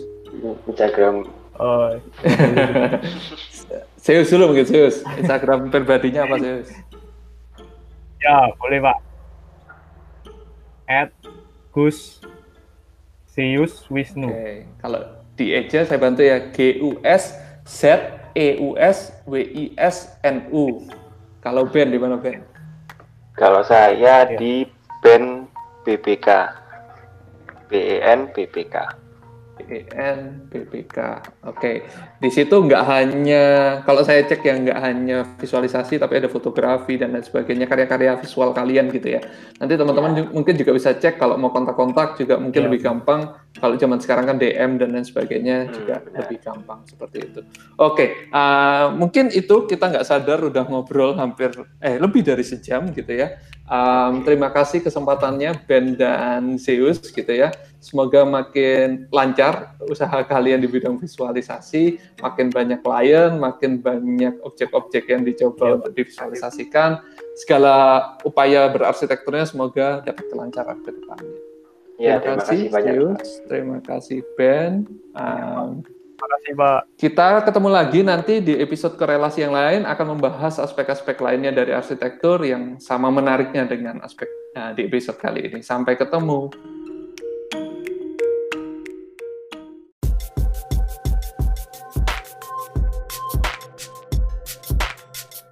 Instagram. 0.66 1.26
Oh. 1.58 1.94
Zeus 4.04 4.28
dulu 4.30 4.54
mungkin 4.54 4.66
Zeus. 4.66 5.06
Instagram 5.18 5.70
pribadinya 5.70 6.26
apa 6.26 6.36
Zeus? 6.38 6.68
Ya, 8.20 8.52
boleh 8.60 8.84
Pak. 8.84 8.98
At 10.90 11.10
Gus 11.70 12.20
Zeus 13.30 13.86
Wisnu. 13.88 14.28
Oke, 14.28 14.34
okay. 14.34 14.56
kalau 14.82 15.00
di 15.38 15.54
Eja 15.54 15.86
saya 15.86 16.02
bantu 16.02 16.26
ya 16.26 16.50
G 16.50 16.82
U 16.82 16.98
S 17.06 17.38
Z 17.64 17.96
E 18.34 18.58
U 18.58 18.74
S 18.76 19.14
W 19.24 19.38
I 19.38 19.64
S 19.78 20.18
N 20.26 20.50
U. 20.50 20.84
Kalau 21.40 21.64
Ben 21.64 21.88
di 21.88 21.96
mana 21.96 22.20
Ben? 22.20 22.44
Kalau 23.38 23.64
saya 23.64 24.26
ya. 24.28 24.36
di 24.36 24.66
Ben 25.00 25.48
BPK. 25.86 26.28
B 27.70 27.78
E 27.78 27.96
N 28.02 28.28
BPK. 28.34 28.99
EN 29.68 30.48
BPK. 30.48 30.96
Oke, 31.48 31.84
di 32.20 32.30
situ 32.32 32.52
nggak 32.52 32.84
hanya 32.88 33.44
kalau 33.84 34.00
saya 34.00 34.24
cek 34.24 34.40
ya 34.40 34.54
nggak 34.56 34.78
hanya 34.80 35.18
visualisasi 35.36 36.00
tapi 36.00 36.22
ada 36.22 36.28
fotografi 36.32 36.96
dan 36.96 37.12
lain 37.12 37.26
sebagainya 37.26 37.66
karya-karya 37.68 38.16
visual 38.20 38.54
kalian 38.56 38.88
gitu 38.94 39.18
ya. 39.18 39.20
Nanti 39.60 39.74
teman-teman 39.76 40.10
ya. 40.16 40.24
mungkin 40.30 40.54
juga 40.56 40.72
bisa 40.72 40.96
cek 40.96 41.20
kalau 41.20 41.36
mau 41.36 41.52
kontak-kontak 41.52 42.16
juga 42.16 42.40
mungkin 42.40 42.64
ya. 42.64 42.66
lebih 42.70 42.80
gampang. 42.80 43.36
Kalau 43.50 43.74
zaman 43.74 43.98
sekarang 43.98 44.30
kan 44.30 44.36
DM 44.38 44.78
dan 44.78 44.94
lain 44.94 45.02
sebagainya 45.02 45.66
hmm, 45.66 45.72
juga 45.74 45.94
benar. 46.06 46.18
lebih 46.22 46.38
gampang 46.38 46.80
seperti 46.86 47.18
itu. 47.18 47.40
Oke, 47.82 48.30
uh, 48.30 48.94
mungkin 48.94 49.34
itu 49.34 49.66
kita 49.66 49.90
nggak 49.90 50.06
sadar 50.06 50.38
udah 50.46 50.64
ngobrol 50.70 51.18
hampir 51.18 51.50
eh 51.82 51.98
lebih 51.98 52.22
dari 52.22 52.46
sejam 52.46 52.94
gitu 52.94 53.10
ya. 53.10 53.36
Um, 53.70 54.26
terima 54.26 54.50
kasih 54.50 54.82
kesempatannya 54.82 55.62
Ben 55.62 55.94
dan 55.94 56.58
Zeus 56.58 56.98
gitu 57.06 57.30
ya. 57.30 57.54
Semoga 57.80 58.28
makin 58.28 59.08
lancar 59.08 59.72
usaha 59.88 60.20
kalian 60.20 60.60
di 60.60 60.68
bidang 60.68 61.00
visualisasi, 61.00 61.96
makin 62.20 62.52
banyak 62.52 62.84
klien, 62.84 63.40
makin 63.40 63.80
banyak 63.80 64.36
objek-objek 64.44 65.08
yang 65.08 65.24
dicoba 65.24 65.64
ya. 65.64 65.74
untuk 65.80 65.92
divisualisasikan. 65.96 67.00
Segala 67.40 68.04
upaya 68.20 68.68
berarsitekturnya 68.68 69.48
semoga 69.48 70.04
dapat 70.04 70.28
kelancaran 70.28 70.76
ke 70.84 70.92
depannya. 70.92 71.40
Ya, 71.96 72.20
terima, 72.20 72.20
terima 72.20 72.36
kasih, 72.36 72.60
kasih 72.60 72.68
banyak. 72.68 73.16
Terima 73.48 73.78
kasih 73.80 74.18
Ben. 74.36 74.72
Um, 75.16 75.80
Terima 76.20 76.36
kasih, 76.36 76.52
Pak. 76.52 76.80
Kita 77.00 77.28
ketemu 77.48 77.68
lagi 77.72 78.00
nanti 78.04 78.44
di 78.44 78.52
episode 78.60 79.00
korelasi 79.00 79.40
yang 79.40 79.56
lain 79.56 79.88
akan 79.88 80.20
membahas 80.20 80.60
aspek-aspek 80.60 81.16
lainnya 81.16 81.48
dari 81.48 81.72
arsitektur 81.72 82.44
yang 82.44 82.76
sama 82.76 83.08
menariknya 83.08 83.64
dengan 83.64 84.04
aspek 84.04 84.28
nah, 84.52 84.76
di 84.76 84.84
episode 84.84 85.16
kali 85.16 85.48
ini. 85.48 85.64
Sampai 85.64 85.96
ketemu. 85.96 86.52